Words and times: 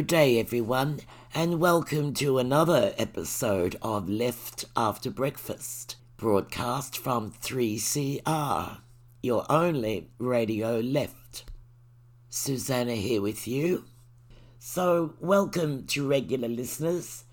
good 0.00 0.06
day, 0.06 0.40
everyone, 0.40 0.98
and 1.34 1.60
welcome 1.60 2.14
to 2.14 2.38
another 2.38 2.94
episode 2.96 3.76
of 3.82 4.08
Left 4.08 4.64
After 4.74 5.10
Breakfast, 5.10 5.96
broadcast 6.16 6.96
from 6.96 7.32
3CR, 7.32 8.78
your 9.22 9.44
only 9.52 10.08
radio 10.16 10.80
left. 10.80 11.44
Susanna 12.30 12.94
here 12.94 13.20
with 13.20 13.46
you. 13.46 13.84
So, 14.58 15.16
welcome 15.20 15.84
to 15.88 16.08
regular 16.08 16.48
listeners, 16.48 17.24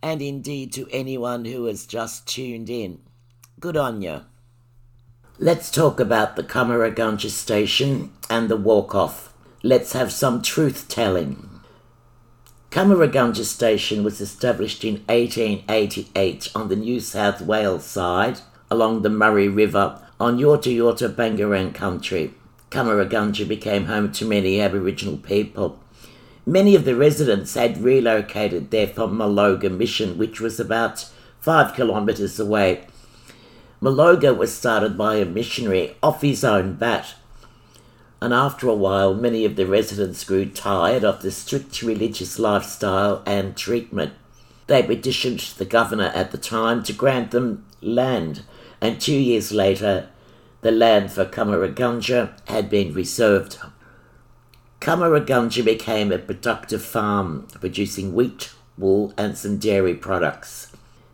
and 0.00 0.22
indeed 0.22 0.72
to 0.72 0.88
anyone 0.90 1.44
who 1.44 1.66
has 1.66 1.84
just 1.84 2.26
tuned 2.26 2.70
in. 2.70 3.00
Good 3.60 3.76
on 3.76 4.00
you. 4.00 4.22
Let's 5.38 5.70
talk 5.70 6.00
about 6.00 6.36
the 6.36 6.44
Cummeragunja 6.44 7.28
station 7.28 8.14
and 8.30 8.48
the 8.48 8.56
walk 8.56 8.94
off. 8.94 9.34
Let's 9.62 9.92
have 9.92 10.10
some 10.12 10.40
truth 10.40 10.88
telling. 10.88 11.45
Cummeragunja 12.76 13.42
station 13.42 14.04
was 14.04 14.20
established 14.20 14.84
in 14.84 14.96
1888 15.08 16.50
on 16.54 16.68
the 16.68 16.76
New 16.76 17.00
South 17.00 17.40
Wales 17.40 17.84
side 17.86 18.40
along 18.70 19.00
the 19.00 19.08
Murray 19.08 19.48
River 19.48 19.98
on 20.20 20.36
Yorta 20.36 20.70
Yorta 20.76 21.08
Bangarang 21.08 21.72
country. 21.72 22.34
Cummeragunja 22.70 23.48
became 23.48 23.86
home 23.86 24.12
to 24.12 24.26
many 24.26 24.60
Aboriginal 24.60 25.16
people. 25.16 25.78
Many 26.44 26.74
of 26.74 26.84
the 26.84 26.94
residents 26.94 27.54
had 27.54 27.78
relocated 27.78 28.70
there 28.70 28.88
from 28.88 29.16
Maloga 29.16 29.74
Mission, 29.74 30.18
which 30.18 30.38
was 30.38 30.60
about 30.60 31.06
five 31.40 31.74
kilometres 31.74 32.38
away. 32.38 32.84
Maloga 33.80 34.36
was 34.36 34.54
started 34.54 34.98
by 34.98 35.14
a 35.14 35.24
missionary 35.24 35.96
off 36.02 36.20
his 36.20 36.44
own 36.44 36.74
bat 36.74 37.14
and 38.20 38.32
after 38.32 38.68
a 38.68 38.74
while, 38.74 39.14
many 39.14 39.44
of 39.44 39.56
the 39.56 39.66
residents 39.66 40.24
grew 40.24 40.46
tired 40.46 41.04
of 41.04 41.22
the 41.22 41.30
strict 41.30 41.82
religious 41.82 42.38
lifestyle 42.38 43.22
and 43.26 43.56
treatment. 43.56 44.14
They 44.66 44.82
petitioned 44.82 45.40
the 45.58 45.64
governor 45.64 46.10
at 46.14 46.32
the 46.32 46.38
time 46.38 46.82
to 46.84 46.92
grant 46.92 47.30
them 47.30 47.64
land, 47.80 48.42
and 48.80 49.00
two 49.00 49.16
years 49.16 49.52
later, 49.52 50.08
the 50.62 50.70
land 50.70 51.12
for 51.12 51.24
Cummeragunja 51.24 52.32
had 52.48 52.70
been 52.70 52.94
reserved. 52.94 53.58
Cummeragunja 54.80 55.64
became 55.64 56.10
a 56.10 56.18
productive 56.18 56.82
farm, 56.82 57.46
producing 57.60 58.14
wheat, 58.14 58.52
wool, 58.78 59.12
and 59.16 59.36
some 59.36 59.58
dairy 59.58 59.94
products. 59.94 60.72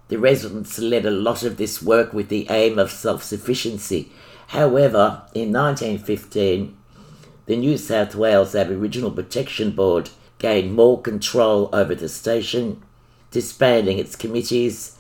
The 0.09 0.19
residents 0.19 0.79
led 0.79 1.05
a 1.05 1.11
lot 1.11 1.43
of 1.43 1.57
this 1.57 1.83
work 1.83 2.13
with 2.13 2.29
the 2.29 2.47
aim 2.51 2.79
of 2.79 2.91
self 2.91 3.23
sufficiency. 3.23 4.13
However, 4.49 5.23
in 5.35 5.53
1915, 5.53 6.77
the 7.47 7.57
New 7.57 7.77
South 7.77 8.15
Wales 8.15 8.55
Aboriginal 8.55 9.11
Protection 9.11 9.73
Board 9.73 10.11
gained 10.39 10.75
more 10.75 11.01
control 11.01 11.69
over 11.73 11.95
the 11.95 12.09
station, 12.09 12.83
disbanding 13.31 13.99
its 13.99 14.17
committees 14.17 14.97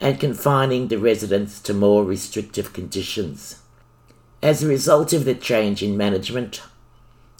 and 0.00 0.18
confining 0.18 0.88
the 0.88 0.98
residents 0.98 1.60
to 1.60 1.72
more 1.72 2.04
restrictive 2.04 2.72
conditions. 2.72 3.60
As 4.42 4.62
a 4.62 4.68
result 4.68 5.12
of 5.12 5.24
the 5.24 5.34
change 5.34 5.82
in 5.82 5.96
management, 5.96 6.62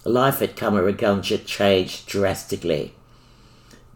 life 0.05 0.41
at 0.41 0.57
Cummeragunja 0.57 1.45
changed 1.45 2.07
drastically. 2.07 2.95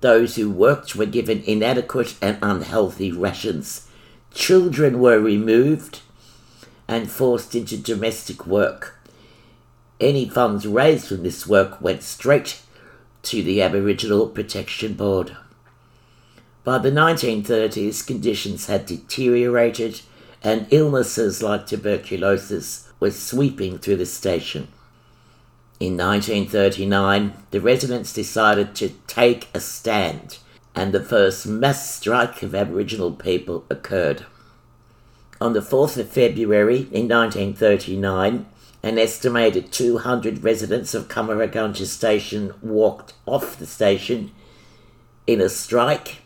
Those 0.01 0.37
who 0.37 0.51
worked 0.51 0.95
were 0.95 1.07
given 1.07 1.43
inadequate 1.45 2.17
and 2.21 2.39
unhealthy 2.43 3.11
rations. 3.11 3.89
Children 4.33 5.01
were 5.01 5.19
removed 5.19 6.01
and 6.87 7.11
forced 7.11 7.55
into 7.55 7.77
domestic 7.77 8.47
work 8.47 8.98
any 10.01 10.29
funds 10.29 10.67
raised 10.67 11.09
from 11.09 11.23
this 11.23 11.47
work 11.47 11.81
went 11.81 12.03
straight 12.03 12.61
to 13.23 13.43
the 13.43 13.61
Aboriginal 13.61 14.29
Protection 14.29 14.95
Board. 14.95 15.37
By 16.65 16.79
the 16.79 16.91
1930s, 16.91 18.07
conditions 18.07 18.67
had 18.67 18.87
deteriorated 18.87 20.03
and 20.43 20.67
illnesses 20.71 21.43
like 21.43 21.67
tuberculosis 21.67 22.89
were 23.01 23.11
sweeping 23.11 23.79
through 23.79 23.97
the 23.97 24.07
station. 24.07 24.69
In 25.81 25.97
1939, 25.97 27.33
the 27.51 27.61
residents 27.61 28.13
decided 28.13 28.75
to 28.77 28.91
take 29.07 29.49
a 29.55 29.61
stand, 29.61 30.39
and 30.75 30.93
the 30.93 31.03
first 31.03 31.47
mass 31.47 31.97
strike 31.97 32.43
of 32.43 32.55
Aboriginal 32.55 33.13
people 33.13 33.65
occurred. 33.71 34.27
On 35.41 35.53
the 35.53 35.61
4th 35.61 35.97
of 35.97 36.09
February 36.09 36.89
in 36.91 37.09
1939, 37.09 38.47
an 38.83 38.99
estimated 38.99 39.73
200 39.73 40.45
residents 40.45 40.95
of 40.95 41.09
Cummeragunja 41.09 41.87
station 41.87 42.55
walked 42.63 43.13
off 43.27 43.59
the 43.59 43.67
station 43.67 44.31
in 45.27 45.41
a 45.41 45.49
strike 45.49 46.23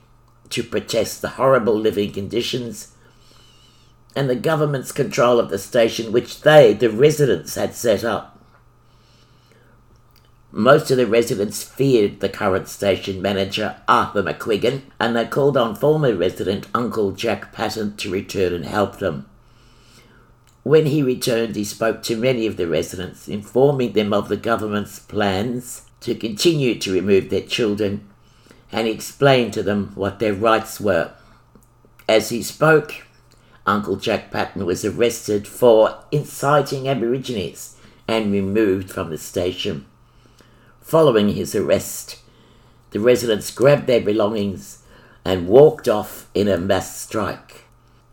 to 0.51 0.63
protest 0.63 1.23
the 1.23 1.31
horrible 1.31 1.75
living 1.75 2.13
conditions 2.13 2.95
and 4.15 4.29
the 4.29 4.37
government's 4.37 4.93
control 4.93 5.41
of 5.41 5.49
the 5.49 5.59
station, 5.59 6.13
which 6.13 6.43
they, 6.43 6.75
the 6.75 6.91
residents, 6.91 7.55
had 7.55 7.75
set 7.75 8.05
up. 8.05 8.39
Most 10.55 10.91
of 10.91 10.99
the 10.99 11.07
residents 11.07 11.63
feared 11.63 12.21
the 12.21 12.29
current 12.29 12.69
station 12.69 13.23
manager, 13.23 13.81
Arthur 13.89 14.23
McQuiggan, 14.23 14.83
and 15.01 15.17
they 15.17 15.25
called 15.25 15.57
on 15.57 15.75
former 15.75 16.15
resident 16.15 16.67
Uncle 16.75 17.13
Jack 17.13 17.53
Patten 17.53 17.97
to 17.97 18.11
return 18.11 18.53
and 18.53 18.67
help 18.67 18.99
them. 18.99 19.27
When 20.63 20.87
he 20.87 21.03
returned, 21.03 21.57
he 21.57 21.65
spoke 21.65 22.03
to 22.05 22.17
many 22.17 22.47
of 22.47 22.57
the 22.57 22.69
residents, 22.69 23.27
informing 23.27 23.93
them 23.93 24.13
of 24.13 24.29
the 24.29 24.37
government's 24.37 25.01
plans 25.01 25.83
to 26.01 26.15
continue 26.15 26.79
to 26.79 26.93
remove 26.93 27.31
their 27.31 27.43
children, 27.43 28.09
and 28.71 28.87
explained 28.87 29.53
to 29.55 29.63
them 29.63 29.93
what 29.95 30.19
their 30.19 30.33
rights 30.33 30.81
were. 30.81 31.13
As 32.09 32.31
he 32.31 32.43
spoke, 32.43 33.07
Uncle 33.67 33.97
Jack 33.97 34.31
Patten 34.31 34.65
was 34.65 34.85
arrested 34.85 35.47
for 35.47 35.99
inciting 36.11 36.89
Aborigines 36.89 37.77
and 38.09 38.33
removed 38.33 38.91
from 38.91 39.11
the 39.11 39.19
station. 39.19 39.87
Following 40.81 41.31
his 41.31 41.55
arrest, 41.55 42.21
the 42.91 43.01
residents 43.01 43.51
grabbed 43.51 43.87
their 43.87 44.01
belongings 44.01 44.83
and 45.25 45.49
walked 45.49 45.89
off 45.89 46.29
in 46.35 46.49
a 46.49 46.59
mass 46.59 47.01
strike. 47.01 47.62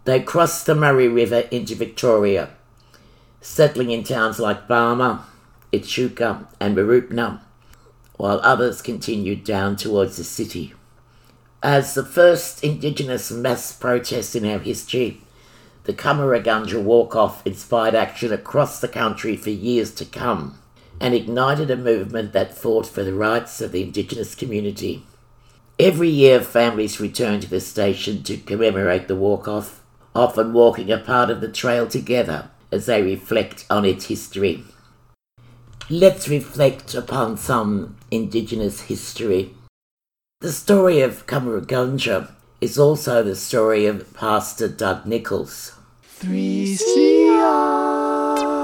They 0.09 0.21
crossed 0.21 0.65
the 0.65 0.73
Murray 0.73 1.07
River 1.07 1.41
into 1.51 1.75
Victoria, 1.75 2.49
settling 3.41 3.91
in 3.91 4.03
towns 4.03 4.39
like 4.39 4.67
Barmah, 4.67 5.21
Echuca, 5.71 6.47
and 6.59 6.75
Mooroopna, 6.75 7.41
while 8.17 8.39
others 8.41 8.81
continued 8.81 9.43
down 9.43 9.75
towards 9.75 10.17
the 10.17 10.23
city. 10.23 10.73
As 11.61 11.93
the 11.93 12.03
first 12.03 12.63
Indigenous 12.63 13.29
mass 13.29 13.71
protest 13.71 14.35
in 14.35 14.47
our 14.47 14.57
history, 14.57 15.21
the 15.83 15.93
Cummeragunja 15.93 16.81
walk-off 16.81 17.45
inspired 17.45 17.93
action 17.93 18.33
across 18.33 18.81
the 18.81 18.87
country 18.87 19.35
for 19.35 19.51
years 19.51 19.93
to 19.93 20.05
come 20.05 20.57
and 20.99 21.13
ignited 21.13 21.69
a 21.69 21.77
movement 21.77 22.33
that 22.33 22.57
fought 22.57 22.87
for 22.87 23.03
the 23.03 23.13
rights 23.13 23.61
of 23.61 23.71
the 23.71 23.83
Indigenous 23.83 24.33
community. 24.33 25.05
Every 25.77 26.09
year, 26.09 26.41
families 26.41 26.99
return 26.99 27.41
to 27.41 27.47
the 27.47 27.61
station 27.61 28.23
to 28.23 28.37
commemorate 28.37 29.07
the 29.07 29.15
walk-off 29.15 29.78
often 30.15 30.53
walking 30.53 30.91
a 30.91 30.97
part 30.97 31.29
of 31.29 31.41
the 31.41 31.51
trail 31.51 31.87
together 31.87 32.49
as 32.71 32.85
they 32.85 33.01
reflect 33.01 33.65
on 33.69 33.85
its 33.85 34.05
history. 34.05 34.63
Let's 35.89 36.27
reflect 36.27 36.93
upon 36.93 37.37
some 37.37 37.97
Indigenous 38.11 38.81
history. 38.81 39.55
The 40.41 40.51
story 40.51 41.01
of 41.01 41.25
Cummeragunja 41.25 42.31
is 42.61 42.77
also 42.77 43.23
the 43.23 43.35
story 43.35 43.85
of 43.85 44.13
Pastor 44.13 44.67
Doug 44.67 45.05
Nicholls. 45.05 45.73
3CR. 46.19 48.58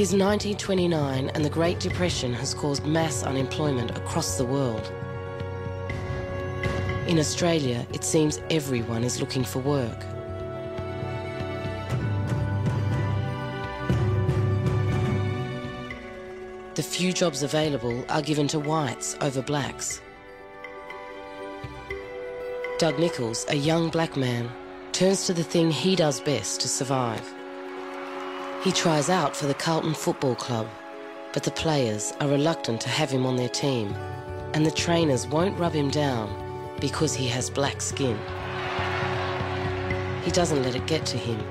It 0.00 0.04
is 0.04 0.12
1929 0.14 1.28
and 1.28 1.44
the 1.44 1.50
Great 1.50 1.78
Depression 1.78 2.32
has 2.32 2.54
caused 2.54 2.86
mass 2.86 3.22
unemployment 3.22 3.90
across 3.90 4.38
the 4.38 4.46
world. 4.46 4.90
In 7.06 7.18
Australia, 7.18 7.86
it 7.92 8.02
seems 8.02 8.40
everyone 8.48 9.04
is 9.04 9.20
looking 9.20 9.44
for 9.44 9.58
work. 9.58 10.00
The 16.76 16.82
few 16.82 17.12
jobs 17.12 17.42
available 17.42 18.02
are 18.08 18.22
given 18.22 18.48
to 18.48 18.58
whites 18.58 19.18
over 19.20 19.42
blacks. 19.42 20.00
Doug 22.78 22.98
Nicholls, 22.98 23.44
a 23.50 23.54
young 23.54 23.90
black 23.90 24.16
man, 24.16 24.50
turns 24.92 25.26
to 25.26 25.34
the 25.34 25.44
thing 25.44 25.70
he 25.70 25.94
does 25.94 26.22
best 26.22 26.62
to 26.62 26.68
survive. 26.68 27.34
He 28.62 28.72
tries 28.72 29.08
out 29.08 29.34
for 29.34 29.46
the 29.46 29.54
Carlton 29.54 29.94
Football 29.94 30.34
Club, 30.34 30.68
but 31.32 31.44
the 31.44 31.50
players 31.50 32.12
are 32.20 32.28
reluctant 32.28 32.78
to 32.82 32.90
have 32.90 33.10
him 33.10 33.24
on 33.24 33.36
their 33.36 33.48
team, 33.48 33.94
and 34.52 34.66
the 34.66 34.70
trainers 34.70 35.26
won't 35.26 35.58
rub 35.58 35.72
him 35.72 35.88
down 35.88 36.28
because 36.78 37.14
he 37.14 37.26
has 37.28 37.48
black 37.48 37.80
skin. 37.80 38.18
He 40.24 40.30
doesn't 40.30 40.62
let 40.62 40.74
it 40.74 40.86
get 40.86 41.06
to 41.06 41.16
him. 41.16 41.42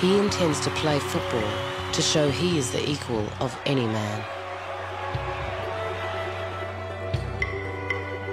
He 0.00 0.18
intends 0.18 0.58
to 0.62 0.70
play 0.70 0.98
football 0.98 1.48
to 1.92 2.02
show 2.02 2.28
he 2.28 2.58
is 2.58 2.72
the 2.72 2.90
equal 2.90 3.24
of 3.38 3.56
any 3.64 3.86
man. 3.86 4.24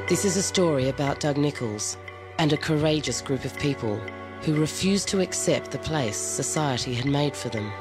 This 0.10 0.26
is 0.26 0.36
a 0.36 0.42
story 0.42 0.90
about 0.90 1.20
Doug 1.20 1.38
Nicholls 1.38 1.96
and 2.40 2.52
a 2.54 2.58
courageous 2.58 3.22
group 3.22 3.46
of 3.46 3.56
people 3.60 4.02
who 4.42 4.56
refused 4.56 5.08
to 5.10 5.22
accept 5.22 5.72
the 5.72 5.80
place 5.80 6.18
society 6.18 6.94
had 6.94 7.06
made 7.06 7.36
for 7.36 7.50
them. 7.50 7.72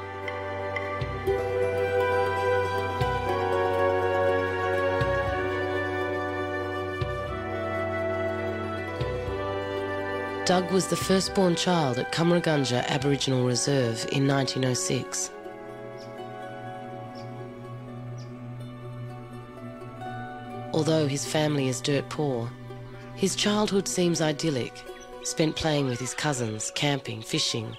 Doug 10.47 10.71
was 10.71 10.87
the 10.87 10.95
firstborn 10.95 11.57
child 11.57 11.99
at 11.99 12.13
Cummeragunja 12.13 12.85
Aboriginal 12.87 13.45
Reserve 13.45 14.07
in 14.13 14.25
1906. 14.25 15.29
Although 20.73 21.05
his 21.05 21.25
family 21.25 21.67
is 21.67 21.81
dirt 21.81 22.07
poor, 22.07 22.49
his 23.15 23.35
childhood 23.35 23.89
seems 23.89 24.21
idyllic, 24.21 24.85
spent 25.23 25.55
playing 25.55 25.87
with 25.87 25.99
his 25.99 26.13
cousins, 26.13 26.71
camping, 26.75 27.21
fishing, 27.21 27.75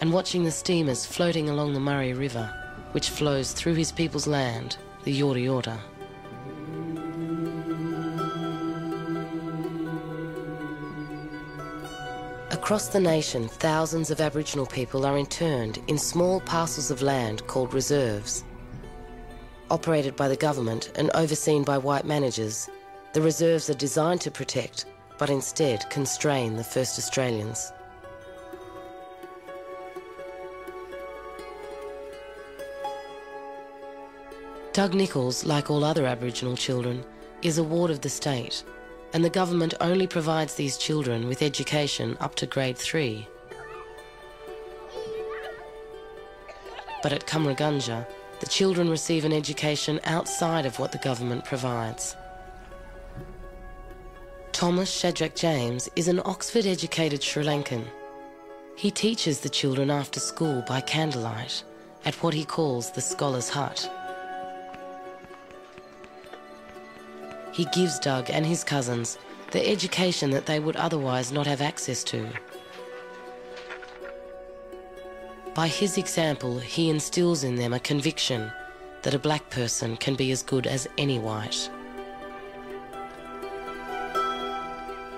and 0.00 0.12
watching 0.12 0.44
the 0.44 0.50
steamers 0.50 1.06
floating 1.06 1.48
along 1.48 1.72
the 1.72 1.80
Murray 1.80 2.12
River, 2.12 2.52
which 2.92 3.10
flows 3.10 3.52
through 3.52 3.74
his 3.74 3.92
people's 3.92 4.26
land, 4.26 4.76
the 5.04 5.20
Yorta 5.20 5.44
Yorta. 5.44 5.78
Across 12.50 12.88
the 12.88 13.00
nation, 13.00 13.46
thousands 13.46 14.10
of 14.10 14.20
Aboriginal 14.20 14.66
people 14.66 15.06
are 15.06 15.16
interned 15.16 15.78
in 15.86 15.98
small 15.98 16.40
parcels 16.40 16.90
of 16.90 17.00
land 17.00 17.46
called 17.46 17.72
reserves. 17.72 18.44
Operated 19.70 20.16
by 20.16 20.26
the 20.26 20.36
government 20.36 20.90
and 20.96 21.10
overseen 21.14 21.62
by 21.62 21.78
white 21.78 22.04
managers, 22.04 22.68
the 23.12 23.22
reserves 23.22 23.70
are 23.70 23.74
designed 23.74 24.20
to 24.22 24.30
protect, 24.30 24.86
but 25.18 25.30
instead 25.30 25.88
constrain 25.90 26.56
the 26.56 26.64
first 26.64 26.98
Australians. 26.98 27.72
Doug 34.72 34.94
Nicholls, 34.94 35.44
like 35.44 35.70
all 35.70 35.84
other 35.84 36.06
Aboriginal 36.06 36.56
children, 36.56 37.04
is 37.42 37.58
a 37.58 37.64
ward 37.64 37.90
of 37.90 38.02
the 38.02 38.08
state 38.08 38.62
and 39.16 39.24
the 39.24 39.30
government 39.30 39.72
only 39.80 40.06
provides 40.06 40.54
these 40.54 40.76
children 40.76 41.26
with 41.26 41.40
education 41.40 42.16
up 42.20 42.34
to 42.34 42.46
grade 42.46 42.76
3. 42.76 43.26
But 47.02 47.14
at 47.14 47.26
Cummeragunja, 47.26 48.06
the 48.40 48.46
children 48.46 48.90
receive 48.90 49.24
an 49.24 49.32
education 49.32 50.00
outside 50.04 50.66
of 50.66 50.78
what 50.78 50.92
the 50.92 50.98
government 50.98 51.46
provides. 51.46 52.14
Thomas 54.56 54.90
Shadrach 54.90 55.34
James 55.34 55.90
is 55.96 56.08
an 56.08 56.18
Oxford 56.24 56.64
educated 56.64 57.22
Sri 57.22 57.44
Lankan. 57.44 57.84
He 58.74 58.90
teaches 58.90 59.40
the 59.40 59.50
children 59.50 59.90
after 59.90 60.18
school 60.18 60.64
by 60.66 60.80
candlelight 60.80 61.62
at 62.06 62.14
what 62.22 62.32
he 62.32 62.42
calls 62.42 62.90
the 62.90 63.02
Scholar's 63.02 63.50
Hut. 63.50 63.86
He 67.52 67.66
gives 67.66 67.98
Doug 67.98 68.30
and 68.30 68.46
his 68.46 68.64
cousins 68.64 69.18
the 69.50 69.68
education 69.68 70.30
that 70.30 70.46
they 70.46 70.58
would 70.58 70.76
otherwise 70.76 71.32
not 71.32 71.46
have 71.46 71.60
access 71.60 72.02
to. 72.04 72.26
By 75.54 75.68
his 75.68 75.98
example, 75.98 76.58
he 76.60 76.88
instills 76.88 77.44
in 77.44 77.56
them 77.56 77.74
a 77.74 77.78
conviction 77.78 78.50
that 79.02 79.12
a 79.12 79.18
black 79.18 79.50
person 79.50 79.98
can 79.98 80.14
be 80.14 80.30
as 80.30 80.42
good 80.42 80.66
as 80.66 80.88
any 80.96 81.18
white. 81.18 81.68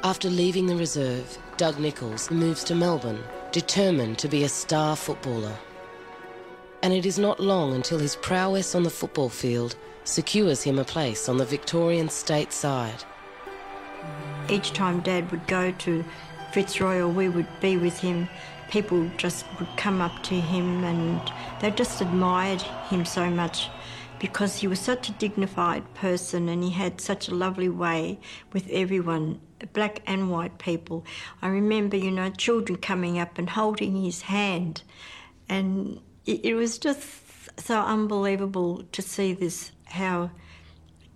After 0.04 0.30
leaving 0.30 0.66
the 0.66 0.76
reserve, 0.76 1.38
Doug 1.56 1.80
Nicholls 1.80 2.30
moves 2.30 2.62
to 2.64 2.74
Melbourne, 2.76 3.22
determined 3.50 4.16
to 4.18 4.28
be 4.28 4.44
a 4.44 4.48
star 4.48 4.94
footballer. 4.94 5.56
And 6.84 6.92
it 6.92 7.04
is 7.04 7.18
not 7.18 7.40
long 7.40 7.74
until 7.74 7.98
his 7.98 8.14
prowess 8.14 8.76
on 8.76 8.84
the 8.84 8.90
football 8.90 9.28
field 9.28 9.74
secures 10.04 10.62
him 10.62 10.78
a 10.78 10.84
place 10.84 11.28
on 11.28 11.36
the 11.36 11.44
Victorian 11.44 12.08
state 12.08 12.52
side. 12.52 13.02
Each 14.48 14.72
time 14.72 15.00
Dad 15.00 15.32
would 15.32 15.48
go 15.48 15.72
to 15.72 16.04
Fitzroy 16.52 16.98
or 16.98 17.08
we 17.08 17.28
would 17.28 17.48
be 17.60 17.76
with 17.76 17.98
him, 17.98 18.28
people 18.70 19.10
just 19.16 19.46
would 19.58 19.76
come 19.76 20.00
up 20.00 20.22
to 20.22 20.34
him 20.34 20.84
and 20.84 21.20
they 21.60 21.72
just 21.72 22.00
admired 22.00 22.62
him 22.62 23.04
so 23.04 23.28
much 23.28 23.68
because 24.20 24.58
he 24.58 24.66
was 24.66 24.80
such 24.80 25.08
a 25.08 25.12
dignified 25.12 25.94
person 25.94 26.48
and 26.48 26.62
he 26.62 26.70
had 26.70 27.00
such 27.00 27.28
a 27.28 27.34
lovely 27.34 27.68
way 27.68 28.18
with 28.52 28.68
everyone, 28.70 29.40
black 29.72 30.02
and 30.06 30.30
white 30.30 30.58
people. 30.58 31.04
I 31.42 31.48
remember, 31.48 31.96
you 31.96 32.10
know, 32.10 32.30
children 32.30 32.78
coming 32.78 33.18
up 33.18 33.38
and 33.38 33.50
holding 33.50 34.02
his 34.02 34.22
hand, 34.22 34.82
and 35.48 36.00
it, 36.26 36.44
it 36.44 36.54
was 36.54 36.78
just 36.78 37.02
so 37.58 37.80
unbelievable 37.80 38.84
to 38.92 39.02
see 39.02 39.32
this 39.32 39.72
how 39.84 40.30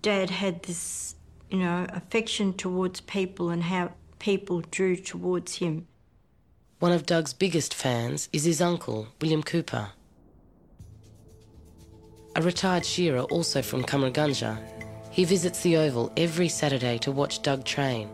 Dad 0.01 0.29
had 0.29 0.63
this, 0.63 1.15
you 1.49 1.59
know, 1.59 1.85
affection 1.89 2.53
towards 2.53 3.01
people 3.01 3.49
and 3.49 3.63
how 3.63 3.91
people 4.19 4.61
drew 4.71 4.95
towards 4.95 5.57
him. 5.57 5.87
One 6.79 6.91
of 6.91 7.05
Doug's 7.05 7.33
biggest 7.33 7.73
fans 7.73 8.27
is 8.33 8.43
his 8.43 8.59
uncle, 8.59 9.07
William 9.21 9.43
Cooper. 9.43 9.91
A 12.35 12.41
retired 12.41 12.83
shearer 12.83 13.21
also 13.21 13.61
from 13.61 13.83
Cummeragunja, 13.83 14.57
he 15.11 15.23
visits 15.23 15.61
the 15.61 15.77
Oval 15.77 16.11
every 16.17 16.49
Saturday 16.49 16.97
to 16.99 17.11
watch 17.11 17.43
Doug 17.43 17.63
train. 17.63 18.09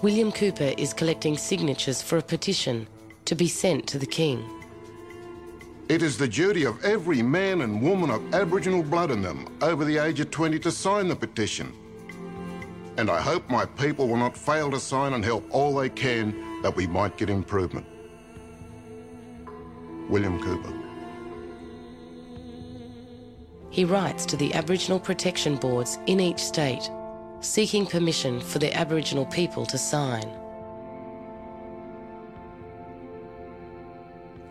William 0.00 0.30
Cooper 0.30 0.74
is 0.78 0.94
collecting 0.94 1.36
signatures 1.36 2.00
for 2.00 2.18
a 2.18 2.22
petition 2.22 2.86
to 3.24 3.34
be 3.34 3.48
sent 3.48 3.88
to 3.88 3.98
the 3.98 4.06
King. 4.06 4.48
It 5.88 6.02
is 6.02 6.16
the 6.16 6.28
duty 6.28 6.64
of 6.64 6.84
every 6.84 7.20
man 7.20 7.62
and 7.62 7.82
woman 7.82 8.10
of 8.10 8.32
Aboriginal 8.32 8.84
blood 8.84 9.10
in 9.10 9.20
them 9.20 9.58
over 9.60 9.84
the 9.84 9.98
age 9.98 10.20
of 10.20 10.30
20 10.30 10.60
to 10.60 10.70
sign 10.70 11.08
the 11.08 11.16
petition. 11.16 11.72
And 12.96 13.10
I 13.10 13.20
hope 13.20 13.50
my 13.50 13.66
people 13.66 14.06
will 14.06 14.16
not 14.16 14.36
fail 14.36 14.70
to 14.70 14.78
sign 14.78 15.14
and 15.14 15.24
help 15.24 15.44
all 15.50 15.74
they 15.74 15.88
can 15.88 16.62
that 16.62 16.76
we 16.76 16.86
might 16.86 17.16
get 17.16 17.28
improvement. 17.28 17.86
William 20.08 20.40
Cooper. 20.40 20.83
He 23.74 23.84
writes 23.84 24.24
to 24.26 24.36
the 24.36 24.54
Aboriginal 24.54 25.00
protection 25.00 25.56
boards 25.56 25.98
in 26.06 26.20
each 26.20 26.38
state, 26.38 26.88
seeking 27.40 27.86
permission 27.86 28.40
for 28.40 28.60
the 28.60 28.72
Aboriginal 28.72 29.26
people 29.26 29.66
to 29.66 29.76
sign. 29.76 30.30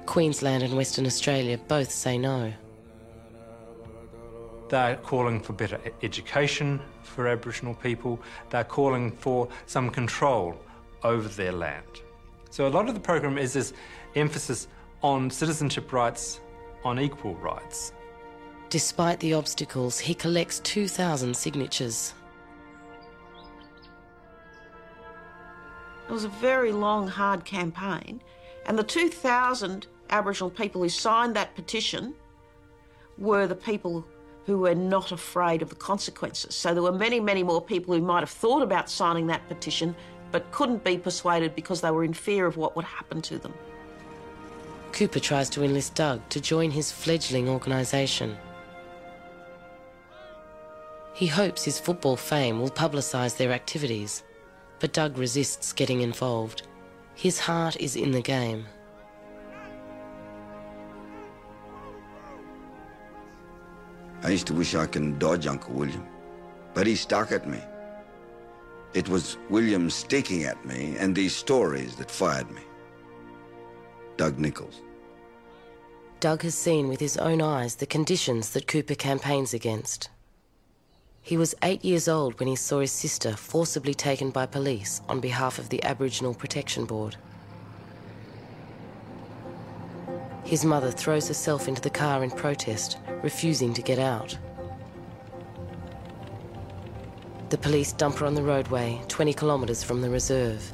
Queensland 0.05 0.61
and 0.63 0.75
Western 0.75 1.05
Australia 1.05 1.57
both 1.57 1.89
say 1.89 2.17
no. 2.17 2.51
They're 4.67 4.97
calling 4.97 5.39
for 5.39 5.53
better 5.53 5.79
education 6.01 6.81
for 7.03 7.29
Aboriginal 7.29 7.75
people. 7.75 8.19
They're 8.49 8.65
calling 8.65 9.09
for 9.09 9.47
some 9.67 9.89
control 9.89 10.59
over 11.01 11.29
their 11.29 11.53
land. 11.53 12.01
So 12.49 12.67
a 12.67 12.73
lot 12.77 12.89
of 12.89 12.93
the 12.93 12.99
program 12.99 13.37
is 13.37 13.53
this 13.53 13.71
emphasis 14.15 14.67
on 15.01 15.29
citizenship 15.29 15.93
rights, 15.93 16.41
on 16.83 16.99
equal 16.99 17.35
rights. 17.35 17.93
Despite 18.73 19.19
the 19.19 19.35
obstacles, 19.35 19.99
he 19.99 20.15
collects 20.15 20.59
2,000 20.61 21.37
signatures. 21.37 22.15
It 26.09 26.11
was 26.11 26.23
a 26.23 26.29
very 26.29 26.71
long, 26.71 27.07
hard 27.07 27.45
campaign, 27.45 28.19
and 28.65 28.75
the 28.75 28.83
2,000 28.83 29.85
Aboriginal 30.09 30.49
people 30.49 30.81
who 30.81 30.89
signed 30.89 31.35
that 31.35 31.53
petition 31.53 32.15
were 33.19 33.45
the 33.45 33.53
people 33.53 34.03
who 34.47 34.57
were 34.57 34.73
not 34.73 35.11
afraid 35.11 35.61
of 35.61 35.69
the 35.69 35.75
consequences. 35.75 36.55
So 36.55 36.73
there 36.73 36.81
were 36.81 36.91
many, 36.91 37.19
many 37.19 37.43
more 37.43 37.61
people 37.61 37.93
who 37.93 38.01
might 38.01 38.21
have 38.21 38.31
thought 38.31 38.63
about 38.63 38.89
signing 38.89 39.27
that 39.27 39.47
petition 39.47 39.95
but 40.31 40.51
couldn't 40.51 40.83
be 40.83 40.97
persuaded 40.97 41.53
because 41.53 41.81
they 41.81 41.91
were 41.91 42.03
in 42.03 42.13
fear 42.15 42.47
of 42.47 42.57
what 42.57 42.75
would 42.75 42.85
happen 42.85 43.21
to 43.21 43.37
them. 43.37 43.53
Cooper 44.93 45.19
tries 45.19 45.47
to 45.51 45.63
enlist 45.63 45.93
Doug 45.93 46.27
to 46.29 46.41
join 46.41 46.71
his 46.71 46.91
fledgling 46.91 47.47
organisation. 47.47 48.35
He 51.13 51.27
hopes 51.27 51.63
his 51.63 51.79
football 51.79 52.17
fame 52.17 52.59
will 52.59 52.71
publicise 52.71 53.37
their 53.37 53.51
activities, 53.51 54.23
but 54.79 54.93
Doug 54.93 55.17
resists 55.17 55.71
getting 55.71 56.01
involved. 56.01 56.63
His 57.13 57.39
heart 57.39 57.77
is 57.79 57.95
in 57.95 58.11
the 58.11 58.21
game. 58.21 58.65
I 64.23 64.29
used 64.29 64.47
to 64.47 64.53
wish 64.53 64.73
I 64.73 64.87
could 64.87 65.19
dodge 65.19 65.45
Uncle 65.45 65.73
William, 65.73 66.07
but 66.73 66.87
he 66.87 66.95
stuck 66.95 67.31
at 67.31 67.47
me. 67.47 67.59
It 68.93 69.07
was 69.09 69.37
William 69.49 69.89
sticking 69.89 70.43
at 70.43 70.63
me 70.65 70.95
and 70.97 71.15
these 71.15 71.35
stories 71.35 71.95
that 71.97 72.09
fired 72.09 72.49
me. 72.49 72.61
Doug 74.17 74.39
Nicholls. 74.39 74.81
Doug 76.19 76.43
has 76.43 76.55
seen 76.55 76.87
with 76.87 76.99
his 76.99 77.17
own 77.17 77.41
eyes 77.41 77.75
the 77.75 77.85
conditions 77.85 78.51
that 78.51 78.67
Cooper 78.67 78.95
campaigns 78.95 79.53
against. 79.53 80.09
He 81.25 81.37
was 81.37 81.55
eight 81.63 81.85
years 81.85 82.09
old 82.09 82.37
when 82.37 82.49
he 82.49 82.57
saw 82.57 82.81
his 82.81 82.91
sister 82.91 83.37
forcibly 83.37 83.93
taken 83.93 84.29
by 84.29 84.45
police 84.45 85.01
on 85.07 85.21
behalf 85.21 85.57
of 85.57 85.69
the 85.69 85.81
Aboriginal 85.81 86.33
Protection 86.33 86.83
Board. 86.83 87.15
His 90.43 90.65
mother 90.65 90.91
throws 90.91 91.29
herself 91.29 91.69
into 91.69 91.81
the 91.81 91.89
car 91.89 92.25
in 92.25 92.29
protest, 92.29 92.97
refusing 93.23 93.73
to 93.73 93.81
get 93.81 93.99
out. 93.99 94.37
The 97.49 97.57
police 97.57 97.93
dump 97.93 98.17
her 98.17 98.25
on 98.25 98.35
the 98.35 98.43
roadway, 98.43 99.01
20 99.07 99.33
kilometres 99.33 99.81
from 99.81 100.01
the 100.01 100.09
reserve. 100.09 100.73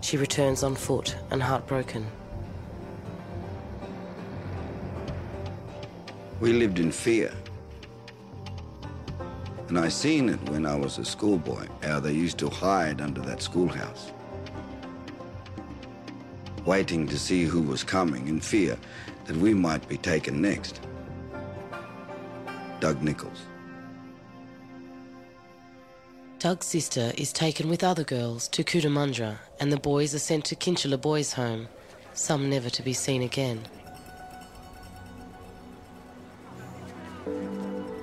She 0.00 0.16
returns 0.16 0.62
on 0.62 0.76
foot 0.76 1.16
and 1.32 1.42
heartbroken. 1.42 2.06
We 6.38 6.52
lived 6.52 6.78
in 6.78 6.92
fear. 6.92 7.32
And 9.68 9.78
I 9.78 9.88
seen 9.88 10.30
it 10.30 10.42
when 10.48 10.64
I 10.64 10.74
was 10.74 10.96
a 10.96 11.04
schoolboy, 11.04 11.66
how 11.82 12.00
they 12.00 12.12
used 12.12 12.38
to 12.38 12.48
hide 12.48 13.02
under 13.02 13.20
that 13.20 13.42
schoolhouse. 13.42 14.12
Waiting 16.64 17.06
to 17.06 17.18
see 17.18 17.44
who 17.44 17.60
was 17.60 17.84
coming 17.84 18.28
in 18.28 18.40
fear 18.40 18.78
that 19.26 19.36
we 19.36 19.52
might 19.52 19.86
be 19.86 19.98
taken 19.98 20.40
next. 20.40 20.80
Doug 22.80 23.02
Nicholls. 23.02 23.42
Doug's 26.38 26.66
sister 26.66 27.12
is 27.18 27.32
taken 27.32 27.68
with 27.68 27.84
other 27.84 28.04
girls 28.04 28.48
to 28.48 28.64
Cootamundra 28.64 29.38
and 29.60 29.70
the 29.70 29.80
boys 29.80 30.14
are 30.14 30.20
sent 30.20 30.44
to 30.46 30.56
Kinchela 30.56 30.98
Boys' 30.98 31.32
Home, 31.32 31.68
some 32.14 32.48
never 32.48 32.70
to 32.70 32.82
be 32.82 32.92
seen 32.92 33.22
again. 33.22 33.60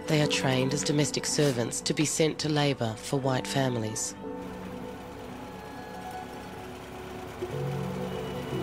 They 0.07 0.21
are 0.21 0.27
trained 0.27 0.73
as 0.73 0.83
domestic 0.83 1.25
servants 1.25 1.81
to 1.81 1.93
be 1.93 2.05
sent 2.05 2.37
to 2.39 2.49
labour 2.49 2.93
for 2.95 3.19
white 3.19 3.47
families. 3.47 4.13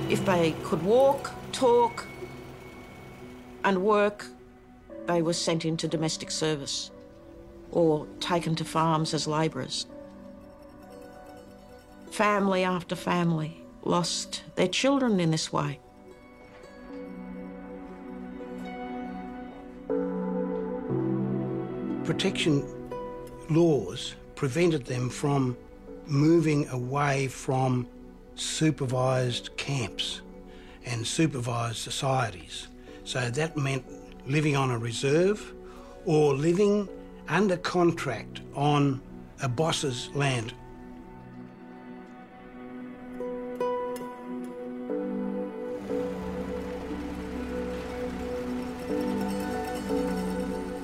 If 0.09 0.25
they 0.25 0.53
could 0.63 0.83
walk, 0.85 1.33
talk, 1.51 2.07
and 3.65 3.83
work, 3.83 4.27
they 5.07 5.21
were 5.21 5.33
sent 5.33 5.65
into 5.65 5.89
domestic 5.89 6.31
service 6.31 6.93
or 7.73 8.07
taken 8.21 8.55
to 8.57 8.65
farms 8.65 9.13
as 9.13 9.27
labourers. 9.27 9.87
Family 12.13 12.63
after 12.63 12.95
family 12.95 13.65
lost 13.83 14.45
their 14.55 14.69
children 14.69 15.19
in 15.19 15.33
this 15.33 15.53
way. 15.53 15.81
Protection 22.05 22.65
laws 23.49 24.15
prevented 24.35 24.85
them 24.85 25.09
from 25.09 25.57
moving 26.07 26.69
away 26.71 27.29
from 27.29 27.87
supervised 28.35 29.57
camps 29.57 30.21
and 30.85 31.07
supervised 31.07 31.77
societies. 31.77 32.67
So 33.05 33.31
that 33.31 33.57
meant 33.57 33.85
living 34.27 34.57
on 34.57 34.71
a 34.71 34.79
reserve 34.79 35.53
or 36.05 36.35
living 36.35 36.89
under 37.29 37.57
contract 37.57 38.41
on 38.55 39.01
a 39.41 39.49
boss's 39.49 40.09
land. 40.15 40.55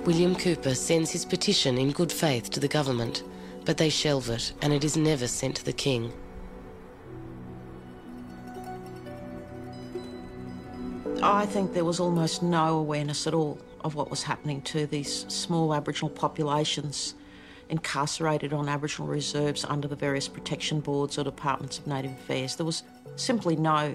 William 0.09 0.35
Cooper 0.35 0.75
sends 0.75 1.11
his 1.11 1.27
petition 1.27 1.77
in 1.77 1.93
good 1.93 2.11
faith 2.11 2.49
to 2.49 2.61
the 2.61 2.67
government, 2.67 3.25
but 3.67 3.77
they 3.77 3.91
shelve 3.91 4.31
it 4.31 4.55
and 4.63 4.73
it 4.73 4.83
is 4.83 4.97
never 4.97 5.29
sent 5.29 5.57
to 5.57 5.65
the 5.67 5.73
King. 5.75 6.11
I 11.23 11.45
think 11.45 11.75
there 11.75 11.85
was 11.85 12.01
almost 12.01 12.43
no 12.43 12.79
awareness 12.79 13.27
at 13.27 13.35
all 13.35 13.61
of 13.83 13.97
what 13.97 14.09
was 14.09 14.23
happening 14.23 14.63
to 14.63 14.87
these 14.87 15.27
small 15.29 15.75
Aboriginal 15.75 16.09
populations 16.09 17.15
incarcerated 17.69 18.55
on 18.55 18.67
Aboriginal 18.67 19.09
reserves 19.09 19.63
under 19.67 19.89
the 19.89 19.97
various 19.97 20.27
protection 20.27 20.81
boards 20.81 21.19
or 21.19 21.25
departments 21.25 21.81
of 21.81 21.87
Native 21.87 22.13
Affairs. 22.13 22.57
There 22.57 22.65
was 22.65 22.83
simply 23.17 23.57
no 23.57 23.95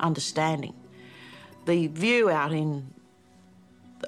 understanding. 0.00 0.72
The 1.66 1.88
view 1.88 2.30
out 2.30 2.52
in 2.52 2.86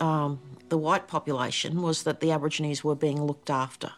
um, 0.00 0.40
the 0.70 0.78
white 0.78 1.08
population 1.08 1.82
was 1.82 2.02
that 2.02 2.20
the 2.20 2.30
Aborigines 2.30 2.82
were 2.82 2.94
being 2.94 3.22
looked 3.22 3.50
after. 3.50 3.92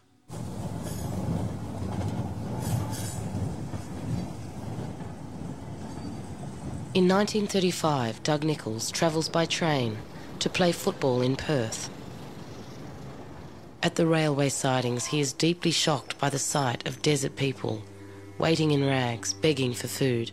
In 6.93 7.07
1935, 7.07 8.23
Doug 8.23 8.43
Nicholls 8.43 8.91
travels 8.91 9.29
by 9.29 9.47
train 9.47 9.99
to 10.41 10.51
play 10.51 10.73
football 10.73 11.23
in 11.23 11.37
Perth. 11.37 11.89
At 13.83 13.95
the 13.95 14.07
railway 14.07 14.49
sidings, 14.49 15.07
he 15.07 15.21
is 15.21 15.33
deeply 15.33 15.71
shocked 15.71 16.19
by 16.19 16.31
the 16.31 16.39
sight 16.39 16.87
of 16.87 17.03
desert 17.03 17.37
people 17.37 17.83
waiting 18.41 18.71
in 18.71 18.85
rags, 18.85 19.35
begging 19.35 19.75
for 19.75 19.87
food. 19.87 20.33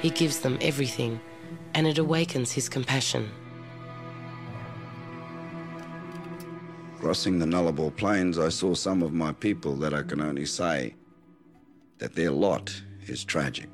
He 0.00 0.10
gives 0.10 0.40
them 0.40 0.58
everything, 0.60 1.20
and 1.74 1.86
it 1.86 1.98
awakens 1.98 2.52
his 2.52 2.68
compassion. 2.68 3.30
Crossing 7.00 7.38
the 7.38 7.46
Nullarbor 7.46 7.94
Plains, 7.96 8.38
I 8.38 8.48
saw 8.48 8.74
some 8.74 9.02
of 9.02 9.12
my 9.12 9.32
people 9.32 9.74
that 9.76 9.94
I 9.94 10.02
can 10.02 10.20
only 10.20 10.46
say 10.46 10.94
that 11.98 12.14
their 12.14 12.30
lot 12.30 12.80
is 13.06 13.24
tragic. 13.24 13.68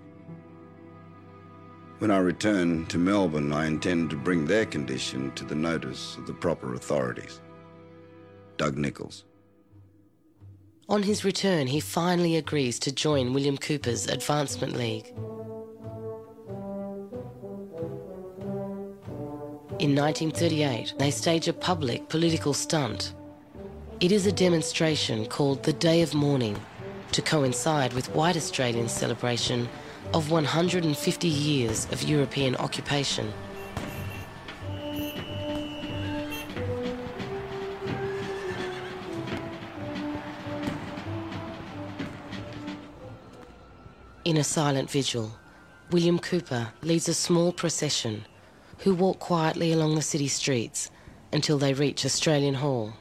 When 1.98 2.10
I 2.10 2.18
return 2.18 2.86
to 2.86 2.98
Melbourne, 2.98 3.52
I 3.52 3.66
intend 3.66 4.10
to 4.10 4.16
bring 4.16 4.46
their 4.46 4.66
condition 4.66 5.30
to 5.36 5.44
the 5.44 5.54
notice 5.54 6.16
of 6.16 6.26
the 6.26 6.34
proper 6.34 6.74
authorities. 6.74 7.40
Doug 8.56 8.76
Nicholls. 8.76 9.24
On 10.88 11.02
his 11.02 11.24
return, 11.24 11.66
he 11.66 11.80
finally 11.80 12.36
agrees 12.36 12.78
to 12.80 12.92
join 12.92 13.32
William 13.32 13.56
Cooper's 13.56 14.06
Advancement 14.06 14.76
League. 14.76 15.14
In 19.80 19.96
1938, 19.96 20.94
they 20.98 21.10
stage 21.10 21.48
a 21.48 21.52
public 21.52 22.08
political 22.08 22.54
stunt. 22.54 23.12
It 23.98 24.12
is 24.12 24.24
a 24.24 24.30
demonstration 24.30 25.26
called 25.26 25.64
the 25.64 25.72
Day 25.72 26.00
of 26.00 26.14
Mourning 26.14 26.56
to 27.10 27.20
coincide 27.20 27.92
with 27.92 28.08
white 28.14 28.36
Australians' 28.36 28.92
celebration 28.92 29.68
of 30.12 30.30
150 30.30 31.26
years 31.26 31.86
of 31.90 32.04
European 32.04 32.54
occupation. 32.56 33.32
In 44.24 44.36
a 44.36 44.44
silent 44.44 44.88
vigil, 44.88 45.32
William 45.90 46.20
Cooper 46.20 46.72
leads 46.82 47.08
a 47.08 47.14
small 47.14 47.52
procession 47.52 48.24
who 48.84 48.94
walk 48.94 49.18
quietly 49.18 49.72
along 49.72 49.94
the 49.94 50.02
city 50.02 50.28
streets 50.28 50.90
until 51.32 51.56
they 51.56 51.72
reach 51.72 52.04
Australian 52.04 52.54
Hall. 52.54 52.92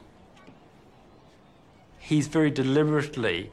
He's 1.98 2.26
very 2.26 2.50
deliberately 2.50 3.52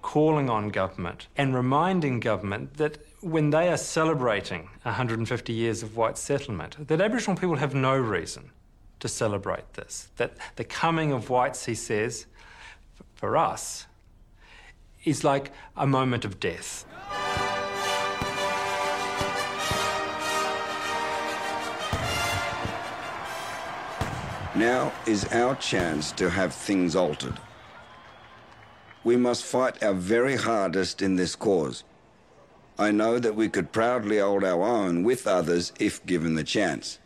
calling 0.00 0.48
on 0.48 0.70
government 0.70 1.28
and 1.36 1.54
reminding 1.54 2.20
government 2.20 2.78
that 2.78 2.98
when 3.20 3.50
they 3.50 3.68
are 3.68 3.76
celebrating 3.76 4.70
150 4.82 5.52
years 5.52 5.82
of 5.82 5.94
white 5.94 6.16
settlement, 6.16 6.88
that 6.88 7.02
Aboriginal 7.02 7.36
people 7.36 7.56
have 7.56 7.74
no 7.74 7.96
reason 7.96 8.50
to 9.00 9.06
celebrate 9.06 9.74
this. 9.74 10.08
That 10.16 10.36
the 10.56 10.64
coming 10.64 11.12
of 11.12 11.28
whites, 11.28 11.66
he 11.66 11.74
says, 11.74 12.24
for 13.14 13.36
us, 13.36 13.86
is 15.04 15.22
like 15.22 15.52
a 15.76 15.86
moment 15.86 16.24
of 16.24 16.40
death. 16.40 16.86
Now 24.54 24.92
is 25.06 25.24
our 25.32 25.54
chance 25.56 26.12
to 26.12 26.28
have 26.28 26.54
things 26.54 26.94
altered. 26.94 27.38
We 29.02 29.16
must 29.16 29.44
fight 29.44 29.82
our 29.82 29.94
very 29.94 30.36
hardest 30.36 31.00
in 31.00 31.16
this 31.16 31.34
cause. 31.34 31.84
I 32.78 32.90
know 32.90 33.18
that 33.18 33.34
we 33.34 33.48
could 33.48 33.72
proudly 33.72 34.18
hold 34.18 34.44
our 34.44 34.62
own 34.62 35.04
with 35.04 35.26
others 35.26 35.72
if 35.80 36.04
given 36.04 36.34
the 36.34 36.44
chance. 36.44 36.98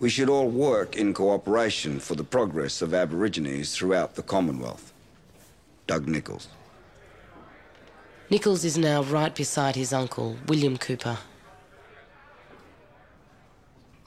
We 0.00 0.10
should 0.10 0.28
all 0.28 0.48
work 0.48 0.96
in 0.96 1.14
cooperation 1.14 2.00
for 2.00 2.16
the 2.16 2.24
progress 2.24 2.82
of 2.82 2.92
Aborigines 2.92 3.74
throughout 3.74 4.16
the 4.16 4.22
Commonwealth. 4.22 4.92
Doug 5.86 6.08
Nicholls. 6.08 6.48
Nicholls 8.28 8.64
is 8.64 8.76
now 8.76 9.04
right 9.04 9.34
beside 9.34 9.76
his 9.76 9.92
uncle, 9.92 10.36
William 10.48 10.76
Cooper. 10.76 11.16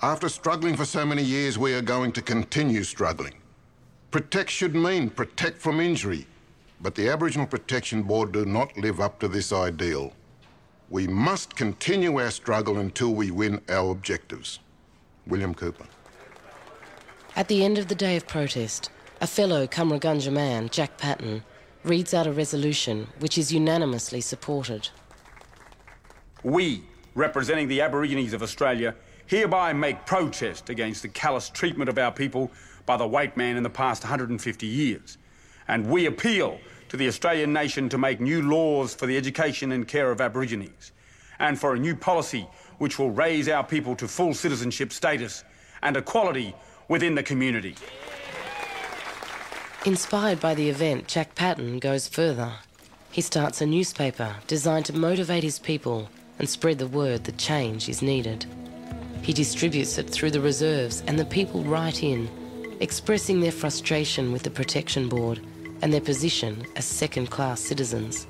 After 0.01 0.29
struggling 0.29 0.77
for 0.77 0.85
so 0.85 1.05
many 1.05 1.21
years, 1.21 1.57
we 1.57 1.73
are 1.73 1.81
going 1.81 2.13
to 2.13 2.21
continue 2.21 2.85
struggling. 2.85 3.33
Protect 4.11 4.49
should 4.49 4.73
mean 4.73 5.09
protect 5.09 5.61
from 5.61 5.81
injury, 5.81 6.25
but 6.79 6.95
the 6.95 7.09
Aboriginal 7.09 7.45
Protection 7.45 8.03
Board 8.03 8.31
do 8.31 8.45
not 8.45 8.77
live 8.77 9.01
up 9.01 9.19
to 9.19 9.27
this 9.27 9.51
ideal. 9.51 10.13
We 10.89 11.05
must 11.05 11.57
continue 11.57 12.17
our 12.17 12.31
struggle 12.31 12.77
until 12.77 13.13
we 13.13 13.29
win 13.29 13.59
our 13.67 13.91
objectives. 13.91 14.59
William 15.27 15.53
Cooper. 15.53 15.85
At 17.35 17.49
the 17.49 17.65
end 17.65 17.77
of 17.77 17.89
the 17.89 17.95
day 17.95 18.15
of 18.15 18.25
protest, 18.25 18.89
a 19.19 19.27
fellow 19.27 19.67
Cummeragunja 19.67 20.31
man, 20.31 20.69
Jack 20.69 20.97
Patten, 20.97 21.43
reads 21.83 22.13
out 22.13 22.25
a 22.25 22.31
resolution 22.31 23.09
which 23.19 23.37
is 23.37 23.51
unanimously 23.51 24.21
supported. 24.21 24.87
We, 26.41 26.83
representing 27.15 27.67
the 27.67 27.81
Aborigines 27.81 28.31
of 28.31 28.41
Australia, 28.41 28.95
hereby 29.29 29.71
make 29.71 30.07
protest 30.07 30.71
against 30.71 31.03
the 31.03 31.07
callous 31.07 31.49
treatment 31.49 31.87
of 31.87 31.99
our 31.99 32.11
people 32.11 32.51
by 32.87 32.97
the 32.97 33.05
white 33.05 33.37
man 33.37 33.57
in 33.57 33.61
the 33.61 33.69
past 33.69 34.03
150 34.03 34.65
years. 34.65 35.19
And 35.67 35.85
we 35.85 36.07
appeal 36.07 36.59
to 36.89 36.97
the 36.97 37.07
Australian 37.07 37.53
nation 37.53 37.89
to 37.89 37.97
make 37.99 38.19
new 38.19 38.41
laws 38.41 38.95
for 38.95 39.05
the 39.05 39.15
education 39.15 39.71
and 39.71 39.87
care 39.87 40.09
of 40.09 40.19
Aborigines, 40.19 40.93
and 41.37 41.59
for 41.59 41.75
a 41.75 41.79
new 41.79 41.95
policy 41.95 42.47
which 42.79 42.97
will 42.97 43.11
raise 43.11 43.47
our 43.47 43.63
people 43.63 43.95
to 43.97 44.07
full 44.07 44.33
citizenship 44.33 44.91
status 44.91 45.43
and 45.83 45.95
equality 45.95 46.55
within 46.87 47.13
the 47.13 47.21
community. 47.21 47.75
Inspired 49.85 50.39
by 50.39 50.55
the 50.55 50.69
event, 50.71 51.07
Jack 51.07 51.35
Patten 51.35 51.77
goes 51.77 52.07
further. 52.07 52.53
He 53.11 53.21
starts 53.21 53.61
a 53.61 53.67
newspaper 53.67 54.37
designed 54.47 54.87
to 54.87 54.93
motivate 54.93 55.43
his 55.43 55.59
people 55.59 56.09
and 56.39 56.49
spread 56.49 56.79
the 56.79 56.87
word 56.87 57.25
that 57.25 57.37
change 57.37 57.87
is 57.87 58.01
needed. 58.01 58.47
He 59.29 59.33
distributes 59.33 59.99
it 59.99 60.09
through 60.09 60.31
the 60.31 60.41
reserves, 60.41 61.03
and 61.05 61.19
the 61.19 61.23
people 61.23 61.63
write 61.63 62.01
in, 62.01 62.27
expressing 62.79 63.39
their 63.39 63.51
frustration 63.51 64.31
with 64.31 64.41
the 64.41 64.49
Protection 64.49 65.07
Board 65.07 65.39
and 65.83 65.93
their 65.93 66.01
position 66.01 66.65
as 66.75 66.85
second 66.85 67.29
class 67.29 67.61
citizens. 67.61 68.25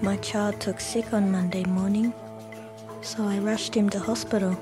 My 0.00 0.16
child 0.22 0.58
took 0.62 0.80
sick 0.80 1.12
on 1.12 1.30
Monday 1.30 1.64
morning, 1.64 2.14
so 3.02 3.22
I 3.22 3.36
rushed 3.36 3.74
him 3.74 3.90
to 3.90 3.98
hospital. 3.98 4.56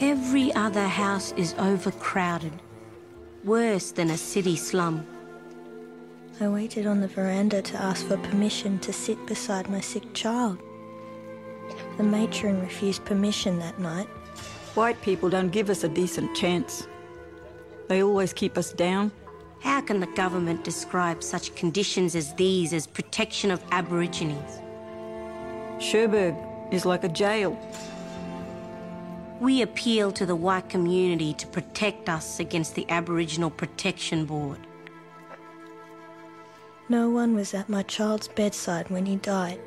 Every 0.00 0.54
other 0.54 0.86
house 0.86 1.32
is 1.32 1.56
overcrowded, 1.58 2.52
worse 3.42 3.90
than 3.90 4.10
a 4.10 4.16
city 4.16 4.54
slum. 4.54 5.04
I 6.40 6.46
waited 6.46 6.86
on 6.86 7.00
the 7.00 7.08
veranda 7.08 7.62
to 7.62 7.82
ask 7.82 8.06
for 8.06 8.16
permission 8.16 8.78
to 8.78 8.92
sit 8.92 9.26
beside 9.26 9.68
my 9.68 9.80
sick 9.80 10.14
child. 10.14 10.60
The 11.96 12.02
matron 12.02 12.60
refused 12.60 13.04
permission 13.04 13.58
that 13.60 13.78
night. 13.78 14.08
White 14.74 15.00
people 15.02 15.30
don't 15.30 15.50
give 15.50 15.70
us 15.70 15.84
a 15.84 15.88
decent 15.88 16.34
chance. 16.36 16.88
They 17.88 18.02
always 18.02 18.32
keep 18.32 18.58
us 18.58 18.72
down. 18.72 19.12
How 19.60 19.80
can 19.80 20.00
the 20.00 20.08
government 20.08 20.64
describe 20.64 21.22
such 21.22 21.54
conditions 21.54 22.16
as 22.16 22.34
these 22.34 22.72
as 22.72 22.86
protection 22.86 23.50
of 23.50 23.62
Aborigines? 23.70 24.60
Cherbourg 25.78 26.34
is 26.72 26.84
like 26.84 27.04
a 27.04 27.08
jail. 27.08 27.56
We 29.40 29.62
appeal 29.62 30.10
to 30.12 30.26
the 30.26 30.34
white 30.36 30.68
community 30.68 31.32
to 31.34 31.46
protect 31.46 32.08
us 32.08 32.40
against 32.40 32.74
the 32.74 32.88
Aboriginal 32.90 33.50
Protection 33.50 34.24
Board. 34.24 34.58
No 36.88 37.08
one 37.08 37.34
was 37.34 37.54
at 37.54 37.68
my 37.68 37.82
child's 37.82 38.28
bedside 38.28 38.90
when 38.90 39.06
he 39.06 39.16
died. 39.16 39.60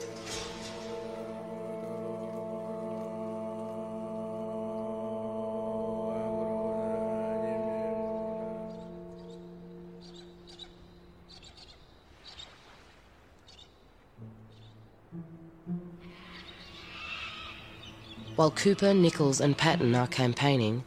While 18.37 18.51
Cooper, 18.51 18.93
Nicholls 18.93 19.41
and 19.41 19.57
Patten 19.57 19.95
are 19.95 20.05
campaigning, 20.05 20.83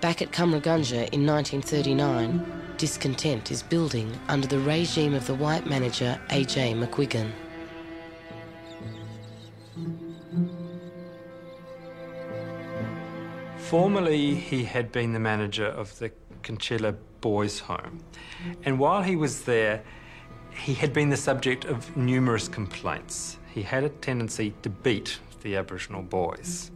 back 0.00 0.22
at 0.22 0.32
Cummeragunja 0.32 1.12
in 1.12 1.26
1939, 1.26 2.72
discontent 2.78 3.50
is 3.50 3.62
building 3.62 4.18
under 4.28 4.48
the 4.48 4.60
regime 4.60 5.12
of 5.12 5.26
the 5.26 5.34
white 5.34 5.66
manager 5.66 6.18
A.J. 6.30 6.72
McGuigan. 6.72 7.32
Formerly, 13.58 14.34
he 14.34 14.64
had 14.64 14.90
been 14.90 15.12
the 15.12 15.20
manager 15.20 15.66
of 15.66 15.98
the 15.98 16.10
Kinchela 16.42 16.96
Boys' 17.20 17.58
Home, 17.58 18.00
and 18.64 18.78
while 18.78 19.02
he 19.02 19.16
was 19.16 19.42
there, 19.42 19.84
he 20.50 20.72
had 20.72 20.94
been 20.94 21.10
the 21.10 21.18
subject 21.18 21.66
of 21.66 21.94
numerous 21.94 22.48
complaints. 22.48 23.36
He 23.52 23.60
had 23.60 23.84
a 23.84 23.90
tendency 23.90 24.54
to 24.62 24.70
beat 24.70 25.18
the 25.42 25.56
Aboriginal 25.56 26.00
boys. 26.00 26.70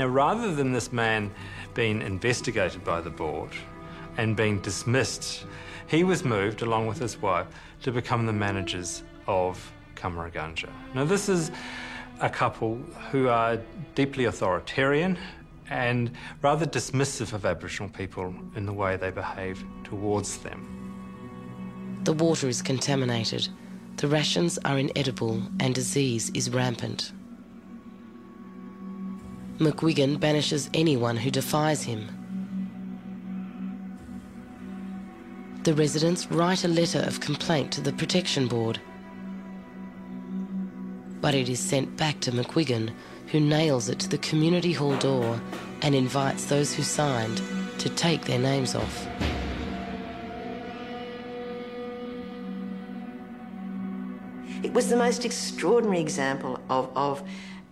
Now, 0.00 0.06
rather 0.06 0.54
than 0.54 0.72
this 0.72 0.94
man 0.94 1.30
being 1.74 2.00
investigated 2.00 2.82
by 2.82 3.02
the 3.02 3.10
board 3.10 3.50
and 4.16 4.34
being 4.34 4.58
dismissed, 4.60 5.44
he 5.88 6.04
was 6.04 6.24
moved, 6.24 6.62
along 6.62 6.86
with 6.86 6.98
his 6.98 7.20
wife, 7.20 7.46
to 7.82 7.92
become 7.92 8.24
the 8.24 8.32
managers 8.32 9.02
of 9.26 9.70
Cummeragunja. 9.96 10.70
Now, 10.94 11.04
this 11.04 11.28
is 11.28 11.50
a 12.20 12.30
couple 12.30 12.76
who 13.10 13.28
are 13.28 13.58
deeply 13.94 14.24
authoritarian 14.24 15.18
and 15.68 16.12
rather 16.40 16.64
dismissive 16.64 17.34
of 17.34 17.44
Aboriginal 17.44 17.90
people 17.90 18.34
in 18.56 18.64
the 18.64 18.72
way 18.72 18.96
they 18.96 19.10
behave 19.10 19.62
towards 19.84 20.38
them. 20.38 22.00
The 22.04 22.14
water 22.14 22.48
is 22.48 22.62
contaminated, 22.62 23.50
the 23.98 24.08
rations 24.08 24.58
are 24.64 24.78
inedible, 24.78 25.42
and 25.60 25.74
disease 25.74 26.30
is 26.30 26.48
rampant. 26.48 27.12
McGuigan 29.60 30.18
banishes 30.18 30.70
anyone 30.72 31.18
who 31.18 31.30
defies 31.30 31.82
him. 31.82 32.08
The 35.64 35.74
residents 35.74 36.30
write 36.30 36.64
a 36.64 36.68
letter 36.68 37.00
of 37.00 37.20
complaint 37.20 37.70
to 37.72 37.82
the 37.82 37.92
Protection 37.92 38.48
Board. 38.48 38.80
But 41.20 41.34
it 41.34 41.50
is 41.50 41.60
sent 41.60 41.94
back 41.98 42.20
to 42.20 42.32
McGuigan, 42.32 42.94
who 43.26 43.38
nails 43.38 43.90
it 43.90 43.98
to 43.98 44.08
the 44.08 44.16
community 44.16 44.72
hall 44.72 44.96
door 44.96 45.38
and 45.82 45.94
invites 45.94 46.46
those 46.46 46.72
who 46.72 46.82
signed 46.82 47.42
to 47.80 47.90
take 47.90 48.24
their 48.24 48.38
names 48.38 48.74
off. 48.74 49.06
It 54.62 54.72
was 54.72 54.88
the 54.88 54.96
most 54.96 55.26
extraordinary 55.26 56.00
example 56.00 56.58
of, 56.70 56.90
of, 56.96 57.22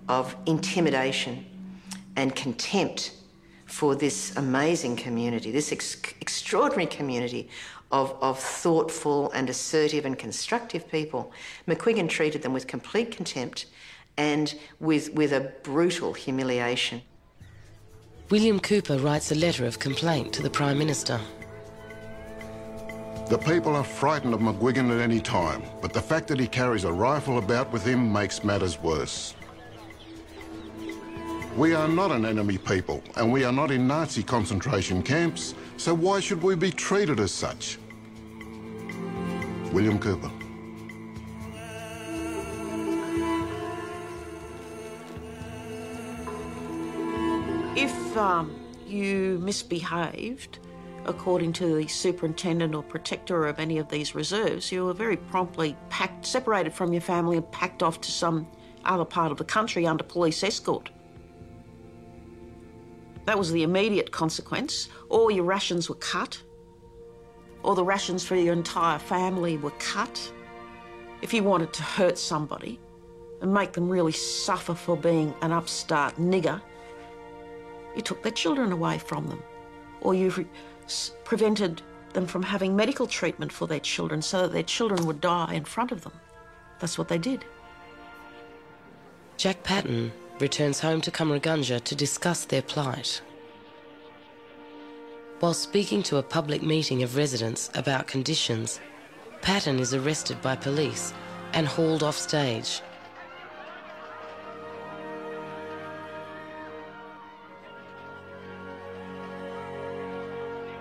of 0.06 0.36
intimidation 0.44 1.46
and 2.18 2.34
contempt 2.34 3.12
for 3.64 3.94
this 3.94 4.34
amazing 4.36 4.96
community, 4.96 5.52
this 5.52 5.70
ex- 5.70 6.02
extraordinary 6.20 6.86
community 6.86 7.48
of, 7.92 8.16
of 8.20 8.40
thoughtful 8.40 9.30
and 9.30 9.48
assertive 9.48 10.04
and 10.04 10.18
constructive 10.18 10.90
people. 10.90 11.32
McGuigan 11.68 12.08
treated 12.08 12.42
them 12.42 12.52
with 12.52 12.66
complete 12.66 13.12
contempt 13.12 13.66
and 14.16 14.56
with, 14.80 15.14
with 15.14 15.32
a 15.32 15.52
brutal 15.62 16.12
humiliation. 16.12 17.02
William 18.30 18.58
Cooper 18.58 18.98
writes 18.98 19.30
a 19.30 19.36
letter 19.36 19.64
of 19.64 19.78
complaint 19.78 20.32
to 20.32 20.42
the 20.42 20.50
Prime 20.50 20.76
Minister. 20.76 21.20
The 23.28 23.38
people 23.38 23.76
are 23.76 23.84
frightened 23.84 24.34
of 24.34 24.40
McGuigan 24.40 24.90
at 24.90 25.00
any 25.00 25.20
time, 25.20 25.62
but 25.80 25.92
the 25.92 26.02
fact 26.02 26.26
that 26.28 26.40
he 26.40 26.48
carries 26.48 26.82
a 26.82 26.92
rifle 26.92 27.38
about 27.38 27.70
with 27.72 27.84
him 27.84 28.12
makes 28.12 28.42
matters 28.42 28.76
worse. 28.80 29.34
We 31.58 31.74
are 31.74 31.88
not 31.88 32.12
an 32.12 32.24
enemy 32.24 32.56
people, 32.56 33.02
and 33.16 33.32
we 33.32 33.42
are 33.42 33.50
not 33.50 33.72
in 33.72 33.88
Nazi 33.88 34.22
concentration 34.22 35.02
camps, 35.02 35.56
so 35.76 35.92
why 35.92 36.20
should 36.20 36.40
we 36.40 36.54
be 36.54 36.70
treated 36.70 37.18
as 37.18 37.32
such? 37.32 37.78
William 39.72 39.98
Cooper. 39.98 40.30
If 47.74 48.16
um, 48.16 48.54
you 48.86 49.40
misbehaved, 49.42 50.60
according 51.06 51.54
to 51.54 51.74
the 51.74 51.88
superintendent 51.88 52.72
or 52.72 52.84
protector 52.84 53.48
of 53.48 53.58
any 53.58 53.78
of 53.78 53.88
these 53.88 54.14
reserves, 54.14 54.70
you 54.70 54.84
were 54.84 54.94
very 54.94 55.16
promptly 55.16 55.76
packed, 55.88 56.24
separated 56.24 56.72
from 56.72 56.92
your 56.92 57.02
family 57.02 57.38
and 57.38 57.50
packed 57.50 57.82
off 57.82 58.00
to 58.02 58.12
some 58.12 58.46
other 58.84 59.04
part 59.04 59.32
of 59.32 59.38
the 59.38 59.44
country 59.44 59.88
under 59.88 60.04
police 60.04 60.44
escort. 60.44 60.90
That 63.28 63.38
was 63.38 63.52
the 63.52 63.62
immediate 63.62 64.10
consequence. 64.10 64.88
All 65.10 65.30
your 65.30 65.44
rations 65.44 65.90
were 65.90 65.96
cut. 65.96 66.40
All 67.62 67.74
the 67.74 67.84
rations 67.84 68.24
for 68.24 68.36
your 68.36 68.54
entire 68.54 68.98
family 68.98 69.58
were 69.58 69.74
cut. 69.78 70.32
If 71.20 71.34
you 71.34 71.42
wanted 71.42 71.74
to 71.74 71.82
hurt 71.82 72.16
somebody 72.16 72.80
and 73.42 73.52
make 73.52 73.72
them 73.72 73.86
really 73.86 74.12
suffer 74.12 74.74
for 74.74 74.96
being 74.96 75.34
an 75.42 75.52
upstart 75.52 76.16
nigger, 76.16 76.62
you 77.94 78.00
took 78.00 78.22
their 78.22 78.32
children 78.32 78.72
away 78.72 78.96
from 78.96 79.26
them. 79.26 79.42
Or 80.00 80.14
you 80.14 80.30
re- 80.30 80.46
prevented 81.24 81.82
them 82.14 82.26
from 82.26 82.42
having 82.42 82.74
medical 82.74 83.06
treatment 83.06 83.52
for 83.52 83.68
their 83.68 83.80
children 83.80 84.22
so 84.22 84.40
that 84.40 84.52
their 84.52 84.62
children 84.62 85.04
would 85.04 85.20
die 85.20 85.52
in 85.52 85.66
front 85.66 85.92
of 85.92 86.02
them. 86.02 86.14
That's 86.80 86.96
what 86.96 87.08
they 87.08 87.18
did. 87.18 87.44
Jack 89.36 89.62
Patten 89.64 90.10
mm. 90.10 90.27
Returns 90.40 90.78
home 90.78 91.00
to 91.00 91.10
Cummeragunja 91.10 91.82
to 91.82 91.94
discuss 91.96 92.44
their 92.44 92.62
plight. 92.62 93.20
While 95.40 95.54
speaking 95.54 96.00
to 96.04 96.18
a 96.18 96.22
public 96.22 96.62
meeting 96.62 97.02
of 97.02 97.16
residents 97.16 97.70
about 97.74 98.06
conditions, 98.06 98.78
Patten 99.42 99.80
is 99.80 99.94
arrested 99.94 100.40
by 100.40 100.54
police 100.54 101.12
and 101.54 101.66
hauled 101.66 102.04
off 102.04 102.16
stage. 102.16 102.82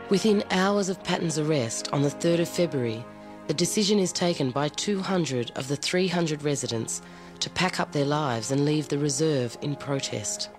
Within 0.10 0.44
hours 0.52 0.88
of 0.88 1.04
Patten's 1.04 1.40
arrest 1.40 1.92
on 1.92 2.04
the 2.04 2.10
3rd 2.10 2.42
of 2.42 2.50
February, 2.50 3.04
the 3.48 3.54
decision 3.54 3.98
is 3.98 4.12
taken 4.12 4.52
by 4.52 4.68
200 4.70 5.52
of 5.56 5.68
the 5.68 5.76
300 5.76 6.44
residents 6.44 7.02
to 7.40 7.50
pack 7.50 7.80
up 7.80 7.92
their 7.92 8.06
lives 8.06 8.52
and 8.52 8.66
leave 8.66 8.88
the 8.88 8.98
reserve 8.98 9.58
in 9.62 9.76
protest. 9.76 10.50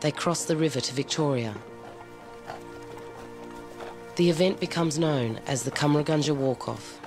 They 0.00 0.10
cross 0.12 0.44
the 0.44 0.56
river 0.56 0.80
to 0.80 0.94
Victoria. 0.94 1.54
The 4.16 4.30
event 4.30 4.60
becomes 4.60 4.98
known 4.98 5.40
as 5.46 5.62
the 5.62 5.70
Cummeragunja 5.70 6.34
Walk-Off. 6.34 7.00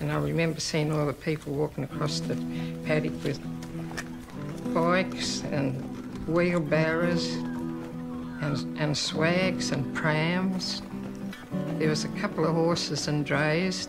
And 0.00 0.10
I 0.10 0.16
remember 0.16 0.60
seeing 0.60 0.90
all 0.92 1.04
the 1.04 1.12
people 1.12 1.52
walking 1.52 1.84
across 1.84 2.20
the 2.20 2.34
paddock 2.86 3.12
with 3.22 3.38
bikes 4.72 5.42
and 5.44 5.76
wheelbarrows 6.26 7.34
and, 8.40 8.78
and 8.78 8.96
swags 8.96 9.72
and 9.72 9.94
prams. 9.94 10.80
There 11.78 11.90
was 11.90 12.04
a 12.04 12.08
couple 12.08 12.46
of 12.46 12.54
horses 12.54 13.08
and 13.08 13.26
drays. 13.26 13.88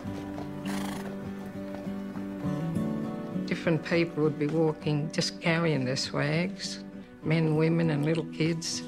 Different 3.46 3.82
people 3.84 4.22
would 4.22 4.38
be 4.38 4.48
walking, 4.48 5.10
just 5.12 5.40
carrying 5.40 5.84
their 5.84 5.96
swags, 5.96 6.84
men, 7.22 7.56
women, 7.56 7.88
and 7.88 8.04
little 8.04 8.26
kids. 8.26 8.82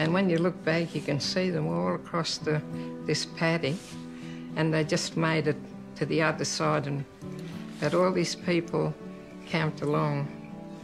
And 0.00 0.12
when 0.12 0.28
you 0.28 0.38
look 0.38 0.64
back, 0.64 0.94
you 0.96 1.00
can 1.00 1.20
see 1.20 1.50
them 1.50 1.68
all 1.68 1.94
across 1.94 2.38
the, 2.38 2.60
this 3.04 3.24
paddock, 3.24 3.76
and 4.56 4.74
they 4.74 4.82
just 4.82 5.16
made 5.16 5.46
it 5.46 5.56
to 6.00 6.06
the 6.06 6.22
other 6.22 6.46
side 6.46 6.86
and 6.86 7.04
that 7.78 7.92
all 7.92 8.10
these 8.10 8.34
people 8.34 8.94
camped 9.44 9.82
along 9.82 10.26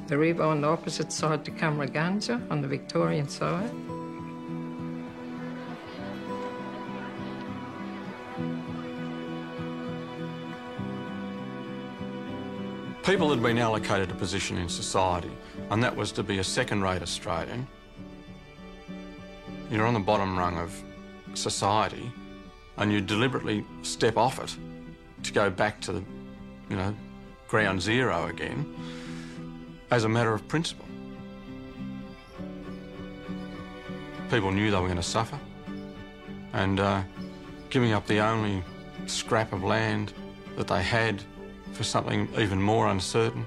the 0.09 0.19
river 0.19 0.43
on 0.43 0.61
the 0.61 0.69
opposite 0.69 1.11
side 1.11 1.43
to 1.43 1.51
Cummeragunja 1.51 2.39
on 2.51 2.61
the 2.61 2.69
Victorian 2.69 3.27
side. 3.27 3.71
People 13.03 13.31
had 13.31 13.43
been 13.43 13.57
allocated 13.57 14.11
a 14.11 14.15
position 14.15 14.59
in 14.59 14.69
society, 14.69 15.31
and 15.71 15.83
that 15.83 15.97
was 15.97 16.13
to 16.13 16.23
be 16.23 16.41
a 16.41 16.45
second-rate 16.45 17.01
Australian. 17.01 17.67
You're 19.71 19.87
on 19.87 19.95
the 19.95 20.01
bottom 20.01 20.39
rung 20.39 20.59
of 20.59 20.79
society, 21.33 22.13
and 22.77 22.93
you 22.93 23.01
deliberately 23.01 23.65
step 23.81 24.19
off 24.19 24.39
it 24.39 24.55
to 25.27 25.33
go 25.33 25.51
back 25.51 25.81
to, 25.83 25.93
the, 25.93 26.05
you 26.71 26.77
know, 26.77 26.95
ground 27.49 27.81
zero 27.81 28.27
again 28.27 28.75
as 29.91 30.05
a 30.05 30.09
matter 30.09 30.33
of 30.33 30.47
principle. 30.49 30.85
People 34.31 34.51
knew 34.51 34.71
they 34.71 34.77
were 34.77 34.89
going 34.89 34.97
to 34.97 35.03
suffer, 35.03 35.39
and 36.53 36.81
uh, 36.81 37.03
giving 37.71 37.93
up 37.93 38.07
the 38.07 38.19
only 38.19 38.63
scrap 39.07 39.53
of 39.53 39.63
land 39.63 40.13
that 40.57 40.67
they 40.67 40.83
had 40.83 41.23
for 41.73 41.85
something 41.85 42.29
even 42.37 42.61
more 42.61 42.89
uncertain, 42.89 43.47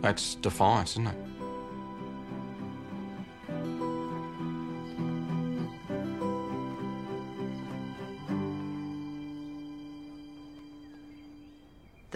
that's 0.00 0.34
defiance, 0.36 0.92
isn't 0.92 1.06
it? 1.08 1.27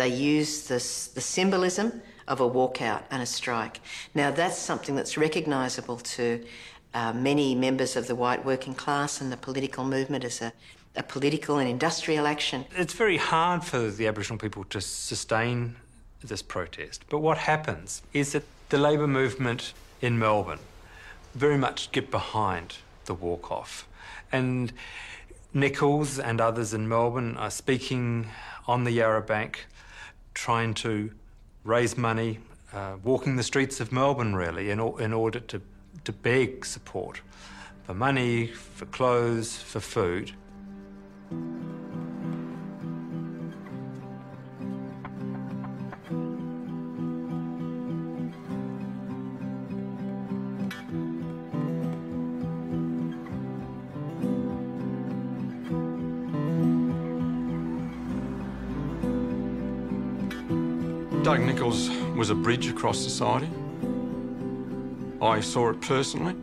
They 0.03 0.09
use 0.09 0.65
the 0.65 0.81
symbolism 0.81 2.03
of 2.27 2.41
a 2.41 2.51
walkout 2.51 3.03
and 3.13 3.23
a 3.23 3.27
strike. 3.27 3.79
Now, 4.17 4.33
that's 4.33 4.59
something 4.59 4.97
that's 4.97 5.17
recognisable 5.17 5.99
to 5.99 6.45
uh, 6.93 7.13
many 7.13 7.55
members 7.55 7.95
of 7.95 8.09
the 8.09 8.17
white 8.17 8.45
working 8.45 8.75
class 8.75 9.21
and 9.21 9.31
the 9.31 9.37
political 9.37 9.85
movement 9.85 10.25
as 10.25 10.43
a, 10.43 10.53
a 10.97 11.05
political 11.05 11.59
and 11.59 11.69
industrial 11.69 12.27
action. 12.27 12.65
It's 12.75 12.95
very 12.95 13.17
hard 13.17 13.63
for 13.63 13.93
the 13.93 14.09
Aboriginal 14.09 14.41
people 14.41 14.65
to 14.71 14.81
sustain 14.81 15.77
this 16.21 16.43
protest. 16.43 17.05
But 17.09 17.21
what 17.21 17.39
happens 17.39 18.03
is 18.13 18.33
that 18.33 18.43
the 18.71 18.79
Labor 18.79 19.07
movement 19.07 19.73
in 20.01 20.19
Melbourne 20.19 20.59
very 21.33 21.59
much 21.59 21.93
get 21.93 22.11
behind 22.11 22.79
the 23.05 23.15
walk 23.15 23.53
off. 23.53 23.87
And 24.33 24.73
Nicholls 25.55 26.19
and 26.19 26.41
others 26.41 26.75
in 26.75 26.89
Melbourne 26.89 27.37
are 27.37 27.53
speaking 27.53 28.27
on 28.67 28.83
the 28.83 28.91
Yarra 28.91 29.23
Bank 29.23 29.67
trying 30.35 30.75
to 30.75 31.11
raise 31.65 31.97
money, 31.97 32.39
uh, 32.73 32.97
walking 33.03 33.37
the 33.37 33.43
streets 33.43 33.81
of 33.81 33.93
Melbourne 33.93 34.35
really, 34.35 34.71
in, 34.71 34.81
in 34.81 35.13
order 35.13 35.41
to, 35.41 35.61
to 36.05 36.13
beg 36.13 36.65
support 36.65 37.21
for 37.85 37.95
money, 37.95 38.47
for 38.47 38.87
clothes, 38.87 39.57
for 39.57 39.81
food. 39.81 40.33
Was 62.23 62.31
a 62.31 62.35
bridge 62.37 62.69
across 62.69 63.01
society. 63.01 63.51
I 65.21 65.41
saw 65.41 65.71
it 65.71 65.81
personally, 65.81 66.37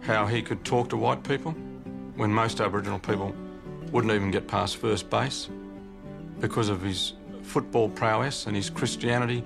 how 0.00 0.26
he 0.26 0.40
could 0.40 0.64
talk 0.64 0.90
to 0.90 0.96
white 0.96 1.24
people 1.24 1.50
when 2.14 2.32
most 2.32 2.60
Aboriginal 2.60 3.00
people 3.00 3.34
wouldn't 3.90 4.12
even 4.12 4.30
get 4.30 4.46
past 4.46 4.76
first 4.76 5.10
base. 5.10 5.48
Because 6.38 6.68
of 6.68 6.82
his 6.82 7.14
football 7.42 7.88
prowess 7.88 8.46
and 8.46 8.54
his 8.54 8.70
Christianity, 8.70 9.42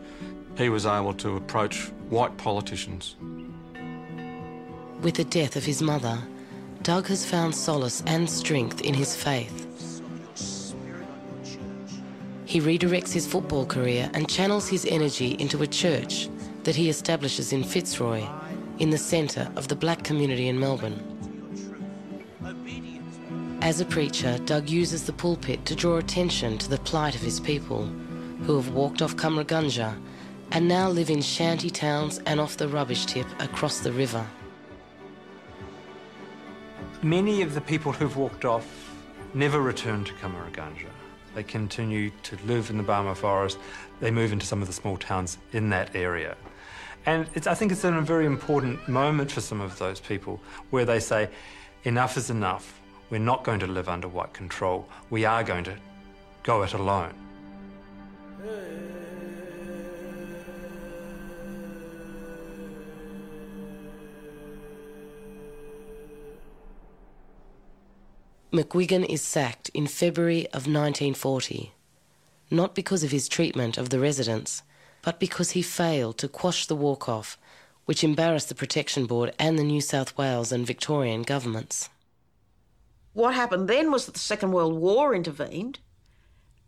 he 0.58 0.68
was 0.68 0.84
able 0.84 1.14
to 1.14 1.36
approach 1.36 1.86
white 2.10 2.36
politicians. 2.36 3.16
With 5.00 5.14
the 5.14 5.24
death 5.24 5.56
of 5.56 5.64
his 5.64 5.80
mother, 5.80 6.18
Doug 6.82 7.06
has 7.06 7.24
found 7.24 7.54
solace 7.54 8.02
and 8.06 8.28
strength 8.28 8.82
in 8.82 8.92
his 8.92 9.16
faith. 9.16 9.71
He 12.52 12.60
redirects 12.60 13.14
his 13.14 13.26
football 13.26 13.64
career 13.64 14.10
and 14.12 14.28
channels 14.28 14.68
his 14.68 14.84
energy 14.84 15.36
into 15.38 15.62
a 15.62 15.66
church 15.66 16.28
that 16.64 16.76
he 16.76 16.90
establishes 16.90 17.50
in 17.50 17.64
Fitzroy, 17.64 18.26
in 18.78 18.90
the 18.90 18.98
centre 18.98 19.50
of 19.56 19.68
the 19.68 19.74
black 19.74 20.04
community 20.04 20.48
in 20.48 20.60
Melbourne. 20.60 21.00
As 23.62 23.80
a 23.80 23.86
preacher, 23.86 24.36
Doug 24.44 24.68
uses 24.68 25.06
the 25.06 25.14
pulpit 25.14 25.64
to 25.64 25.74
draw 25.74 25.96
attention 25.96 26.58
to 26.58 26.68
the 26.68 26.76
plight 26.76 27.14
of 27.14 27.22
his 27.22 27.40
people, 27.40 27.86
who 28.44 28.56
have 28.56 28.74
walked 28.74 29.00
off 29.00 29.16
Cummeragunja 29.16 29.98
and 30.50 30.68
now 30.68 30.90
live 30.90 31.08
in 31.08 31.22
shanty 31.22 31.70
towns 31.70 32.18
and 32.26 32.38
off 32.38 32.58
the 32.58 32.68
rubbish 32.68 33.06
tip 33.06 33.26
across 33.40 33.80
the 33.80 33.92
river. 33.92 34.26
Many 37.02 37.40
of 37.40 37.54
the 37.54 37.62
people 37.62 37.92
who've 37.92 38.18
walked 38.18 38.44
off 38.44 38.94
never 39.32 39.62
return 39.62 40.04
to 40.04 40.12
Cummeragunja. 40.12 40.90
They 41.34 41.42
continue 41.42 42.10
to 42.24 42.36
live 42.46 42.70
in 42.70 42.76
the 42.76 42.84
Barmah 42.84 43.16
forest. 43.16 43.58
They 44.00 44.10
move 44.10 44.32
into 44.32 44.46
some 44.46 44.60
of 44.60 44.66
the 44.66 44.74
small 44.74 44.96
towns 44.96 45.38
in 45.52 45.70
that 45.70 45.94
area. 45.94 46.36
And 47.06 47.26
I 47.46 47.54
think 47.54 47.72
it's 47.72 47.84
a 47.84 48.00
very 48.00 48.26
important 48.26 48.86
moment 48.88 49.32
for 49.32 49.40
some 49.40 49.60
of 49.60 49.78
those 49.78 49.98
people 49.98 50.40
where 50.70 50.84
they 50.84 51.00
say, 51.00 51.30
enough 51.84 52.16
is 52.16 52.30
enough. 52.30 52.80
We're 53.10 53.18
not 53.18 53.44
going 53.44 53.60
to 53.60 53.66
live 53.66 53.88
under 53.88 54.08
white 54.08 54.32
control. 54.32 54.88
We 55.10 55.24
are 55.24 55.42
going 55.42 55.64
to 55.64 55.76
go 56.42 56.62
it 56.62 56.74
alone. 56.74 57.14
McGuigan 68.52 69.06
is 69.08 69.22
sacked 69.22 69.70
in 69.70 69.86
February 69.86 70.44
of 70.48 70.66
1940, 70.66 71.72
not 72.50 72.74
because 72.74 73.02
of 73.02 73.10
his 73.10 73.26
treatment 73.26 73.78
of 73.78 73.88
the 73.88 73.98
residents, 73.98 74.62
but 75.00 75.18
because 75.18 75.52
he 75.52 75.62
failed 75.62 76.18
to 76.18 76.28
quash 76.28 76.66
the 76.66 76.76
walk-off, 76.76 77.38
which 77.86 78.04
embarrassed 78.04 78.50
the 78.50 78.54
Protection 78.54 79.06
Board 79.06 79.34
and 79.38 79.58
the 79.58 79.64
New 79.64 79.80
South 79.80 80.18
Wales 80.18 80.52
and 80.52 80.66
Victorian 80.66 81.22
governments. 81.22 81.88
What 83.14 83.32
happened 83.32 83.68
then 83.68 83.90
was 83.90 84.04
that 84.04 84.12
the 84.12 84.18
Second 84.18 84.52
World 84.52 84.74
War 84.74 85.14
intervened 85.14 85.78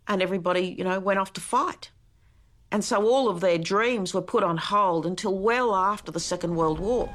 and 0.07 0.23
everybody, 0.23 0.61
you 0.61 0.83
know, 0.83 0.99
went 0.99 1.19
off 1.19 1.33
to 1.33 1.41
fight. 1.41 1.91
And 2.71 2.83
so 2.83 3.07
all 3.07 3.29
of 3.29 3.41
their 3.41 3.59
dreams 3.59 4.11
were 4.11 4.23
put 4.23 4.43
on 4.43 4.57
hold 4.57 5.05
until 5.05 5.37
well 5.37 5.75
after 5.75 6.11
the 6.11 6.19
Second 6.19 6.55
World 6.55 6.79
War. 6.79 7.13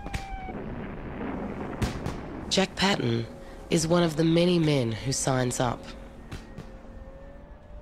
Jack 2.48 2.76
Patten 2.76 3.26
is 3.70 3.86
one 3.86 4.02
of 4.02 4.16
the 4.16 4.24
many 4.24 4.58
men 4.58 4.90
who 4.92 5.12
signs 5.12 5.60
up. 5.60 5.82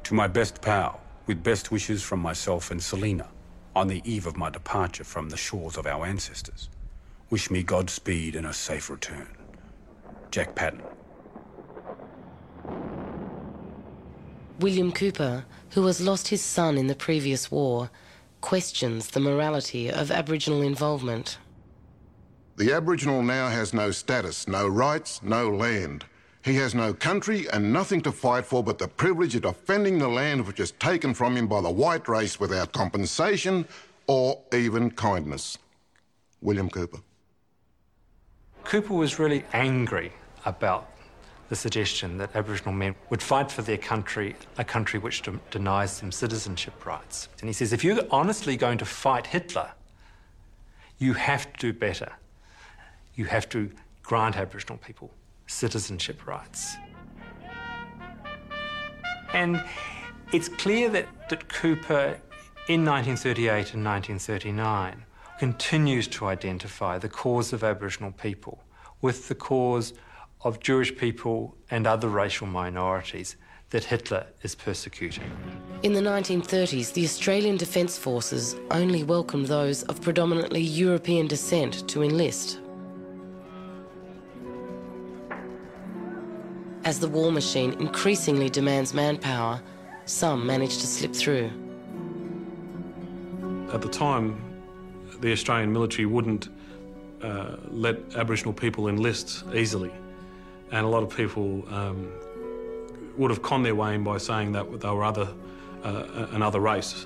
To 0.05 0.15
my 0.15 0.27
best 0.27 0.61
pal, 0.61 1.01
with 1.27 1.43
best 1.43 1.71
wishes 1.71 2.03
from 2.03 2.21
myself 2.21 2.71
and 2.71 2.83
Selina, 2.83 3.29
on 3.75 3.89
the 3.89 4.03
eve 4.05 4.27
of 4.27 4.37
my 4.37 4.51
departure 4.51 5.05
from 5.05 5.31
the 5.31 5.37
shores 5.37 5.77
of 5.77 5.87
our 5.87 6.05
ancestors. 6.05 6.69
Wish 7.31 7.51
me 7.51 7.63
Godspeed 7.63 8.37
and 8.37 8.47
a 8.47 8.53
safe 8.53 8.91
return. 8.91 9.29
Jack 10.31 10.55
Patten. 10.55 10.83
William 14.61 14.93
Cooper, 14.93 15.45
who 15.71 15.87
has 15.87 16.01
lost 16.01 16.29
his 16.29 16.43
son 16.43 16.77
in 16.77 16.87
the 16.87 16.95
previous 16.95 17.51
war, 17.51 17.91
questions 18.41 19.09
the 19.09 19.21
morality 19.21 19.91
of 19.91 20.11
Aboriginal 20.11 20.63
involvement. 20.63 21.39
The 22.59 22.73
Aboriginal 22.73 23.23
now 23.23 23.49
has 23.49 23.73
no 23.73 23.93
status, 23.93 24.49
no 24.49 24.67
rights, 24.67 25.23
no 25.23 25.49
land. 25.49 26.05
He 26.45 26.57
has 26.57 26.75
no 26.75 26.93
country 26.93 27.49
and 27.53 27.73
nothing 27.73 28.01
to 28.01 28.11
fight 28.11 28.45
for 28.45 28.65
but 28.65 28.79
the 28.79 28.89
privilege 28.89 29.37
of 29.37 29.43
defending 29.43 30.01
the 30.01 30.09
land 30.09 30.45
which 30.45 30.59
is 30.59 30.73
taken 30.73 31.15
from 31.15 31.37
him 31.37 31.47
by 31.47 31.61
the 31.61 31.71
white 31.71 32.09
race 32.09 32.41
without 32.41 32.73
compensation 32.73 33.65
or 34.09 34.43
even 34.53 34.91
kindness. 34.91 35.57
William 36.43 36.69
Cooper. 36.69 36.99
Cooper 38.65 38.95
was 38.95 39.21
really 39.21 39.45
angry 39.53 40.13
about 40.45 40.91
the 41.51 41.55
suggestion 41.55 42.19
that 42.19 42.35
Aboriginal 42.35 42.75
men 42.75 42.97
would 43.09 43.23
fight 43.23 43.53
for 43.53 43.63
their 43.63 43.79
country, 43.79 44.35
a 44.57 44.65
country 44.65 44.99
which 44.99 45.23
de 45.23 45.39
denies 45.53 46.01
them 46.01 46.11
citizenship 46.11 46.85
rights. 46.85 47.29
And 47.39 47.49
he 47.49 47.53
says, 47.53 47.73
if 47.73 47.85
you're 47.85 48.03
honestly 48.11 48.57
going 48.57 48.79
to 48.79 48.85
fight 48.85 49.29
Hitler, 49.29 49.71
you 50.99 51.13
have 51.13 51.53
to 51.53 51.59
do 51.61 51.73
better 51.73 52.11
you 53.19 53.25
have 53.25 53.49
to 53.49 53.69
grant 54.03 54.37
Aboriginal 54.37 54.79
people 54.79 55.11
citizenship 55.49 56.27
rights. 56.27 56.77
And 59.35 59.63
it's 60.33 60.49
clear 60.49 60.89
that, 60.91 61.09
that 61.29 61.49
Cooper, 61.49 62.21
in 62.69 62.85
1938 62.85 63.75
and 63.75 63.85
1939, 63.85 65.05
continues 65.39 66.07
to 66.09 66.27
identify 66.27 66.99
the 66.99 67.09
cause 67.09 67.53
of 67.53 67.65
Aboriginal 67.65 68.13
people 68.13 68.63
with 69.03 69.29
the 69.29 69.35
cause 69.35 69.95
of 70.43 70.61
Jewish 70.61 70.97
people 70.97 71.57
and 71.71 71.87
other 71.87 72.09
racial 72.09 72.47
minorities 72.47 73.37
that 73.71 73.85
Hitler 73.85 74.27
is 74.43 74.55
persecuting. 74.55 75.31
In 75.83 75.93
the 75.93 76.01
1930s, 76.01 76.93
the 76.93 77.05
Australian 77.05 77.57
Defence 77.57 77.99
Forces 77.99 78.57
only 78.71 79.03
welcomed 79.03 79.47
those 79.47 79.83
of 79.85 80.01
predominantly 80.01 80.63
European 80.63 81.27
descent 81.27 81.89
to 81.89 82.03
enlist. 82.03 82.61
As 86.89 86.99
the 86.99 87.07
war 87.07 87.31
machine 87.31 87.75
increasingly 87.75 88.49
demands 88.49 88.95
manpower, 88.95 89.61
some 90.07 90.47
manage 90.47 90.79
to 90.79 90.87
slip 90.87 91.15
through. 91.15 91.51
At 93.75 93.83
the 93.83 93.91
time, 93.91 94.41
the 95.21 95.31
Australian 95.31 95.71
military 95.71 96.07
wouldn't 96.07 96.49
uh, 97.23 97.57
let 97.69 97.97
Aboriginal 98.17 98.55
people 98.55 98.89
enlist 98.89 99.45
easily. 99.53 99.93
And 100.73 100.87
a 100.87 100.89
lot 100.89 101.03
of 101.03 101.15
people 101.15 101.63
um, 101.71 102.11
would 103.19 103.31
have 103.31 103.43
conned 103.43 103.67
their 103.67 103.75
way 103.75 103.95
in 103.95 104.03
by 104.03 104.17
saying 104.17 104.53
that 104.53 104.81
they 104.81 104.89
were 104.89 105.05
other, 105.05 105.29
uh, 105.85 106.29
another 106.31 106.61
race. 106.61 107.05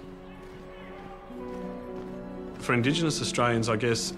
For 2.60 2.72
Indigenous 2.72 3.20
Australians, 3.20 3.68
I 3.68 3.74
guess, 3.74 4.12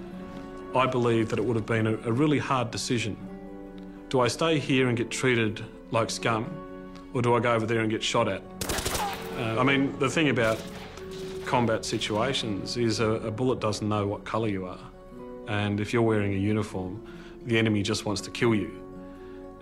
I 0.74 0.84
believe 0.84 1.30
that 1.30 1.38
it 1.38 1.44
would 1.46 1.56
have 1.56 1.64
been 1.64 1.86
a, 1.86 1.94
a 2.04 2.12
really 2.12 2.38
hard 2.38 2.70
decision 2.70 3.16
do 4.14 4.20
I 4.20 4.28
stay 4.28 4.60
here 4.60 4.86
and 4.86 4.96
get 4.96 5.10
treated 5.10 5.64
like 5.90 6.08
scum, 6.08 6.46
or 7.14 7.20
do 7.20 7.34
I 7.34 7.40
go 7.40 7.52
over 7.52 7.66
there 7.66 7.80
and 7.80 7.90
get 7.90 8.00
shot 8.00 8.28
at? 8.28 8.42
Uh, 9.36 9.58
I 9.58 9.64
mean, 9.64 9.98
the 9.98 10.08
thing 10.08 10.28
about 10.28 10.62
combat 11.44 11.84
situations 11.84 12.76
is 12.76 13.00
a, 13.00 13.08
a 13.08 13.30
bullet 13.32 13.58
doesn't 13.58 13.88
know 13.88 14.06
what 14.06 14.24
colour 14.24 14.46
you 14.46 14.66
are. 14.66 14.78
And 15.48 15.80
if 15.80 15.92
you're 15.92 16.02
wearing 16.02 16.32
a 16.32 16.36
uniform, 16.36 17.04
the 17.46 17.58
enemy 17.58 17.82
just 17.82 18.04
wants 18.04 18.20
to 18.20 18.30
kill 18.30 18.54
you. 18.54 18.80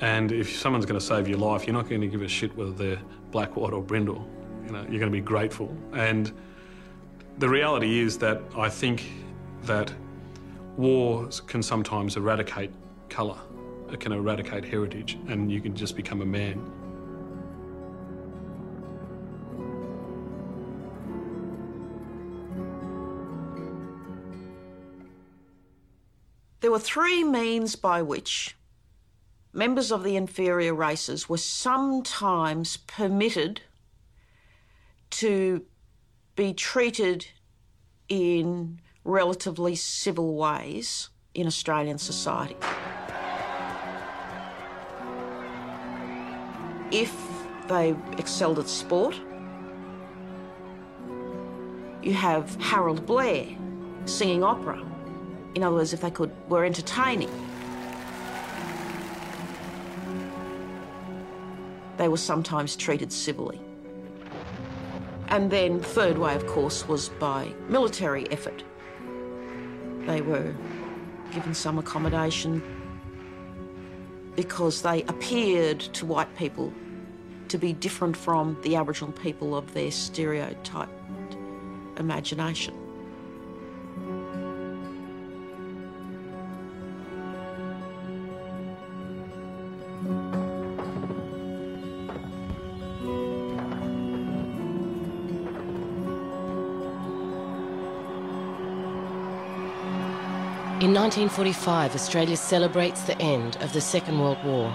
And 0.02 0.30
if 0.30 0.54
someone's 0.54 0.84
going 0.84 1.00
to 1.00 1.06
save 1.06 1.26
your 1.26 1.38
life, 1.38 1.66
you're 1.66 1.72
not 1.72 1.88
going 1.88 2.02
to 2.02 2.06
give 2.06 2.20
a 2.20 2.28
shit 2.28 2.54
whether 2.54 2.72
they're 2.72 3.00
black, 3.30 3.56
white, 3.56 3.72
or 3.72 3.80
brindle. 3.80 4.28
You 4.66 4.72
know, 4.72 4.82
you're 4.82 5.00
going 5.00 5.10
to 5.10 5.18
be 5.18 5.22
grateful. 5.22 5.74
And 5.94 6.30
the 7.38 7.48
reality 7.48 8.00
is 8.00 8.18
that 8.18 8.42
I 8.54 8.68
think 8.68 9.12
that 9.62 9.90
wars 10.76 11.40
can 11.40 11.62
sometimes 11.62 12.18
eradicate 12.18 12.70
colour 13.08 13.38
can 14.00 14.12
eradicate 14.12 14.64
heritage 14.64 15.18
and 15.28 15.50
you 15.50 15.60
can 15.60 15.74
just 15.74 15.96
become 15.96 16.22
a 16.22 16.26
man. 16.26 16.70
There 26.60 26.70
were 26.70 26.78
three 26.78 27.24
means 27.24 27.74
by 27.74 28.02
which 28.02 28.56
members 29.52 29.90
of 29.90 30.04
the 30.04 30.16
inferior 30.16 30.74
races 30.74 31.28
were 31.28 31.38
sometimes 31.38 32.76
permitted 32.76 33.62
to 35.10 35.64
be 36.36 36.54
treated 36.54 37.26
in 38.08 38.80
relatively 39.04 39.74
civil 39.74 40.34
ways 40.34 41.10
in 41.34 41.46
Australian 41.46 41.98
society. 41.98 42.56
If 46.92 47.16
they 47.68 47.96
excelled 48.18 48.58
at 48.58 48.68
sport. 48.68 49.18
You 52.02 52.14
have 52.14 52.54
Harold 52.60 53.06
Blair 53.06 53.46
singing 54.04 54.44
opera. 54.44 54.84
In 55.54 55.62
other 55.62 55.76
words, 55.76 55.92
if 55.92 56.00
they 56.00 56.10
could 56.10 56.30
were 56.48 56.64
entertaining. 56.64 57.30
They 61.96 62.08
were 62.08 62.16
sometimes 62.16 62.76
treated 62.76 63.12
civilly. 63.12 63.60
And 65.28 65.50
then 65.50 65.80
third 65.80 66.18
way, 66.18 66.34
of 66.34 66.46
course, 66.46 66.86
was 66.88 67.08
by 67.08 67.52
military 67.68 68.30
effort. 68.30 68.64
They 70.06 70.20
were 70.20 70.54
given 71.30 71.54
some 71.54 71.78
accommodation 71.78 72.62
because 74.36 74.82
they 74.82 75.02
appeared 75.04 75.80
to 75.80 76.06
white 76.06 76.34
people 76.36 76.72
to 77.52 77.58
be 77.58 77.74
different 77.74 78.16
from 78.16 78.56
the 78.62 78.76
Aboriginal 78.76 79.12
people 79.12 79.54
of 79.54 79.74
their 79.74 79.90
stereotyped 79.90 81.36
imagination. 81.98 82.72
In 100.80 100.94
1945, 100.94 101.94
Australia 101.94 102.36
celebrates 102.38 103.02
the 103.02 103.20
end 103.20 103.56
of 103.56 103.74
the 103.74 103.80
Second 103.82 104.18
World 104.18 104.42
War. 104.42 104.74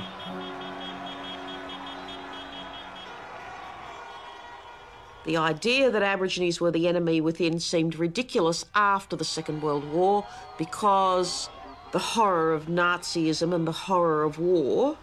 The 5.28 5.36
idea 5.36 5.92
that 5.92 6.02
Aborigines 6.02 6.62
were 6.62 6.72
the 6.72 6.88
enemy 6.88 7.20
within 7.20 7.60
seemed 7.60 8.00
ridiculous 8.00 8.64
after 8.74 9.18
the 9.18 9.26
Second 9.26 9.62
World 9.62 9.84
War 9.92 10.26
because 10.58 11.50
the 11.92 12.00
horror 12.00 12.54
of 12.54 12.68
Nazism 12.68 13.54
and 13.54 13.68
the 13.68 13.74
horror 13.74 14.24
of 14.24 14.40
war 14.40 14.98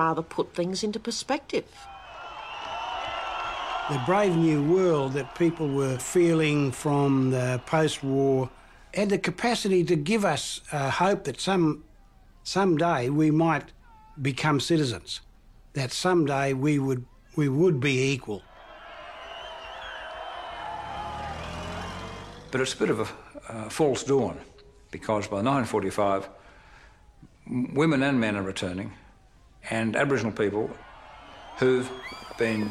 rather 0.00 0.22
put 0.22 0.52
things 0.52 0.82
into 0.82 0.98
perspective. 0.98 1.64
The 3.88 4.02
brave 4.04 4.34
new 4.34 4.64
world 4.64 5.12
that 5.12 5.36
people 5.36 5.68
were 5.68 5.96
feeling 5.98 6.72
from 6.72 7.30
the 7.30 7.62
post 7.66 8.02
war 8.02 8.50
had 8.92 9.10
the 9.10 9.18
capacity 9.18 9.84
to 9.84 9.94
give 9.94 10.24
us 10.24 10.60
uh, 10.72 10.90
hope 10.90 11.22
that 11.22 11.40
some 11.40 11.84
someday 12.42 13.08
we 13.08 13.30
might 13.30 13.70
become 14.20 14.58
citizens, 14.58 15.20
that 15.74 15.92
someday 15.92 16.52
we 16.52 16.80
would 16.80 17.04
we 17.36 17.48
would 17.48 17.78
be 17.78 18.10
equal. 18.12 18.42
But 22.50 22.60
it's 22.60 22.74
a 22.74 22.76
bit 22.76 22.90
of 22.90 23.12
a 23.48 23.70
false 23.70 24.02
dawn 24.02 24.38
because 24.90 25.28
by 25.28 25.36
1945, 25.36 26.28
women 27.72 28.02
and 28.02 28.20
men 28.20 28.36
are 28.36 28.42
returning, 28.42 28.92
and 29.70 29.94
Aboriginal 29.94 30.32
people 30.32 30.70
who've 31.58 31.88
been 32.38 32.70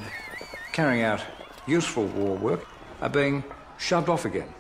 carrying 0.73 1.03
out 1.03 1.21
useful 1.65 2.05
war 2.07 2.35
work 2.37 2.67
are 3.01 3.09
being 3.09 3.43
shoved 3.77 4.09
off 4.09 4.25
again. 4.25 4.53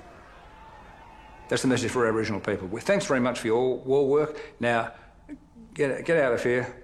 That's 1.49 1.63
the 1.63 1.67
message 1.67 1.91
for 1.91 2.07
Aboriginal 2.07 2.39
people. 2.39 2.69
Thanks 2.79 3.05
very 3.05 3.19
much 3.19 3.39
for 3.39 3.47
your 3.47 3.77
war 3.79 4.07
work. 4.07 4.39
Now, 4.59 4.91
get, 5.73 6.05
get 6.05 6.17
out 6.17 6.33
of 6.33 6.43
here 6.43 6.75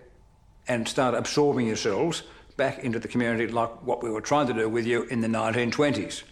and 0.68 0.88
start 0.88 1.14
absorbing 1.14 1.68
yourselves 1.68 2.24
back 2.58 2.80
into 2.80 3.00
the 3.00 3.08
community 3.08 3.48
like 3.48 3.84
what 3.84 4.02
we 4.02 4.10
were 4.10 4.22
trying 4.22 4.48
to 4.48 4.54
do 4.54 4.68
with 4.68 4.88
you 4.88 5.04
in 5.04 5.22
the 5.22 5.28
1920s. 5.28 6.24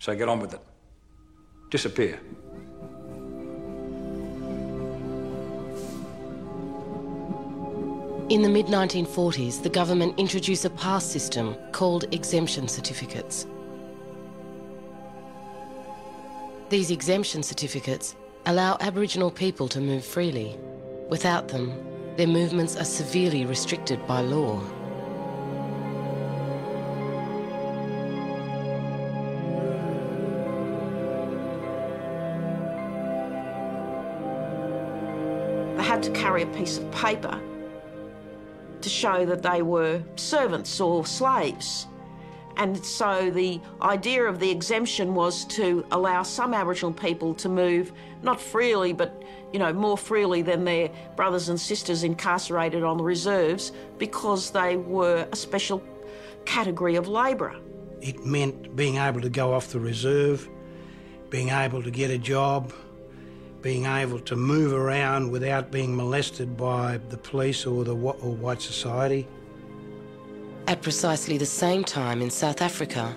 So 0.00 0.16
get 0.16 0.28
on 0.28 0.40
with 0.40 0.54
it. 0.54 0.60
Disappear. 1.70 2.18
In 8.28 8.42
the 8.42 8.48
mid 8.48 8.66
1940s, 8.66 9.62
the 9.62 9.68
government 9.68 10.18
introduced 10.18 10.64
a 10.64 10.70
pass 10.70 11.04
system 11.04 11.54
called 11.70 12.12
exemption 12.12 12.66
certificates. 12.66 13.46
These 16.70 16.90
exemption 16.90 17.44
certificates 17.44 18.16
allow 18.46 18.76
Aboriginal 18.80 19.30
people 19.30 19.68
to 19.68 19.80
move 19.80 20.04
freely. 20.04 20.58
Without 21.08 21.46
them, 21.46 21.72
their 22.16 22.26
movements 22.26 22.76
are 22.76 22.84
severely 22.84 23.44
restricted 23.46 24.04
by 24.08 24.22
law. 24.22 24.60
Piece 36.52 36.78
of 36.78 36.90
paper 36.90 37.40
to 38.80 38.88
show 38.88 39.26
that 39.26 39.42
they 39.42 39.62
were 39.62 40.02
servants 40.16 40.80
or 40.80 41.04
slaves. 41.04 41.86
And 42.56 42.84
so 42.84 43.30
the 43.30 43.60
idea 43.80 44.24
of 44.24 44.38
the 44.38 44.50
exemption 44.50 45.14
was 45.14 45.44
to 45.46 45.84
allow 45.92 46.22
some 46.22 46.52
Aboriginal 46.52 46.92
people 46.92 47.34
to 47.34 47.48
move 47.48 47.92
not 48.22 48.40
freely, 48.40 48.92
but 48.92 49.22
you 49.52 49.58
know 49.58 49.72
more 49.72 49.96
freely 49.96 50.42
than 50.42 50.64
their 50.64 50.90
brothers 51.16 51.48
and 51.48 51.58
sisters 51.58 52.04
incarcerated 52.04 52.84
on 52.84 52.98
the 52.98 53.04
reserves 53.04 53.72
because 53.98 54.50
they 54.50 54.76
were 54.76 55.26
a 55.32 55.36
special 55.36 55.82
category 56.44 56.96
of 56.96 57.08
labourer. 57.08 57.56
It 58.00 58.24
meant 58.24 58.76
being 58.76 58.96
able 58.96 59.20
to 59.20 59.30
go 59.30 59.52
off 59.52 59.68
the 59.68 59.80
reserve, 59.80 60.48
being 61.28 61.50
able 61.50 61.82
to 61.82 61.90
get 61.90 62.10
a 62.10 62.18
job, 62.18 62.72
being 63.62 63.86
able 63.86 64.18
to 64.20 64.36
move 64.36 64.72
around 64.72 65.30
without 65.30 65.70
being 65.70 65.94
molested 65.94 66.56
by 66.56 66.98
the 67.08 67.16
police 67.16 67.66
or 67.66 67.84
the 67.84 67.94
or 67.94 68.34
white 68.34 68.62
society. 68.62 69.26
At 70.66 70.82
precisely 70.82 71.36
the 71.36 71.46
same 71.46 71.84
time 71.84 72.22
in 72.22 72.30
South 72.30 72.62
Africa, 72.62 73.16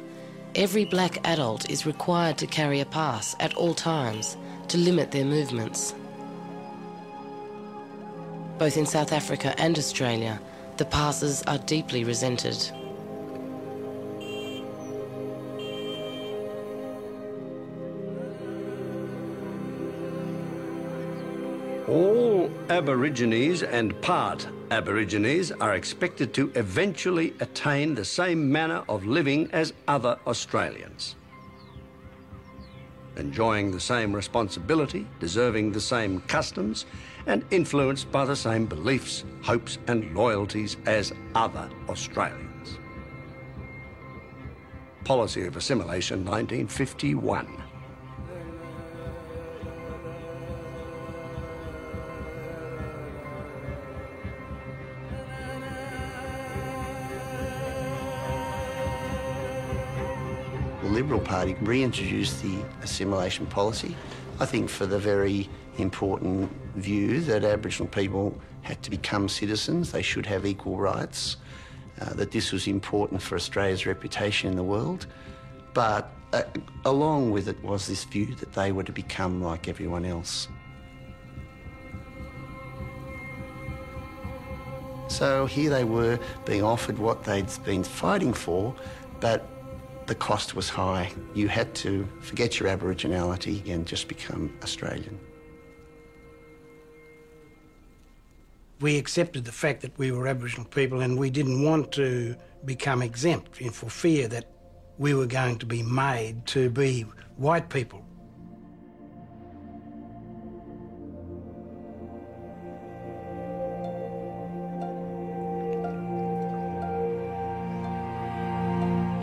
every 0.55 0.85
black 0.85 1.25
adult 1.27 1.69
is 1.69 1.85
required 1.85 2.37
to 2.39 2.47
carry 2.47 2.79
a 2.79 2.85
pass 2.85 3.35
at 3.39 3.53
all 3.55 3.73
times 3.73 4.37
to 4.69 4.77
limit 4.77 5.11
their 5.11 5.25
movements. 5.25 5.93
Both 8.57 8.77
in 8.77 8.85
South 8.85 9.11
Africa 9.11 9.53
and 9.57 9.77
Australia, 9.77 10.39
the 10.77 10.85
passes 10.85 11.43
are 11.43 11.57
deeply 11.59 12.03
resented. 12.03 12.71
All 21.93 22.49
Aborigines 22.69 23.61
and 23.61 24.01
part 24.01 24.47
Aborigines 24.71 25.51
are 25.51 25.75
expected 25.75 26.33
to 26.33 26.51
eventually 26.55 27.35
attain 27.39 27.93
the 27.93 28.03
same 28.03 28.51
manner 28.51 28.83
of 28.89 29.05
living 29.05 29.47
as 29.53 29.73
other 29.87 30.17
Australians. 30.25 31.15
Enjoying 33.15 33.69
the 33.69 33.79
same 33.79 34.11
responsibility, 34.11 35.05
deserving 35.19 35.71
the 35.71 35.79
same 35.79 36.21
customs, 36.21 36.87
and 37.27 37.45
influenced 37.51 38.11
by 38.11 38.25
the 38.25 38.35
same 38.35 38.65
beliefs, 38.65 39.23
hopes, 39.43 39.77
and 39.85 40.15
loyalties 40.15 40.77
as 40.87 41.13
other 41.35 41.69
Australians. 41.87 42.79
Policy 45.03 45.45
of 45.45 45.57
Assimilation 45.57 46.25
1951. 46.25 47.63
Liberal 60.93 61.19
Party 61.19 61.55
reintroduced 61.61 62.43
the 62.43 62.63
assimilation 62.83 63.47
policy, 63.47 63.95
I 64.39 64.45
think 64.45 64.69
for 64.69 64.85
the 64.85 64.99
very 64.99 65.49
important 65.79 66.51
view 66.75 67.19
that 67.21 67.43
Aboriginal 67.43 67.87
people 67.87 68.39
had 68.61 68.81
to 68.83 68.91
become 68.91 69.27
citizens, 69.27 69.91
they 69.91 70.03
should 70.03 70.27
have 70.27 70.45
equal 70.45 70.77
rights, 70.77 71.37
uh, 71.99 72.13
that 72.13 72.29
this 72.31 72.51
was 72.51 72.67
important 72.67 73.23
for 73.23 73.35
Australia's 73.35 73.87
reputation 73.87 74.51
in 74.51 74.55
the 74.55 74.63
world. 74.63 75.07
But 75.73 76.11
uh, 76.31 76.43
along 76.85 77.31
with 77.31 77.47
it 77.47 77.61
was 77.63 77.87
this 77.87 78.03
view 78.03 78.35
that 78.35 78.53
they 78.53 78.71
were 78.71 78.83
to 78.83 78.91
become 78.91 79.41
like 79.41 79.67
everyone 79.67 80.05
else. 80.05 80.47
So 85.07 85.47
here 85.47 85.71
they 85.71 85.85
were 85.85 86.19
being 86.45 86.63
offered 86.63 86.99
what 86.99 87.23
they'd 87.23 87.49
been 87.65 87.83
fighting 87.83 88.33
for, 88.33 88.75
but 89.19 89.47
the 90.07 90.15
cost 90.15 90.55
was 90.55 90.69
high. 90.69 91.11
You 91.33 91.47
had 91.47 91.73
to 91.75 92.07
forget 92.21 92.59
your 92.59 92.69
Aboriginality 92.69 93.67
and 93.69 93.85
just 93.85 94.07
become 94.07 94.53
Australian. 94.63 95.19
We 98.81 98.97
accepted 98.97 99.45
the 99.45 99.51
fact 99.51 99.81
that 99.81 99.97
we 99.97 100.11
were 100.11 100.27
Aboriginal 100.27 100.65
people 100.65 101.01
and 101.01 101.17
we 101.17 101.29
didn't 101.29 101.63
want 101.63 101.91
to 101.93 102.35
become 102.65 103.01
exempt 103.01 103.57
for 103.71 103.89
fear 103.89 104.27
that 104.27 104.49
we 104.97 105.13
were 105.13 105.25
going 105.25 105.57
to 105.59 105.65
be 105.65 105.83
made 105.83 106.45
to 106.47 106.69
be 106.69 107.05
white 107.37 107.69
people. 107.69 108.05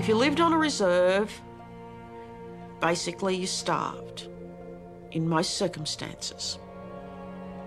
If 0.01 0.09
you 0.09 0.15
lived 0.15 0.41
on 0.41 0.55
a 0.55 0.57
reserve, 0.57 1.31
basically 2.81 3.37
you 3.37 3.47
starved 3.47 4.29
in 5.13 5.29
most 5.29 5.59
circumstances. 5.59 6.59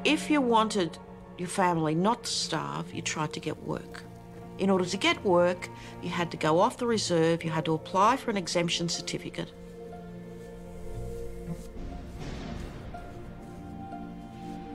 If 0.04 0.32
you 0.32 0.42
wanted 0.42 0.98
your 1.38 1.48
family 1.48 1.94
not 1.94 2.24
to 2.24 2.32
starve, 2.32 2.92
you 2.92 3.04
tried 3.04 3.34
to 3.34 3.40
get 3.40 3.62
work. 3.66 4.02
In 4.58 4.72
order 4.72 4.84
to 4.84 4.98
get 4.98 5.24
work, 5.24 5.70
you 6.02 6.10
had 6.10 6.32
to 6.32 6.38
go 6.38 6.60
off 6.60 6.78
the 6.78 6.88
reserve, 6.88 7.44
you 7.44 7.52
had 7.52 7.66
to 7.66 7.76
apply 7.76 8.18
for 8.18 8.32
an 8.32 8.38
exemption 8.38 8.90
certificate. 8.90 9.52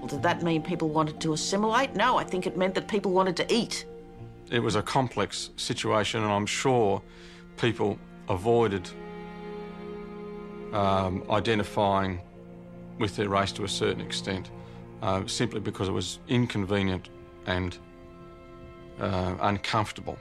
Did 0.06 0.22
that 0.22 0.44
mean 0.44 0.62
people 0.62 0.90
wanted 0.90 1.20
to 1.22 1.32
assimilate? 1.32 1.96
No, 1.96 2.18
I 2.18 2.22
think 2.22 2.46
it 2.46 2.56
meant 2.56 2.76
that 2.76 2.86
people 2.86 3.10
wanted 3.10 3.36
to 3.38 3.52
eat. 3.52 3.84
It 4.48 4.60
was 4.60 4.76
a 4.76 4.82
complex 4.82 5.50
situation, 5.56 6.22
and 6.22 6.32
I'm 6.32 6.46
sure 6.46 7.02
people 7.58 7.98
avoided 8.28 8.88
um, 10.72 11.24
identifying 11.30 12.20
with 12.98 13.16
their 13.16 13.28
race 13.28 13.52
to 13.52 13.64
a 13.64 13.68
certain 13.68 14.00
extent, 14.00 14.50
uh, 15.02 15.26
simply 15.26 15.60
because 15.60 15.88
it 15.88 15.92
was 15.92 16.18
inconvenient 16.28 17.08
and 17.46 17.78
uh, 19.00 19.34
uncomfortable 19.40 20.18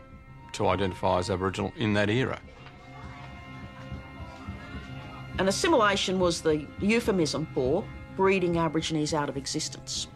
to 0.54 0.68
identify 0.68 1.20
as 1.20 1.30
Aboriginal 1.30 1.74
in 1.78 1.94
that 1.94 2.10
era. 2.10 2.40
And 5.40 5.48
assimilation 5.48 6.20
was 6.20 6.42
the 6.42 6.66
euphemism 6.80 7.48
for 7.54 7.84
breeding 8.16 8.58
Aborigines 8.58 9.14
out 9.14 9.30
of 9.30 9.38
existence. 9.38 10.08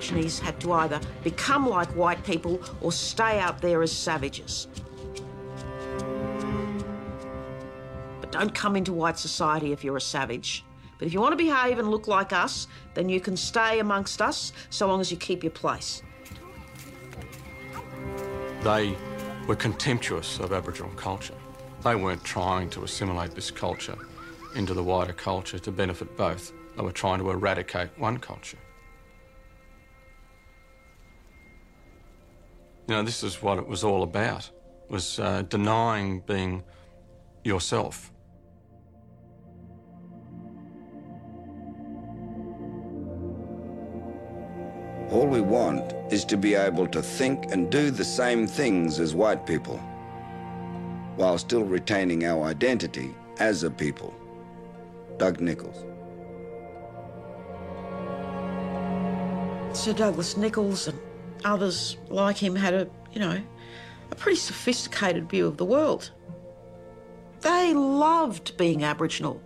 Aborigines 0.00 0.38
had 0.38 0.58
to 0.60 0.72
either 0.72 0.98
become 1.22 1.68
like 1.68 1.90
white 1.94 2.24
people 2.24 2.58
or 2.80 2.90
stay 2.90 3.38
out 3.38 3.60
there 3.60 3.82
as 3.82 3.92
savages. 3.92 4.66
But 8.22 8.32
don't 8.32 8.54
come 8.54 8.76
into 8.76 8.94
white 8.94 9.18
society 9.18 9.72
if 9.72 9.84
you're 9.84 9.98
a 9.98 10.00
savage. 10.00 10.64
But 10.98 11.06
if 11.06 11.12
you 11.12 11.20
want 11.20 11.32
to 11.32 11.36
behave 11.36 11.78
and 11.78 11.90
look 11.90 12.08
like 12.08 12.32
us, 12.32 12.66
then 12.94 13.10
you 13.10 13.20
can 13.20 13.36
stay 13.36 13.78
amongst 13.78 14.22
us 14.22 14.54
so 14.70 14.86
long 14.86 15.02
as 15.02 15.10
you 15.10 15.18
keep 15.18 15.44
your 15.44 15.50
place. 15.50 16.02
They 18.62 18.96
were 19.46 19.56
contemptuous 19.56 20.38
of 20.38 20.54
Aboriginal 20.54 20.92
culture. 20.92 21.36
They 21.84 21.94
weren't 21.94 22.24
trying 22.24 22.70
to 22.70 22.84
assimilate 22.84 23.34
this 23.34 23.50
culture 23.50 23.98
into 24.56 24.72
the 24.72 24.82
wider 24.82 25.12
culture 25.12 25.58
to 25.58 25.70
benefit 25.70 26.16
both. 26.16 26.54
They 26.74 26.82
were 26.82 26.90
trying 26.90 27.18
to 27.18 27.30
eradicate 27.30 27.90
one 27.98 28.16
culture. 28.16 28.56
You 32.90 32.96
know, 32.96 33.02
this 33.04 33.22
is 33.22 33.40
what 33.40 33.56
it 33.58 33.68
was 33.68 33.84
all 33.84 34.02
about, 34.02 34.50
was 34.88 35.20
uh, 35.20 35.42
denying 35.42 36.22
being 36.26 36.64
yourself. 37.44 38.10
All 45.08 45.24
we 45.28 45.40
want 45.40 45.94
is 46.12 46.24
to 46.24 46.36
be 46.36 46.54
able 46.56 46.88
to 46.88 47.00
think 47.00 47.52
and 47.52 47.70
do 47.70 47.92
the 47.92 48.04
same 48.04 48.48
things 48.48 48.98
as 48.98 49.14
white 49.14 49.46
people, 49.46 49.76
while 51.14 51.38
still 51.38 51.62
retaining 51.62 52.24
our 52.24 52.42
identity 52.42 53.14
as 53.38 53.62
a 53.62 53.70
people. 53.70 54.12
Doug 55.16 55.40
Nicholls. 55.40 55.84
Sir 59.78 59.92
Douglas 59.92 60.36
Nicholls 60.36 60.88
and 60.88 60.98
others 61.44 61.96
like 62.08 62.36
him 62.36 62.54
had 62.54 62.74
a, 62.74 62.88
you 63.12 63.20
know, 63.20 63.40
a 64.10 64.14
pretty 64.14 64.38
sophisticated 64.38 65.28
view 65.28 65.46
of 65.46 65.56
the 65.56 65.64
world. 65.64 66.10
They 67.40 67.72
loved 67.74 68.56
being 68.56 68.84
Aboriginal. 68.84 69.40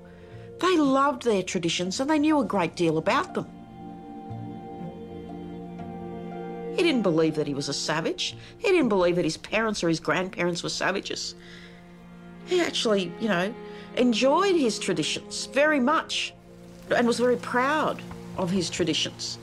They 0.61 0.77
loved 0.77 1.23
their 1.23 1.43
traditions 1.43 2.01
and 2.01 2.09
they 2.09 2.19
knew 2.19 2.41
a 2.41 2.45
great 2.45 2.77
deal 2.77 2.99
about 2.99 3.35
them. 3.35 3.47
He 6.77 6.83
didn't 6.83 7.03
believe 7.03 7.37
that 7.37 7.47
he 7.47 7.55
was 7.55 7.69
a 7.69 7.75
savage. 7.75 8.37
He 8.59 8.69
didn't 8.69 8.89
believe 8.89 9.17
that 9.17 9.25
his 9.25 9.37
parents 9.37 9.85
or 9.85 9.89
his 9.89 10.01
grandparents 10.01 10.63
were 10.63 10.69
savages. 10.69 11.37
He 12.47 12.61
actually, 12.61 13.13
you 13.21 13.29
know, 13.29 13.55
enjoyed 13.97 14.57
his 14.57 14.79
traditions 14.79 15.47
very 15.47 15.79
much 15.79 16.35
and 16.91 17.07
was 17.07 17.21
very 17.21 17.37
proud 17.37 18.03
of 18.37 18.51
his 18.51 18.69
traditions. 18.69 19.39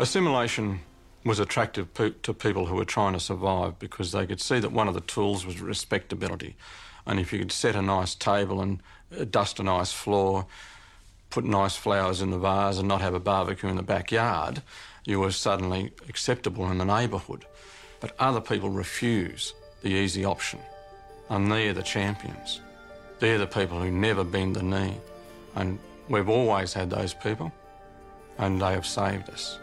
Assimilation 0.00 0.80
was 1.26 1.40
attractive 1.40 1.92
to 2.22 2.32
people 2.32 2.64
who 2.64 2.74
were 2.74 2.86
trying 2.86 3.12
to 3.12 3.20
survive 3.20 3.78
because 3.78 4.12
they 4.12 4.26
could 4.26 4.40
see 4.40 4.58
that 4.58 4.72
one 4.72 4.88
of 4.88 4.94
the 4.94 5.02
tools 5.02 5.44
was 5.44 5.60
respectability. 5.60 6.56
And 7.04 7.20
if 7.20 7.34
you 7.34 7.38
could 7.38 7.52
set 7.52 7.76
a 7.76 7.82
nice 7.82 8.14
table 8.14 8.62
and 8.62 8.82
uh, 9.14 9.24
dust 9.24 9.60
a 9.60 9.62
nice 9.62 9.92
floor, 9.92 10.46
put 11.28 11.44
nice 11.44 11.76
flowers 11.76 12.22
in 12.22 12.30
the 12.30 12.38
vase 12.38 12.78
and 12.78 12.88
not 12.88 13.02
have 13.02 13.12
a 13.12 13.20
barbecue 13.20 13.68
in 13.68 13.76
the 13.76 13.82
backyard, 13.82 14.62
you 15.04 15.20
were 15.20 15.32
suddenly 15.32 15.92
acceptable 16.08 16.70
in 16.70 16.78
the 16.78 16.86
neighbourhood. 16.86 17.44
But 18.00 18.16
other 18.18 18.40
people 18.40 18.70
refuse 18.70 19.52
the 19.82 19.90
easy 19.90 20.24
option. 20.24 20.60
And 21.28 21.52
they're 21.52 21.74
the 21.74 21.82
champions. 21.82 22.62
They're 23.18 23.36
the 23.36 23.46
people 23.46 23.78
who 23.78 23.90
never 23.90 24.24
bend 24.24 24.56
the 24.56 24.62
knee. 24.62 24.96
And 25.56 25.78
we've 26.08 26.30
always 26.30 26.72
had 26.72 26.88
those 26.88 27.12
people, 27.12 27.52
and 28.38 28.62
they 28.62 28.72
have 28.72 28.86
saved 28.86 29.28
us. 29.28 29.58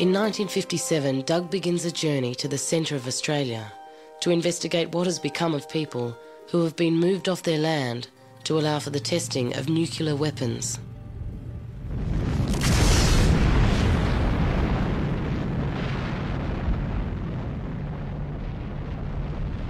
In 0.00 0.10
1957, 0.10 1.22
Doug 1.22 1.50
begins 1.50 1.84
a 1.84 1.90
journey 1.90 2.32
to 2.36 2.46
the 2.46 2.56
centre 2.56 2.94
of 2.94 3.08
Australia 3.08 3.72
to 4.20 4.30
investigate 4.30 4.94
what 4.94 5.08
has 5.08 5.18
become 5.18 5.56
of 5.56 5.68
people 5.68 6.16
who 6.52 6.62
have 6.62 6.76
been 6.76 6.94
moved 6.94 7.28
off 7.28 7.42
their 7.42 7.58
land 7.58 8.06
to 8.44 8.60
allow 8.60 8.78
for 8.78 8.90
the 8.90 9.00
testing 9.00 9.56
of 9.56 9.68
nuclear 9.68 10.14
weapons. 10.14 10.78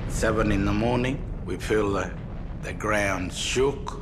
Seven 0.08 0.52
in 0.52 0.66
the 0.66 0.74
morning, 0.74 1.24
we 1.46 1.56
feel 1.56 1.90
the, 1.90 2.12
the 2.60 2.74
ground 2.74 3.32
shook 3.32 3.98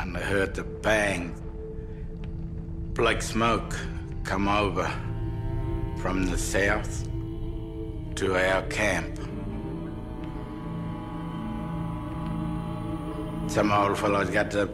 and 0.00 0.16
I 0.16 0.20
heard 0.20 0.54
the 0.54 0.64
bang, 0.64 1.34
black 2.94 3.20
smoke 3.20 3.76
come 4.26 4.48
over 4.48 4.90
from 5.98 6.26
the 6.26 6.36
south 6.36 7.06
to 8.16 8.34
our 8.34 8.62
camp. 8.62 9.16
Some 13.46 13.70
old 13.70 13.96
fellows 13.96 14.28
got 14.30 14.50
the 14.50 14.68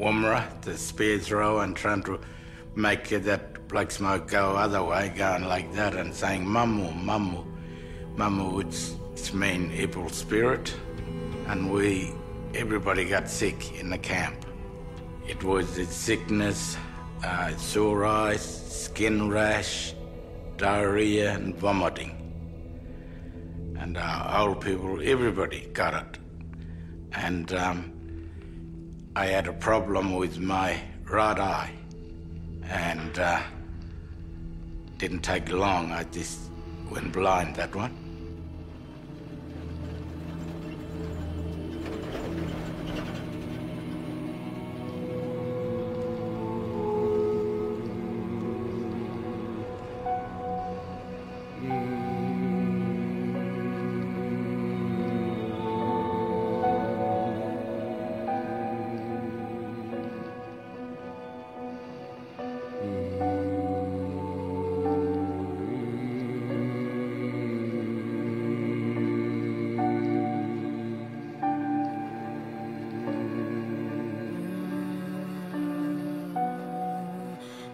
Woomera, 0.00 0.60
the 0.62 0.76
spear 0.76 1.20
throw, 1.20 1.60
and 1.60 1.76
trying 1.76 2.02
to 2.02 2.18
make 2.74 3.08
that 3.10 3.68
black 3.68 3.92
smoke 3.92 4.26
go 4.26 4.56
other 4.56 4.82
way, 4.82 5.12
going 5.16 5.44
like 5.44 5.72
that 5.74 5.94
and 5.94 6.12
saying 6.12 6.44
mamu, 6.44 6.92
mamu. 7.04 7.46
Mamu 8.16 8.52
would 8.52 9.32
mean 9.32 9.70
evil 9.70 10.08
spirit. 10.08 10.74
And 11.46 11.72
we, 11.72 12.12
everybody 12.54 13.04
got 13.04 13.28
sick 13.28 13.78
in 13.78 13.90
the 13.90 13.98
camp. 13.98 14.44
It 15.28 15.44
was 15.44 15.76
the 15.76 15.84
sickness 15.84 16.76
uh, 17.22 17.56
sore 17.56 18.04
eyes, 18.04 18.42
skin 18.42 19.28
rash, 19.30 19.94
diarrhea, 20.56 21.32
and 21.32 21.54
vomiting. 21.56 22.16
And 23.78 23.96
uh, 23.96 24.36
old 24.38 24.60
people, 24.60 25.00
everybody 25.02 25.68
got 25.72 25.94
it. 25.94 26.18
And 27.12 27.52
um, 27.52 27.92
I 29.16 29.26
had 29.26 29.46
a 29.48 29.52
problem 29.52 30.14
with 30.16 30.38
my 30.38 30.80
right 31.04 31.38
eye. 31.38 31.72
And 32.64 33.18
uh, 33.18 33.40
didn't 34.98 35.22
take 35.22 35.50
long, 35.50 35.92
I 35.92 36.04
just 36.04 36.38
went 36.90 37.12
blind 37.12 37.56
that 37.56 37.74
one. 37.74 37.99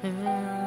Yeah. 0.02 0.65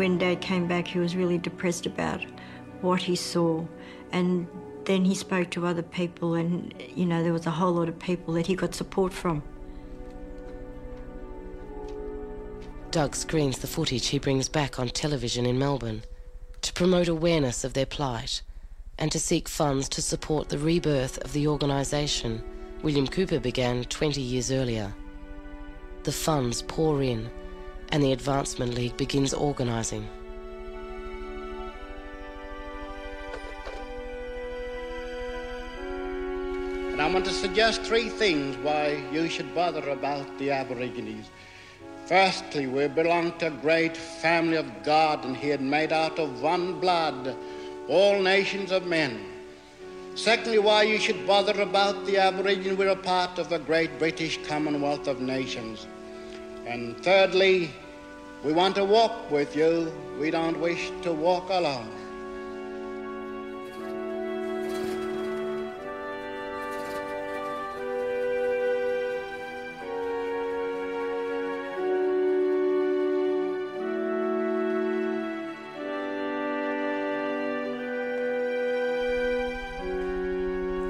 When 0.00 0.16
Dad 0.16 0.40
came 0.40 0.66
back, 0.66 0.88
he 0.88 0.98
was 0.98 1.14
really 1.14 1.36
depressed 1.36 1.84
about 1.84 2.24
what 2.80 3.02
he 3.02 3.14
saw. 3.14 3.66
And 4.12 4.46
then 4.86 5.04
he 5.04 5.14
spoke 5.14 5.50
to 5.50 5.66
other 5.66 5.82
people, 5.82 6.32
and, 6.32 6.72
you 6.94 7.04
know, 7.04 7.22
there 7.22 7.34
was 7.34 7.44
a 7.44 7.50
whole 7.50 7.74
lot 7.74 7.86
of 7.86 7.98
people 7.98 8.32
that 8.32 8.46
he 8.46 8.54
got 8.54 8.74
support 8.74 9.12
from. 9.12 9.42
Doug 12.90 13.14
screens 13.14 13.58
the 13.58 13.66
footage 13.66 14.06
he 14.06 14.18
brings 14.18 14.48
back 14.48 14.80
on 14.80 14.88
television 14.88 15.44
in 15.44 15.58
Melbourne 15.58 16.02
to 16.62 16.72
promote 16.72 17.08
awareness 17.08 17.62
of 17.62 17.74
their 17.74 17.84
plight 17.84 18.40
and 18.96 19.12
to 19.12 19.20
seek 19.20 19.50
funds 19.50 19.86
to 19.90 20.00
support 20.00 20.48
the 20.48 20.56
rebirth 20.56 21.18
of 21.18 21.34
the 21.34 21.46
organisation 21.46 22.42
William 22.82 23.06
Cooper 23.06 23.38
began 23.38 23.84
20 23.84 24.18
years 24.18 24.50
earlier. 24.50 24.94
The 26.04 26.12
funds 26.12 26.62
pour 26.62 27.02
in 27.02 27.28
and 27.92 28.02
the 28.02 28.12
Advancement 28.12 28.74
League 28.74 28.96
begins 28.96 29.34
organising. 29.34 30.06
And 36.92 37.00
I 37.00 37.10
want 37.10 37.24
to 37.24 37.32
suggest 37.32 37.82
three 37.82 38.08
things 38.08 38.56
why 38.58 39.02
you 39.10 39.28
should 39.28 39.54
bother 39.54 39.88
about 39.88 40.26
the 40.38 40.50
Aborigines. 40.50 41.30
Firstly, 42.06 42.66
we 42.66 42.88
belong 42.88 43.38
to 43.38 43.46
a 43.46 43.50
great 43.50 43.96
family 43.96 44.56
of 44.56 44.82
God, 44.82 45.24
and 45.24 45.36
He 45.36 45.48
had 45.48 45.62
made 45.62 45.92
out 45.92 46.18
of 46.18 46.42
one 46.42 46.78
blood 46.80 47.36
all 47.88 48.20
nations 48.20 48.70
of 48.70 48.86
men. 48.86 49.18
Secondly, 50.14 50.58
why 50.58 50.82
you 50.82 50.98
should 50.98 51.26
bother 51.26 51.60
about 51.62 52.04
the 52.04 52.18
Aborigines. 52.18 52.76
We're 52.76 52.88
a 52.88 52.96
part 52.96 53.38
of 53.38 53.48
the 53.48 53.58
great 53.58 53.98
British 53.98 54.38
Commonwealth 54.46 55.06
of 55.06 55.20
Nations. 55.20 55.86
And 56.66 56.96
thirdly, 57.02 57.70
we 58.42 58.52
want 58.52 58.74
to 58.76 58.84
walk 58.84 59.30
with 59.30 59.54
you. 59.54 59.92
We 60.18 60.30
don't 60.30 60.58
wish 60.60 60.90
to 61.02 61.12
walk 61.12 61.50
alone. 61.50 61.90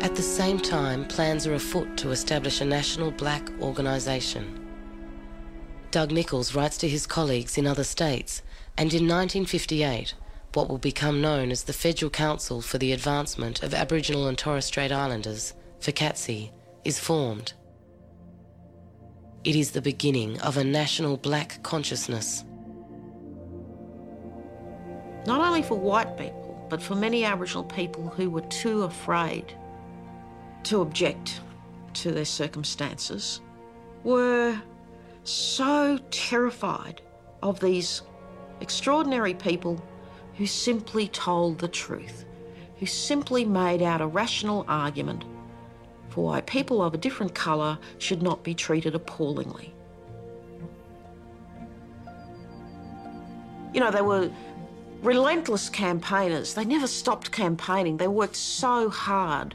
At 0.03 0.17
the 0.17 0.23
same 0.23 0.59
time, 0.59 1.05
plans 1.07 1.47
are 1.47 1.55
afoot 1.55 1.97
to 1.99 2.11
establish 2.11 2.61
a 2.61 2.65
national 2.65 3.11
black 3.11 3.51
organisation. 3.61 4.70
Doug 5.91 6.13
Nicholls 6.13 6.55
writes 6.55 6.79
to 6.79 6.89
his 6.89 7.07
colleagues 7.07 7.59
in 7.59 7.67
other 7.67 7.83
states, 7.83 8.43
and 8.77 8.93
in 8.93 9.09
1958, 9.09 10.15
what 10.55 10.69
will 10.69 10.79
become 10.79 11.21
known 11.21 11.51
as 11.51 11.65
the 11.65 11.73
Federal 11.73 12.11
Council 12.11 12.61
for 12.61 12.79
the 12.79 12.93
Advancement 12.93 13.63
of 13.63 13.75
Aboriginal 13.75 14.29
and 14.29 14.39
Torres 14.39 14.67
Strait 14.67 14.93
Islanders, 14.93 15.55
FCATSI, 15.81 16.51
is 16.85 17.01
formed. 17.01 17.55
It 19.43 19.57
is 19.57 19.73
the 19.73 19.83
beginning 19.83 20.41
of 20.41 20.57
a 20.57 20.65
national 20.65 21.17
black 21.17 21.61
consciousness. 21.63 22.45
Not 25.27 25.41
only 25.41 25.63
for 25.63 25.75
white 25.75 26.17
people, 26.17 26.67
but 26.69 26.81
for 26.81 26.95
many 26.95 27.25
Aboriginal 27.25 27.65
people 27.65 28.09
who 28.09 28.31
were 28.31 28.43
too 28.43 28.85
afraid 28.85 29.55
to 30.65 30.83
object 30.83 31.41
to 31.95 32.13
their 32.13 32.25
circumstances, 32.25 33.41
were 34.05 34.61
so 35.31 35.99
terrified 36.11 37.01
of 37.43 37.61
these 37.61 38.03
extraordinary 38.61 39.35
people 39.35 39.83
who 40.35 40.47
simply 40.47 41.09
told 41.09 41.59
the 41.59 41.69
truth, 41.69 42.25
who 42.79 42.87
simply 42.87 43.45
made 43.45 43.83
out 43.83 44.01
a 44.01 44.07
rational 44.07 44.65
argument 44.69 45.25
for 46.09 46.25
why 46.25 46.41
people 46.43 46.83
of 46.83 46.93
a 46.93 46.99
different 46.99 47.35
colour 47.35 47.79
should 47.99 48.23
not 48.23 48.43
be 48.43 48.55
treated 48.55 48.95
appallingly. 48.95 49.73
You 53.73 53.81
know, 53.81 53.93
they 53.93 54.03
were 54.03 54.31
relentless 55.03 55.69
campaigners. 55.69 56.55
They 56.55 56.65
never 56.65 56.89
stopped 56.89 57.31
campaigning. 57.31 57.97
They 57.97 58.09
worked 58.09 58.37
so 58.37 58.91
hard. 58.91 59.55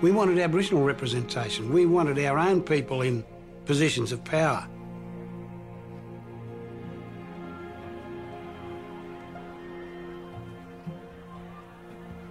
We 0.00 0.12
wanted 0.12 0.38
Aboriginal 0.38 0.84
representation. 0.84 1.72
We 1.72 1.84
wanted 1.84 2.24
our 2.24 2.38
own 2.38 2.62
people 2.62 3.02
in 3.02 3.24
positions 3.64 4.12
of 4.12 4.24
power. 4.24 4.64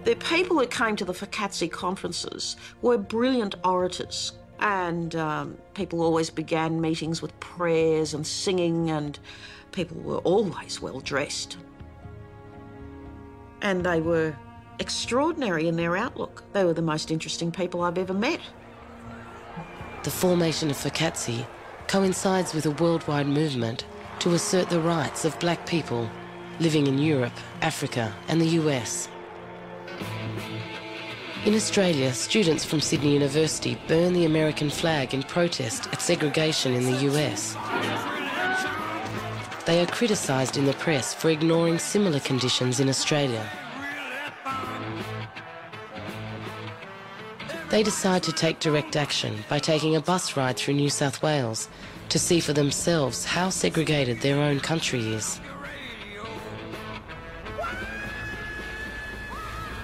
The 0.04 0.16
people 0.16 0.58
who 0.58 0.66
came 0.66 0.96
to 0.96 1.04
the 1.04 1.12
FCATSI 1.12 1.70
conferences 1.70 2.56
were 2.80 2.96
brilliant 2.96 3.56
orators, 3.62 4.32
and 4.60 5.14
um, 5.16 5.58
people 5.74 6.00
always 6.00 6.30
began 6.30 6.80
meetings 6.80 7.20
with 7.20 7.38
prayers 7.40 8.14
and 8.14 8.26
singing, 8.26 8.88
and 8.88 9.18
people 9.72 9.98
were 9.98 10.18
always 10.18 10.80
well 10.80 11.00
dressed. 11.00 11.58
And 13.60 13.84
they 13.84 14.00
were 14.00 14.34
extraordinary 14.78 15.68
in 15.68 15.76
their 15.76 15.96
outlook. 15.96 16.42
They 16.52 16.64
were 16.64 16.74
the 16.74 16.82
most 16.82 17.10
interesting 17.10 17.50
people 17.50 17.82
I've 17.82 17.98
ever 17.98 18.14
met. 18.14 18.40
The 20.04 20.10
formation 20.10 20.70
of 20.70 20.76
FCATSI 20.76 21.46
coincides 21.88 22.54
with 22.54 22.66
a 22.66 22.70
worldwide 22.70 23.26
movement 23.26 23.84
to 24.20 24.34
assert 24.34 24.68
the 24.68 24.80
rights 24.80 25.24
of 25.24 25.38
black 25.38 25.66
people 25.66 26.08
living 26.60 26.86
in 26.86 26.98
Europe, 26.98 27.32
Africa, 27.62 28.14
and 28.28 28.40
the 28.40 28.58
US. 28.60 29.08
In 31.44 31.54
Australia, 31.54 32.12
students 32.12 32.64
from 32.64 32.80
Sydney 32.80 33.14
University 33.14 33.80
burn 33.86 34.12
the 34.12 34.24
American 34.24 34.70
flag 34.70 35.14
in 35.14 35.22
protest 35.22 35.88
at 35.92 36.02
segregation 36.02 36.74
in 36.74 36.84
the 36.84 36.98
US. 37.10 37.54
They 39.64 39.80
are 39.80 39.86
criticised 39.86 40.56
in 40.56 40.64
the 40.64 40.72
press 40.74 41.14
for 41.14 41.30
ignoring 41.30 41.78
similar 41.78 42.20
conditions 42.20 42.80
in 42.80 42.88
Australia. 42.88 43.48
They 47.70 47.82
decide 47.82 48.22
to 48.22 48.32
take 48.32 48.60
direct 48.60 48.96
action 48.96 49.44
by 49.50 49.58
taking 49.58 49.94
a 49.94 50.00
bus 50.00 50.38
ride 50.38 50.56
through 50.56 50.74
New 50.74 50.88
South 50.88 51.22
Wales 51.22 51.68
to 52.08 52.18
see 52.18 52.40
for 52.40 52.54
themselves 52.54 53.26
how 53.26 53.50
segregated 53.50 54.22
their 54.22 54.38
own 54.38 54.58
country 54.58 55.12
is. 55.12 55.36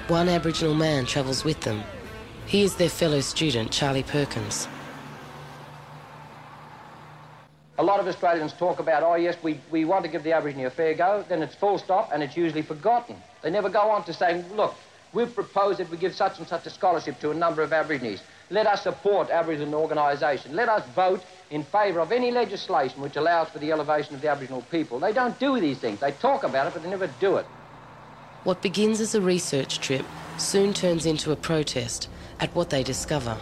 One 0.09 0.30
Aboriginal 0.30 0.74
man 0.74 1.05
travels 1.05 1.45
with 1.45 1.61
them. 1.61 1.82
He 2.47 2.62
is 2.62 2.74
their 2.76 2.89
fellow 2.89 3.20
student, 3.20 3.70
Charlie 3.70 4.03
Perkins. 4.03 4.66
A 7.76 7.82
lot 7.82 8.01
of 8.01 8.07
Australians 8.07 8.55
talk 8.55 8.78
about, 8.78 9.03
oh 9.03 9.16
yes, 9.16 9.37
we, 9.43 9.61
we 9.70 9.85
want 9.85 10.05
to 10.05 10.11
give 10.11 10.22
the 10.22 10.32
Aborigine 10.32 10.64
a 10.64 10.70
fair 10.70 10.95
go, 10.95 11.22
then 11.28 11.43
it's 11.43 11.55
full 11.55 11.76
stop 11.76 12.11
and 12.14 12.22
it's 12.22 12.37
usually 12.37 12.62
forgotten. 12.62 13.16
They 13.43 13.51
never 13.51 13.68
go 13.68 13.91
on 13.91 14.05
to 14.05 14.12
say, 14.14 14.43
look, 14.55 14.74
we've 15.15 15.35
proposed 15.35 15.79
that 15.79 15.91
we 15.91 15.97
give 15.97 16.15
such 16.15 16.39
and 16.39 16.47
such 16.47 16.67
a 16.67 16.71
scholarship 16.71 17.19
to 17.21 17.31
a 17.31 17.35
number 17.35 17.62
of 17.62 17.73
Aborigines. 17.73 18.21
Let 18.51 18.67
us 18.67 18.83
support 18.83 19.31
Aboriginal 19.31 19.81
organisation. 19.81 20.55
Let 20.55 20.69
us 20.69 20.87
vote 20.95 21.25
in 21.51 21.62
favour 21.65 22.01
of 22.01 22.12
any 22.12 22.31
legislation 22.31 23.01
which 23.01 23.17
allows 23.17 23.49
for 23.49 23.59
the 23.59 23.73
elevation 23.73 24.15
of 24.15 24.21
the 24.21 24.29
Aboriginal 24.29 24.62
people. 24.71 24.99
They 24.99 25.12
don't 25.12 25.39
do 25.39 25.59
these 25.61 25.79
things. 25.79 26.01
They 26.01 26.12
talk 26.12 26.43
about 26.43 26.67
it, 26.67 26.75
but 26.75 26.83
they 26.83 26.91
never 26.91 27.07
do 27.21 27.37
it. 27.37 27.47
What 28.43 28.61
begins 28.61 29.01
as 29.01 29.15
a 29.15 29.21
research 29.21 29.81
trip 29.81 30.05
soon 30.37 30.75
turns 30.75 31.07
into 31.07 31.33
a 31.33 31.37
protest 31.37 32.09
at 32.41 32.55
what 32.55 32.69
they 32.69 32.83
discover. 32.83 33.39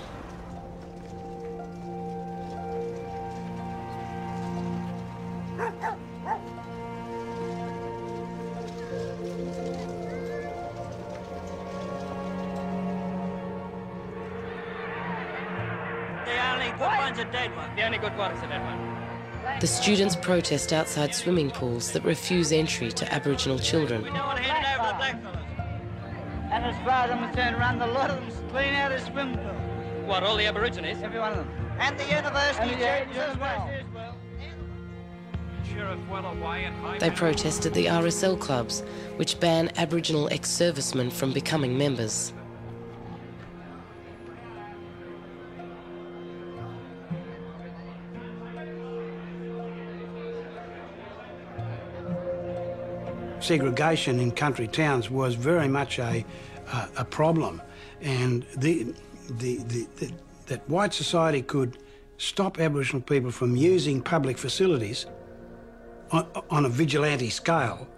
The 19.61 19.67
students 19.67 20.17
protest 20.17 20.73
outside 20.73 21.15
swimming 21.15 21.51
pools 21.51 21.93
that 21.93 22.05
refuse 22.05 22.53
entry 22.53 22.93
to 22.93 23.13
Aboriginal 23.13 23.59
children. 23.59 24.03
We 24.03 24.11
don't 24.11 24.19
want 24.19 24.39
to 24.39 24.45
hand 24.45 24.81
over 24.81 24.99
the. 24.99 25.33
And 26.53 26.65
as 26.65 26.77
far 26.85 27.05
as 27.05 27.11
I'm 27.11 27.25
concerned, 27.27 27.57
around 27.57 27.83
a 27.83 27.87
lot 27.87 28.11
of 28.11 28.21
them 28.21 28.49
clean 28.51 28.75
out 28.75 28.93
of 28.93 29.01
swimming 29.01 29.39
pool. 29.39 30.07
What, 30.07 30.23
all 30.23 30.37
the 30.37 30.47
Aborigines? 30.47 31.03
Every 31.03 31.19
one 31.19 31.33
of 31.33 31.39
them. 31.39 31.49
And 31.79 31.99
the 31.99 32.05
university 32.05 32.69
students 32.75 33.17
as 33.17 33.39
well. 33.39 33.71
They 37.01 37.11
protest 37.11 37.67
at 37.67 37.75
the 37.75 37.87
RSL 37.87 38.39
clubs, 38.39 38.83
which 39.17 39.41
ban 39.41 39.71
Aboriginal 39.77 40.29
ex 40.31 40.51
servicemen 40.51 41.11
from 41.11 41.33
becoming 41.33 41.79
members. 41.79 42.33
Segregation 53.43 54.21
in 54.21 54.31
country 54.31 54.69
towns 54.69 55.11
was 55.11 55.35
very 55.35 55.69
much 55.69 55.99
a, 55.99 56.25
a, 56.73 56.89
a 56.99 57.05
problem, 57.05 57.61
and 58.01 58.45
the, 58.57 58.95
the, 59.29 59.57
the, 59.59 59.87
the, 59.97 60.13
that 60.47 60.69
white 60.69 60.95
society 60.95 61.43
could 61.43 61.79
stop 62.19 62.61
Aboriginal 62.61 63.03
people 63.03 63.31
from 63.31 63.57
using 63.57 64.01
public 64.01 64.39
facilities 64.39 65.07
on, 66.11 66.27
on 66.51 66.65
a 66.65 66.69
vigilante 66.69 67.31
scale 67.31 67.89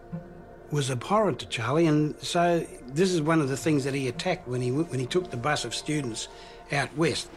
was 0.70 0.90
abhorrent 0.90 1.38
to 1.38 1.46
Charlie, 1.46 1.86
and 1.86 2.18
so 2.20 2.66
this 2.86 3.12
is 3.12 3.20
one 3.20 3.40
of 3.40 3.48
the 3.48 3.56
things 3.56 3.84
that 3.84 3.94
he 3.94 4.08
attacked 4.08 4.48
when 4.48 4.60
he 4.60 4.70
when 4.70 4.98
he 4.98 5.06
took 5.06 5.30
the 5.30 5.36
bus 5.36 5.64
of 5.64 5.74
students 5.74 6.28
out 6.72 6.94
west. 6.96 7.28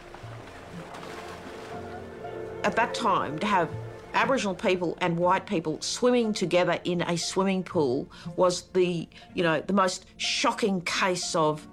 At 2.64 2.76
that 2.76 2.94
time, 2.94 3.38
to 3.40 3.46
have 3.46 3.70
Aboriginal 4.18 4.56
people 4.56 4.98
and 5.00 5.16
white 5.16 5.46
people 5.46 5.80
swimming 5.80 6.34
together 6.34 6.80
in 6.86 7.04
a 7.04 7.16
swimming 7.16 7.64
pool 7.64 8.10
was 8.36 8.64
the, 8.74 9.08
you 9.36 9.44
know, 9.44 9.62
the 9.62 9.74
most 9.74 10.08
shocking 10.18 10.82
case 10.82 11.36
of 11.36 11.68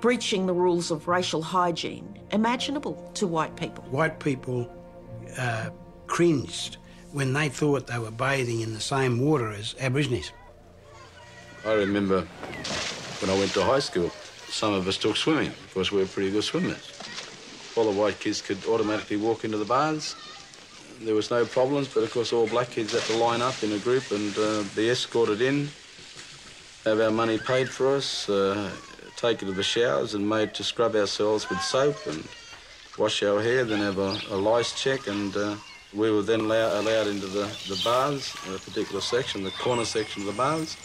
breaching 0.00 0.46
the 0.46 0.52
rules 0.52 0.90
of 0.90 1.06
racial 1.06 1.40
hygiene 1.40 2.18
imaginable 2.32 3.12
to 3.14 3.28
white 3.28 3.54
people. 3.54 3.84
White 3.84 4.18
people 4.18 4.68
uh, 5.38 5.70
cringed 6.08 6.78
when 7.12 7.32
they 7.32 7.48
thought 7.48 7.86
they 7.86 8.00
were 8.00 8.10
bathing 8.10 8.60
in 8.60 8.74
the 8.74 8.80
same 8.80 9.20
water 9.20 9.52
as 9.52 9.76
Aborigines. 9.78 10.32
I 11.64 11.74
remember 11.74 12.22
when 13.20 13.30
I 13.30 13.38
went 13.38 13.52
to 13.52 13.62
high 13.62 13.78
school, 13.78 14.10
some 14.48 14.72
of 14.72 14.88
us 14.88 14.96
took 14.96 15.16
swimming 15.16 15.52
because 15.68 15.92
we 15.92 16.00
were 16.00 16.06
pretty 16.06 16.32
good 16.32 16.42
swimmers 16.42 16.90
all 17.76 17.84
the 17.84 17.98
white 17.98 18.20
kids 18.20 18.40
could 18.40 18.64
automatically 18.66 19.16
walk 19.16 19.44
into 19.44 19.58
the 19.58 19.64
baths. 19.64 20.14
There 21.02 21.14
was 21.14 21.30
no 21.30 21.44
problems, 21.44 21.88
but 21.88 22.02
of 22.02 22.12
course 22.12 22.32
all 22.32 22.46
black 22.46 22.70
kids 22.70 22.92
had 22.92 23.02
to 23.02 23.16
line 23.16 23.42
up 23.42 23.62
in 23.62 23.72
a 23.72 23.78
group 23.78 24.10
and 24.10 24.36
uh, 24.38 24.62
be 24.76 24.90
escorted 24.90 25.42
in, 25.42 25.68
have 26.84 27.00
our 27.00 27.10
money 27.10 27.38
paid 27.38 27.68
for 27.68 27.96
us, 27.96 28.28
uh, 28.28 28.70
taken 29.16 29.48
to 29.48 29.54
the 29.54 29.62
showers 29.62 30.14
and 30.14 30.28
made 30.28 30.54
to 30.54 30.62
scrub 30.62 30.94
ourselves 30.94 31.48
with 31.50 31.60
soap 31.60 31.96
and 32.06 32.22
wash 32.96 33.22
our 33.22 33.42
hair, 33.42 33.64
then 33.64 33.80
have 33.80 33.98
a, 33.98 34.16
a 34.30 34.36
lice 34.36 34.80
check, 34.80 35.06
and 35.08 35.36
uh, 35.36 35.56
we 35.94 36.10
were 36.10 36.22
then 36.22 36.40
allow, 36.40 36.80
allowed 36.80 37.08
into 37.08 37.26
the, 37.26 37.46
the 37.68 37.80
baths, 37.84 38.34
a 38.54 38.58
particular 38.58 39.00
section, 39.00 39.42
the 39.42 39.50
corner 39.50 39.84
section 39.84 40.22
of 40.22 40.26
the 40.26 40.32
baths. 40.32 40.76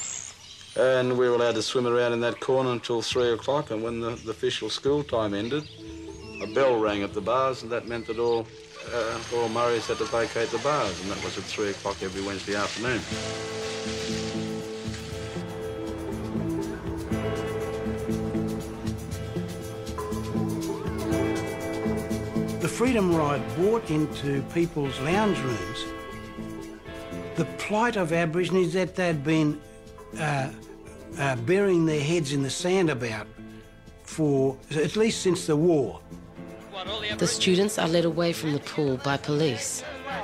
And 0.76 1.18
we 1.18 1.28
were 1.28 1.36
allowed 1.36 1.56
to 1.56 1.62
swim 1.62 1.88
around 1.88 2.14
in 2.14 2.22
that 2.22 2.40
corner 2.40 2.72
until 2.72 3.02
three 3.02 3.32
o'clock, 3.32 3.72
and 3.72 3.84
when 3.84 4.00
the, 4.00 4.12
the 4.12 4.32
official 4.32 4.70
school 4.70 5.04
time 5.04 5.34
ended, 5.34 5.68
a 6.42 6.48
bell 6.48 6.80
rang 6.80 7.04
at 7.04 7.14
the 7.14 7.22
bars, 7.22 7.64
and 7.64 7.72
that 7.72 7.88
meant 7.88 8.08
that 8.08 8.20
all, 8.20 8.48
uh, 8.94 9.20
all 9.36 9.50
Murrays 9.50 9.88
had 9.88 9.98
to 9.98 10.06
vacate 10.06 10.50
the 10.50 10.58
bars, 10.60 11.00
and 11.02 11.12
that 11.12 11.24
was 11.24 11.38
at 11.38 11.44
3 11.44 11.70
o'clock 11.70 12.02
every 12.02 12.22
Wednesday 12.22 12.56
afternoon. 12.56 13.00
The 22.60 22.68
Freedom 22.68 23.16
Ride 23.16 23.42
brought 23.56 23.90
into 23.90 24.42
people's 24.54 25.00
lounge 25.02 25.40
rooms 25.40 25.86
the 27.36 27.46
plight 27.58 27.96
of 27.96 28.12
Aborigines 28.12 28.74
that 28.74 28.96
they'd 28.96 29.24
been 29.24 29.62
uh, 30.20 30.52
uh, 31.18 31.36
burying 31.38 31.86
their 31.86 32.02
heads 32.02 32.34
in 32.34 32.44
the 32.44 32.50
sand 32.50 32.90
about 32.90 33.28
for 34.04 34.58
at 34.72 34.98
least 34.98 35.22
since 35.22 35.48
the 35.48 35.56
war. 35.56 36.02
The 37.18 37.28
students 37.28 37.78
are 37.78 37.88
led 37.88 38.06
away 38.06 38.34
from 38.34 38.54
the 38.54 38.60
pool 38.60 38.98
by 38.98 39.18
police. 39.18 39.84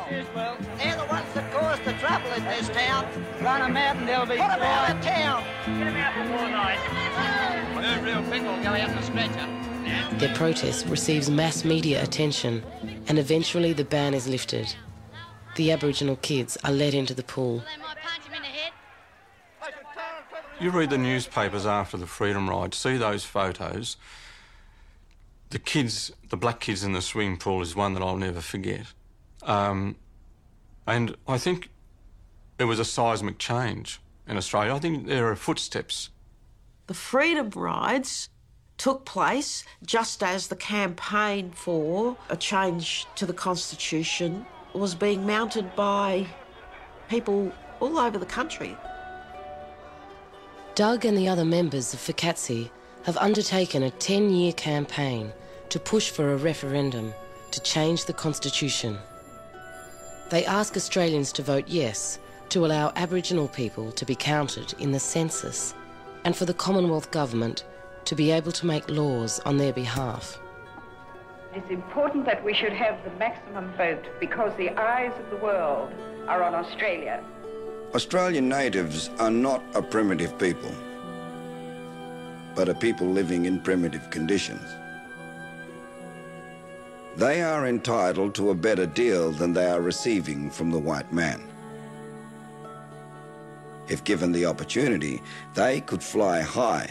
They're 0.09 0.23
the 0.23 1.05
ones 1.09 1.33
that 1.33 1.51
caused 1.51 1.83
the 1.83 1.93
trouble 1.93 2.31
in 2.33 2.43
this 2.45 2.69
town. 2.69 3.05
Run 3.41 3.61
them 3.61 3.77
out 3.77 3.95
and 3.97 4.07
they'll 4.07 4.25
be 4.25 4.37
Put 4.37 4.37
them 4.37 4.61
out 4.61 4.95
of 4.95 5.01
town. 5.01 5.43
Get 5.65 5.85
them 5.85 5.95
out 5.95 6.13
before 6.15 6.49
night. 6.49 6.79
No 7.75 8.01
real 8.03 8.23
thing 8.29 8.45
will 8.45 8.63
go 8.63 8.69
out 8.69 8.95
the 8.95 9.01
stretcher. 9.01 10.17
Their 10.17 10.35
protest 10.35 10.85
receives 10.87 11.29
mass 11.29 11.65
media 11.65 12.03
attention 12.03 12.63
and 13.07 13.19
eventually 13.19 13.73
the 13.73 13.85
ban 13.85 14.13
is 14.13 14.27
lifted. 14.27 14.73
The 15.55 15.71
Aboriginal 15.71 16.17
kids 16.17 16.57
are 16.63 16.71
led 16.71 16.93
into 16.93 17.13
the 17.13 17.23
pool. 17.23 17.63
You 20.59 20.71
read 20.71 20.89
the 20.89 20.97
newspapers 20.97 21.65
after 21.65 21.97
the 21.97 22.07
Freedom 22.07 22.49
Ride, 22.49 22.73
see 22.73 22.95
those 22.95 23.25
photos, 23.25 23.97
the 25.55 25.59
kids, 25.59 26.11
the 26.31 26.35
black 26.35 26.59
kids 26.59 26.83
in 26.83 26.91
the 26.91 27.01
swimming 27.01 27.37
pool 27.37 27.61
is 27.61 27.77
one 27.77 27.93
that 27.93 28.03
I'll 28.03 28.17
never 28.17 28.41
forget. 28.41 28.87
Um, 29.43 29.95
and 30.85 31.15
I 31.29 31.37
think 31.37 31.69
it 32.59 32.65
was 32.65 32.77
a 32.77 32.83
seismic 32.83 33.37
change 33.37 34.01
in 34.27 34.35
Australia. 34.35 34.75
I 34.75 34.79
think 34.79 35.07
there 35.07 35.31
are 35.31 35.35
footsteps. 35.37 36.09
The 36.87 36.93
freedom 36.93 37.51
rides 37.55 38.27
took 38.77 39.05
place 39.05 39.63
just 39.85 40.21
as 40.21 40.49
the 40.49 40.57
campaign 40.57 41.51
for 41.51 42.17
a 42.29 42.35
change 42.35 43.07
to 43.15 43.25
the 43.25 43.31
Constitution 43.31 44.45
was 44.73 44.93
being 44.93 45.25
mounted 45.25 45.73
by 45.73 46.27
people 47.07 47.49
all 47.79 47.97
over 47.97 48.17
the 48.17 48.25
country. 48.25 48.75
Doug 50.75 51.05
and 51.05 51.17
the 51.17 51.29
other 51.29 51.45
members 51.45 51.93
of 51.93 52.01
FCATSI 52.01 52.69
have 53.03 53.15
undertaken 53.15 53.83
a 53.83 53.91
10 53.91 54.31
year 54.31 54.51
campaign 54.51 55.31
to 55.69 55.79
push 55.79 56.09
for 56.09 56.33
a 56.33 56.37
referendum 56.37 57.13
to 57.51 57.61
change 57.61 58.05
the 58.05 58.13
Constitution. 58.13 58.97
They 60.29 60.45
ask 60.45 60.75
Australians 60.75 61.31
to 61.33 61.43
vote 61.43 61.67
yes 61.67 62.19
to 62.49 62.65
allow 62.65 62.91
Aboriginal 62.95 63.47
people 63.47 63.91
to 63.93 64.05
be 64.05 64.15
counted 64.15 64.73
in 64.79 64.91
the 64.91 64.99
census 64.99 65.73
and 66.23 66.35
for 66.35 66.45
the 66.45 66.53
Commonwealth 66.53 67.11
Government 67.11 67.63
to 68.05 68.15
be 68.15 68.31
able 68.31 68.51
to 68.51 68.65
make 68.65 68.89
laws 68.89 69.39
on 69.45 69.57
their 69.57 69.73
behalf. 69.73 70.39
It's 71.53 71.69
important 71.69 72.25
that 72.25 72.43
we 72.43 72.53
should 72.53 72.73
have 72.73 73.03
the 73.03 73.11
maximum 73.11 73.71
vote 73.77 74.05
because 74.19 74.55
the 74.57 74.69
eyes 74.71 75.13
of 75.17 75.29
the 75.29 75.37
world 75.37 75.93
are 76.27 76.43
on 76.43 76.53
Australia. 76.53 77.23
Australian 77.93 78.49
natives 78.49 79.09
are 79.19 79.31
not 79.31 79.63
a 79.73 79.81
primitive 79.81 80.37
people, 80.37 80.71
but 82.55 82.67
a 82.67 82.75
people 82.75 83.07
living 83.07 83.45
in 83.45 83.61
primitive 83.61 84.09
conditions. 84.09 84.67
They 87.17 87.41
are 87.41 87.65
entitled 87.65 88.35
to 88.35 88.49
a 88.49 88.55
better 88.55 88.85
deal 88.85 89.31
than 89.31 89.53
they 89.53 89.67
are 89.67 89.79
receiving 89.79 90.49
from 90.49 90.69
the 90.69 90.79
white 90.79 91.13
man. 91.13 91.41
If 93.87 94.03
given 94.03 94.33
the 94.33 94.45
opportunity, 94.47 95.21
they 95.53 95.79
could 95.79 96.03
fly 96.03 96.41
high, 96.41 96.89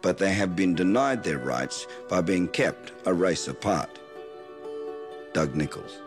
but 0.00 0.16
they 0.16 0.32
have 0.32 0.56
been 0.56 0.74
denied 0.74 1.22
their 1.22 1.38
rights 1.38 1.86
by 2.08 2.22
being 2.22 2.48
kept 2.48 2.92
a 3.06 3.12
race 3.12 3.46
apart. 3.46 3.90
Doug 5.34 5.54
Nicholls. 5.54 5.98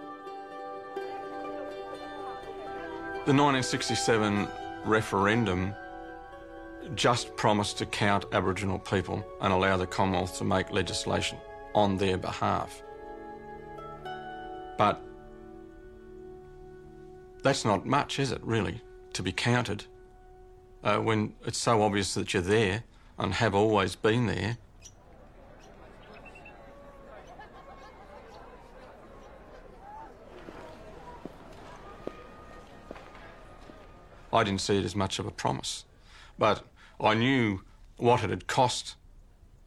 The 3.25 3.33
1967 3.33 4.47
referendum 4.85 5.75
just 6.95 7.35
promised 7.35 7.77
to 7.77 7.85
count 7.85 8.25
Aboriginal 8.31 8.79
people 8.79 9.23
and 9.39 9.53
allow 9.53 9.77
the 9.77 9.85
Commonwealth 9.85 10.39
to 10.39 10.43
make 10.43 10.71
legislation 10.71 11.37
on 11.75 11.97
their 11.97 12.17
behalf. 12.17 12.81
But 14.77 15.01
that's 17.43 17.65
not 17.65 17.85
much, 17.85 18.19
is 18.19 18.31
it, 18.31 18.41
really, 18.43 18.81
to 19.13 19.23
be 19.23 19.31
counted 19.31 19.85
uh, 20.83 20.97
when 20.97 21.33
it's 21.45 21.57
so 21.57 21.81
obvious 21.81 22.13
that 22.13 22.33
you're 22.33 22.41
there 22.41 22.83
and 23.17 23.33
have 23.35 23.53
always 23.53 23.95
been 23.95 24.25
there. 24.25 24.57
I 34.33 34.43
didn't 34.43 34.61
see 34.61 34.77
it 34.77 34.85
as 34.85 34.95
much 34.95 35.19
of 35.19 35.25
a 35.25 35.31
promise, 35.31 35.83
but 36.39 36.63
I 36.99 37.15
knew 37.15 37.61
what 37.97 38.23
it 38.23 38.29
had 38.29 38.47
cost 38.47 38.95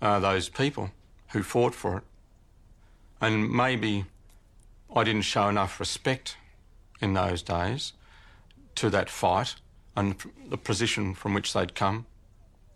uh, 0.01 0.19
those 0.21 0.49
people 0.49 0.91
who 1.29 1.43
fought 1.43 1.75
for 1.75 1.99
it 1.99 2.05
And 3.21 3.51
maybe 3.51 4.07
I 4.95 5.03
didn't 5.03 5.23
show 5.23 5.49
enough 5.49 5.81
respect 5.81 6.37
in 7.01 7.15
those 7.15 7.43
days 7.43 7.95
to 8.77 8.91
that 8.91 9.11
fight 9.11 9.57
and 9.97 10.17
the 10.49 10.57
position 10.57 11.15
from 11.15 11.35
which 11.35 11.53
they'd 11.53 11.75
come 11.75 12.07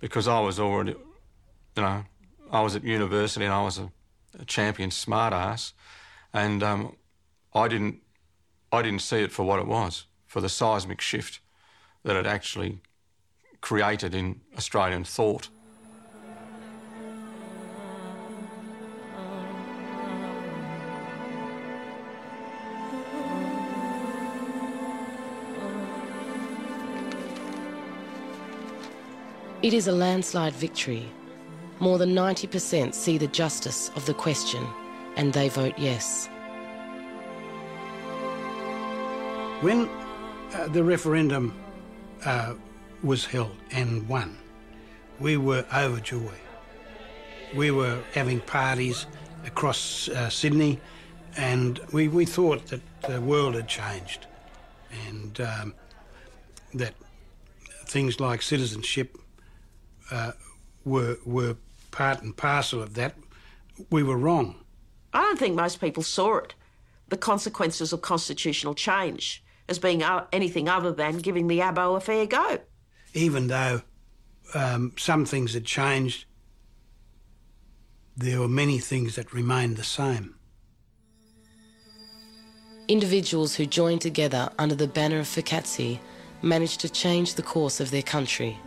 because 0.00 0.26
I 0.26 0.40
was 0.40 0.58
already, 0.58 0.92
you 1.76 1.82
know, 1.82 2.04
I 2.50 2.60
was 2.60 2.74
at 2.74 2.84
university 2.84 3.44
and 3.44 3.54
I 3.54 3.62
was 3.62 3.78
a, 3.78 3.90
a 4.38 4.44
champion 4.44 4.90
smartass, 4.90 5.72
and 6.32 6.62
um, 6.62 6.96
I 7.54 7.68
didn't, 7.68 7.98
I 8.72 8.82
didn't 8.82 9.02
see 9.02 9.18
it 9.18 9.32
for 9.32 9.44
what 9.44 9.58
it 9.58 9.66
was, 9.66 10.06
for 10.26 10.40
the 10.40 10.48
seismic 10.48 11.00
shift 11.00 11.40
that 12.04 12.16
it 12.16 12.26
actually 12.26 12.80
created 13.60 14.14
in 14.14 14.40
Australian 14.56 15.04
thought. 15.04 15.48
It 29.60 29.74
is 29.74 29.88
a 29.88 29.92
landslide 29.92 30.52
victory. 30.52 31.10
More 31.80 31.98
than 31.98 32.14
90% 32.14 32.94
see 32.94 33.18
the 33.18 33.26
justice 33.26 33.90
of 33.96 34.06
the 34.06 34.14
question 34.14 34.64
and 35.16 35.32
they 35.32 35.48
vote 35.48 35.74
yes. 35.76 36.28
When 39.60 39.88
uh, 40.54 40.68
the 40.68 40.84
referendum 40.84 41.58
uh, 42.24 42.54
was 43.02 43.24
held 43.24 43.56
and 43.72 44.08
won, 44.08 44.38
we 45.18 45.36
were 45.36 45.66
overjoyed. 45.74 46.30
We 47.52 47.72
were 47.72 47.98
having 48.14 48.38
parties 48.38 49.06
across 49.44 50.08
uh, 50.08 50.30
Sydney 50.30 50.78
and 51.36 51.80
we, 51.92 52.06
we 52.06 52.26
thought 52.26 52.64
that 52.66 52.82
the 53.08 53.20
world 53.20 53.56
had 53.56 53.66
changed 53.66 54.28
and 55.08 55.40
um, 55.40 55.74
that 56.74 56.94
things 57.86 58.20
like 58.20 58.40
citizenship 58.40 59.18
uh, 60.10 60.32
were 60.84 61.18
were 61.24 61.56
part 61.90 62.22
and 62.22 62.36
parcel 62.36 62.82
of 62.82 62.94
that, 62.94 63.14
we 63.90 64.02
were 64.02 64.16
wrong. 64.16 64.56
I 65.12 65.22
don't 65.22 65.38
think 65.38 65.54
most 65.54 65.80
people 65.80 66.02
saw 66.02 66.38
it, 66.38 66.54
the 67.08 67.16
consequences 67.16 67.92
of 67.92 68.02
constitutional 68.02 68.74
change, 68.74 69.42
as 69.68 69.78
being 69.78 70.02
anything 70.32 70.68
other 70.68 70.92
than 70.92 71.18
giving 71.18 71.48
the 71.48 71.60
ABO 71.60 71.96
a 71.96 72.00
fair 72.00 72.26
go. 72.26 72.58
Even 73.14 73.48
though 73.48 73.82
um, 74.54 74.92
some 74.96 75.24
things 75.24 75.54
had 75.54 75.64
changed, 75.64 76.26
there 78.16 78.40
were 78.40 78.48
many 78.48 78.78
things 78.78 79.14
that 79.16 79.32
remained 79.32 79.76
the 79.76 79.84
same. 79.84 80.34
Individuals 82.88 83.54
who 83.54 83.66
joined 83.66 84.00
together 84.00 84.50
under 84.58 84.74
the 84.74 84.88
banner 84.88 85.18
of 85.18 85.26
FCATSI 85.26 86.00
managed 86.42 86.80
to 86.80 86.88
change 86.88 87.34
the 87.34 87.42
course 87.42 87.80
of 87.80 87.90
their 87.90 88.02
country. 88.02 88.58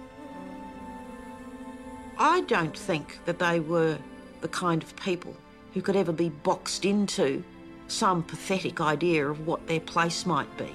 I 2.22 2.42
don't 2.42 2.78
think 2.78 3.18
that 3.26 3.40
they 3.40 3.60
were 3.60 3.98
the 4.42 4.48
kind 4.48 4.84
of 4.84 4.96
people 4.96 5.36
who 5.74 5.82
could 5.82 5.96
ever 5.96 6.12
be 6.12 6.30
boxed 6.30 6.86
into 6.86 7.44
some 7.88 8.22
pathetic 8.22 8.80
idea 8.80 9.28
of 9.28 9.48
what 9.48 9.66
their 9.66 9.80
place 9.80 10.24
might 10.28 10.56
be. 10.56 10.72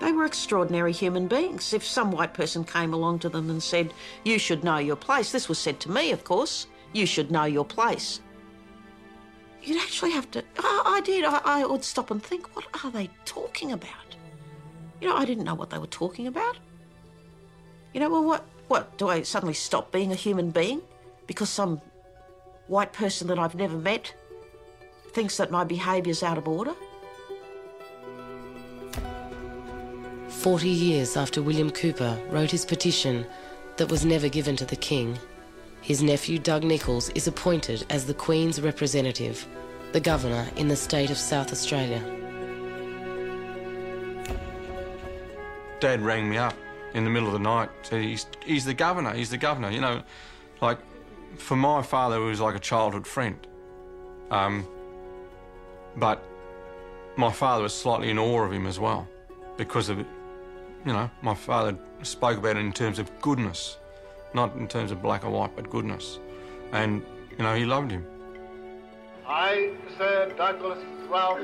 They 0.00 0.12
were 0.12 0.26
extraordinary 0.26 0.92
human 0.92 1.28
beings. 1.28 1.72
If 1.72 1.82
some 1.82 2.12
white 2.12 2.34
person 2.34 2.62
came 2.64 2.92
along 2.92 3.20
to 3.20 3.30
them 3.30 3.48
and 3.48 3.62
said, 3.62 3.94
You 4.22 4.38
should 4.38 4.62
know 4.62 4.76
your 4.76 4.96
place, 4.96 5.32
this 5.32 5.48
was 5.48 5.58
said 5.58 5.80
to 5.80 5.90
me, 5.90 6.12
of 6.12 6.24
course, 6.24 6.66
you 6.92 7.06
should 7.06 7.30
know 7.30 7.44
your 7.44 7.64
place. 7.64 8.20
You'd 9.62 9.80
actually 9.80 10.10
have 10.10 10.30
to. 10.32 10.44
Oh, 10.58 10.82
I 10.84 11.00
did. 11.00 11.24
I, 11.24 11.40
I 11.42 11.64
would 11.64 11.84
stop 11.84 12.10
and 12.10 12.22
think, 12.22 12.54
What 12.54 12.66
are 12.84 12.90
they 12.90 13.08
talking 13.24 13.72
about? 13.72 14.14
You 15.00 15.08
know, 15.08 15.16
I 15.16 15.24
didn't 15.24 15.44
know 15.44 15.54
what 15.54 15.70
they 15.70 15.78
were 15.78 15.86
talking 15.86 16.26
about. 16.26 16.58
You 17.94 18.00
know, 18.00 18.10
well, 18.10 18.24
what 18.24 18.44
what, 18.70 18.96
do 18.98 19.08
I 19.08 19.22
suddenly 19.22 19.54
stop 19.54 19.90
being 19.90 20.12
a 20.12 20.14
human 20.14 20.50
being 20.50 20.80
because 21.26 21.50
some 21.50 21.80
white 22.68 22.92
person 22.92 23.26
that 23.26 23.36
I've 23.36 23.56
never 23.56 23.76
met 23.76 24.14
thinks 25.10 25.38
that 25.38 25.50
my 25.50 25.64
behaviour's 25.64 26.22
out 26.22 26.38
of 26.38 26.46
order? 26.46 26.74
Forty 30.28 30.68
years 30.68 31.16
after 31.16 31.42
William 31.42 31.72
Cooper 31.72 32.16
wrote 32.30 32.52
his 32.52 32.64
petition 32.64 33.26
that 33.76 33.90
was 33.90 34.04
never 34.04 34.28
given 34.28 34.54
to 34.54 34.64
the 34.64 34.76
King, 34.76 35.18
his 35.80 36.00
nephew 36.00 36.38
Doug 36.38 36.62
Nicholls 36.62 37.08
is 37.16 37.26
appointed 37.26 37.84
as 37.90 38.06
the 38.06 38.14
Queen's 38.14 38.60
representative, 38.60 39.48
the 39.90 40.00
Governor 40.00 40.46
in 40.54 40.68
the 40.68 40.76
state 40.76 41.10
of 41.10 41.18
South 41.18 41.50
Australia. 41.50 42.00
Dad 45.80 46.02
rang 46.02 46.30
me 46.30 46.36
up 46.38 46.54
in 46.94 47.04
the 47.04 47.10
middle 47.10 47.28
of 47.28 47.34
the 47.34 47.38
night. 47.38 47.70
He's, 47.88 48.26
he's 48.44 48.64
the 48.64 48.74
governor, 48.74 49.12
he's 49.12 49.30
the 49.30 49.38
governor. 49.38 49.70
You 49.70 49.80
know, 49.80 50.02
like, 50.60 50.78
for 51.36 51.56
my 51.56 51.82
father, 51.82 52.18
he 52.18 52.24
was 52.24 52.40
like 52.40 52.54
a 52.54 52.60
childhood 52.60 53.06
friend. 53.06 53.46
Um, 54.30 54.66
but 55.96 56.22
my 57.16 57.32
father 57.32 57.62
was 57.62 57.74
slightly 57.74 58.10
in 58.10 58.18
awe 58.18 58.44
of 58.44 58.52
him 58.52 58.66
as 58.66 58.78
well 58.78 59.08
because 59.56 59.88
of, 59.88 59.98
you 59.98 60.06
know, 60.84 61.10
my 61.22 61.34
father 61.34 61.76
spoke 62.02 62.38
about 62.38 62.56
it 62.56 62.60
in 62.60 62.72
terms 62.72 62.98
of 62.98 63.10
goodness, 63.20 63.78
not 64.34 64.54
in 64.56 64.66
terms 64.68 64.90
of 64.90 65.02
black 65.02 65.24
or 65.24 65.30
white, 65.30 65.54
but 65.56 65.68
goodness. 65.68 66.18
And, 66.72 67.02
you 67.36 67.44
know, 67.44 67.54
he 67.54 67.64
loved 67.64 67.90
him. 67.90 68.06
I, 69.26 69.72
Sir 69.98 70.32
Douglas 70.36 70.78
Ralph 71.08 71.40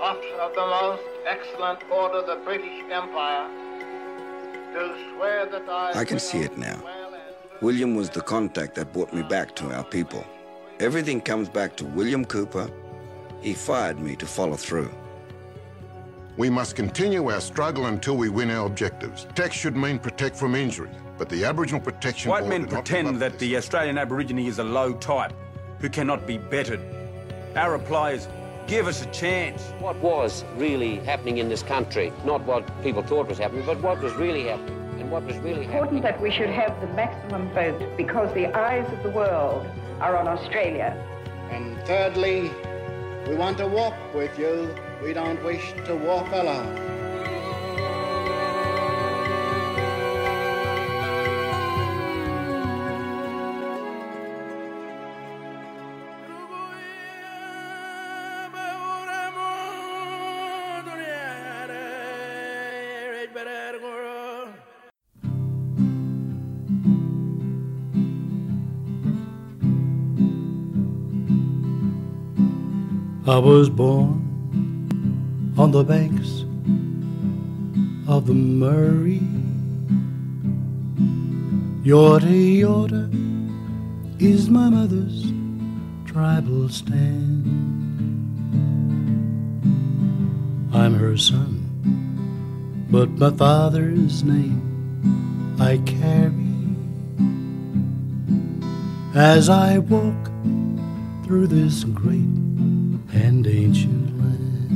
Nicholls, 0.00 0.24
of 0.40 0.54
the 0.54 0.66
most 0.66 1.02
excellent 1.26 1.90
order 1.90 2.18
of 2.18 2.26
the 2.26 2.36
British 2.42 2.84
Empire, 2.90 3.48
do 4.72 4.94
swear 5.14 5.46
that 5.46 5.68
I. 5.68 6.00
I 6.00 6.04
can 6.06 6.18
see 6.18 6.38
it 6.38 6.56
now. 6.56 6.82
William 7.60 7.94
was 7.94 8.08
the 8.08 8.22
contact 8.22 8.74
that 8.76 8.94
brought 8.94 9.12
me 9.12 9.22
back 9.22 9.54
to 9.56 9.70
our 9.74 9.84
people. 9.84 10.24
Everything 10.78 11.20
comes 11.20 11.50
back 11.50 11.76
to 11.76 11.84
William 11.84 12.24
Cooper. 12.24 12.70
He 13.42 13.52
fired 13.52 13.98
me 13.98 14.16
to 14.16 14.26
follow 14.26 14.56
through. 14.56 14.90
We 16.38 16.48
must 16.48 16.76
continue 16.76 17.30
our 17.30 17.40
struggle 17.42 17.86
until 17.86 18.16
we 18.16 18.30
win 18.30 18.50
our 18.50 18.64
objectives. 18.66 19.26
Tax 19.34 19.54
should 19.54 19.76
mean 19.76 19.98
protect 19.98 20.34
from 20.34 20.54
injury, 20.54 20.88
but 21.18 21.28
the 21.28 21.44
Aboriginal 21.44 21.80
Protection 21.82 22.30
White 22.30 22.46
men 22.46 22.66
pretend 22.66 23.20
that 23.20 23.38
the 23.38 23.56
Australian 23.58 23.98
Aborigine 23.98 24.46
is 24.46 24.58
a 24.58 24.64
low 24.64 24.94
type 24.94 25.34
who 25.80 25.90
cannot 25.90 26.26
be 26.26 26.38
bettered. 26.38 26.80
Our 27.54 27.72
reply 27.72 28.12
is 28.12 28.28
Give 28.66 28.86
us 28.86 29.02
a 29.02 29.06
chance. 29.06 29.72
What 29.80 29.96
was 29.96 30.44
really 30.56 30.96
happening 31.00 31.38
in 31.38 31.48
this 31.48 31.62
country, 31.62 32.12
not 32.24 32.44
what 32.44 32.64
people 32.82 33.02
thought 33.02 33.28
was 33.28 33.38
happening, 33.38 33.66
but 33.66 33.80
what 33.80 34.00
was 34.00 34.12
really 34.14 34.44
happening. 34.48 34.76
And 35.00 35.10
what 35.10 35.24
was 35.24 35.36
really 35.38 35.64
important 35.64 35.72
happening. 35.72 36.02
that 36.02 36.20
we 36.20 36.30
should 36.30 36.50
have 36.50 36.80
the 36.80 36.86
maximum 36.88 37.48
vote 37.50 37.96
because 37.96 38.32
the 38.34 38.46
eyes 38.46 38.90
of 38.92 39.02
the 39.02 39.10
world 39.10 39.66
are 40.00 40.16
on 40.16 40.28
Australia. 40.28 40.96
And 41.50 41.80
thirdly, 41.86 42.50
we 43.26 43.34
want 43.34 43.58
to 43.58 43.66
walk 43.66 43.94
with 44.14 44.38
you. 44.38 44.74
We 45.02 45.12
don't 45.12 45.42
wish 45.42 45.72
to 45.86 45.96
walk 45.96 46.30
alone. 46.32 46.89
I 73.30 73.38
was 73.38 73.70
born 73.70 75.54
on 75.56 75.70
the 75.70 75.84
banks 75.84 76.40
of 78.08 78.26
the 78.26 78.34
Murray. 78.34 79.22
Yorta 81.84 82.26
Yorta 82.26 83.06
is 84.20 84.50
my 84.50 84.68
mother's 84.68 85.32
tribal 86.10 86.68
stand. 86.70 87.46
I'm 90.74 90.94
her 90.94 91.16
son, 91.16 92.88
but 92.90 93.10
my 93.10 93.30
father's 93.30 94.24
name 94.24 95.56
I 95.60 95.76
carry 95.86 96.34
as 99.14 99.48
I 99.48 99.78
walk 99.78 100.26
through 101.24 101.46
this 101.46 101.84
great 101.84 102.39
and 103.26 103.46
ancient 103.46 104.18
land. 104.20 104.70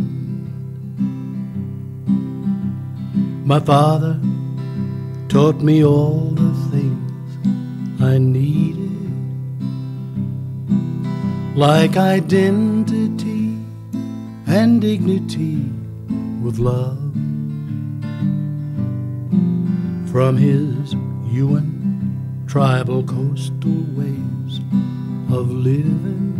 My 3.46 3.60
father 3.60 4.20
taught 5.28 5.60
me 5.60 5.84
all 5.84 6.30
the 6.42 6.52
things 6.70 8.02
I 8.02 8.18
needed 8.18 8.84
like 11.56 11.96
identity 11.96 13.56
and 14.46 14.80
dignity 14.80 15.56
with 16.42 16.58
love 16.58 16.98
from 20.10 20.36
his 20.36 20.94
Yuin 21.34 21.70
tribal 22.46 23.02
coastal 23.04 23.84
ways 23.94 24.60
of 25.30 25.50
living. 25.50 26.33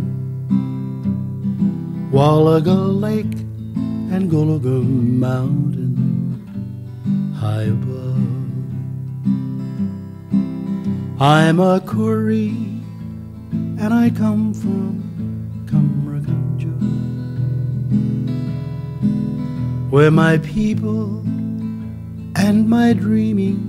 Wallaga 2.15 2.77
Lake 3.01 3.39
and 4.15 4.31
Gulaga 4.31 4.81
Mountain 4.81 5.95
high 7.37 7.63
above. 7.63 8.21
I'm 11.21 11.59
a 11.59 11.81
Koori 11.81 12.55
and 13.81 13.93
I 13.93 14.11
come 14.11 14.53
from 14.53 15.03
Cummeragunja, 15.65 16.71
where 19.91 20.09
my 20.09 20.37
people 20.37 21.19
and 22.37 22.69
my 22.69 22.93
dreaming 22.93 23.59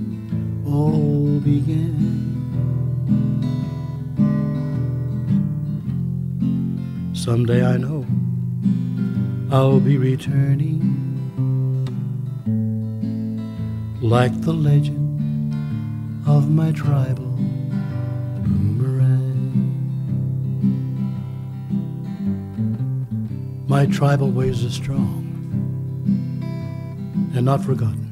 all 0.65 1.41
began. 1.41 2.15
Someday 7.13 7.65
I 7.65 7.75
know 7.75 7.96
I'll 9.49 9.79
be 9.79 9.97
returning 9.97 10.81
like 14.01 14.41
the 14.41 14.51
legend 14.51 15.53
of 16.27 16.49
my 16.49 16.73
tribal 16.73 17.31
boomerang. 18.43 19.23
My 23.69 23.85
tribal 23.85 24.31
ways 24.31 24.65
are 24.65 24.69
strong 24.69 25.23
and 27.33 27.45
not 27.45 27.63
forgotten. 27.63 28.03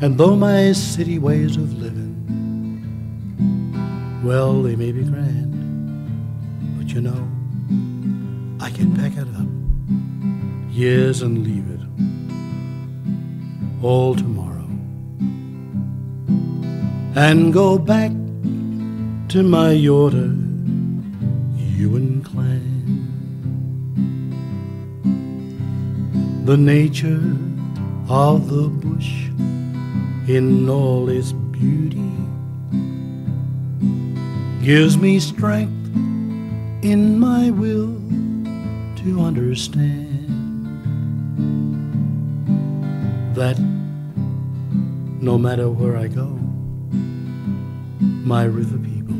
And 0.00 0.16
though 0.16 0.36
my 0.36 0.70
city 0.70 1.18
ways 1.18 1.56
of 1.56 1.72
living, 1.76 2.12
well, 4.22 4.62
they 4.62 4.76
may 4.76 4.92
be 4.92 5.02
grand, 5.02 6.78
but 6.78 6.94
you 6.94 7.00
know, 7.00 7.31
yes, 10.72 11.20
and 11.20 11.44
leave 11.44 11.68
it. 11.70 11.80
All 13.84 14.14
tomorrow. 14.14 14.66
And 17.14 17.52
go 17.52 17.78
back 17.78 18.10
to 19.28 19.42
my 19.42 19.74
Yorta 19.74 20.30
Yuin 21.76 22.24
clan. 22.24 22.62
The 26.46 26.56
nature 26.56 27.22
of 28.08 28.48
the 28.48 28.68
bush 28.68 29.28
in 30.28 30.68
all 30.68 31.08
its 31.08 31.32
beauty 31.32 32.10
gives 34.64 34.96
me 34.96 35.20
strength 35.20 35.94
in 36.84 37.18
my 37.18 37.50
will 37.50 37.94
to 39.02 39.20
understand 39.20 40.01
that 43.34 43.58
no 45.20 45.38
matter 45.38 45.70
where 45.70 45.96
I 45.96 46.08
go, 46.08 46.38
my 48.00 48.44
river 48.44 48.78
people 48.78 49.16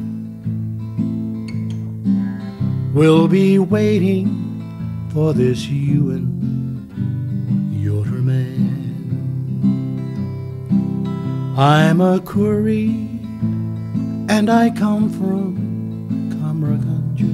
will 2.92 3.26
be 3.26 3.58
waiting 3.58 5.08
for 5.12 5.32
this 5.32 5.66
you 5.66 6.10
and 6.10 7.72
your 7.72 8.04
man. 8.04 8.82
I'm 11.56 12.00
a 12.00 12.18
Koori 12.20 13.08
and 14.30 14.50
I 14.50 14.70
come 14.70 15.08
from 15.08 15.56
Cummeragunja, 16.32 17.32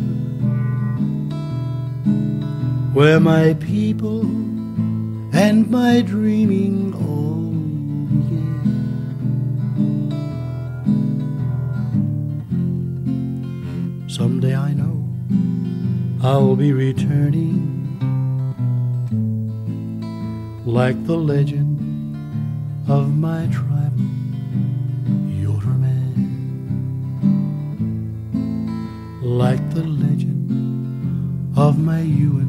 where 2.95 3.19
my 3.19 3.55
people 3.55 4.38
and 5.39 5.71
my 5.71 6.01
dreaming 6.01 6.93
oh, 6.97 6.99
all 7.07 7.53
began. 8.11 8.59
Someday 14.09 14.57
I 14.57 14.73
know 14.73 14.97
I'll 16.25 16.57
be 16.57 16.73
returning 16.73 17.63
like 20.67 20.99
the 21.07 21.17
legend 21.17 21.79
of 22.91 23.17
my 23.17 23.47
tribal 23.53 24.11
Yoder 25.41 25.77
man, 25.85 26.19
like 29.23 29.63
the 29.71 29.85
legend 29.85 31.57
of 31.57 31.79
my 31.79 32.01
Yuin 32.01 32.48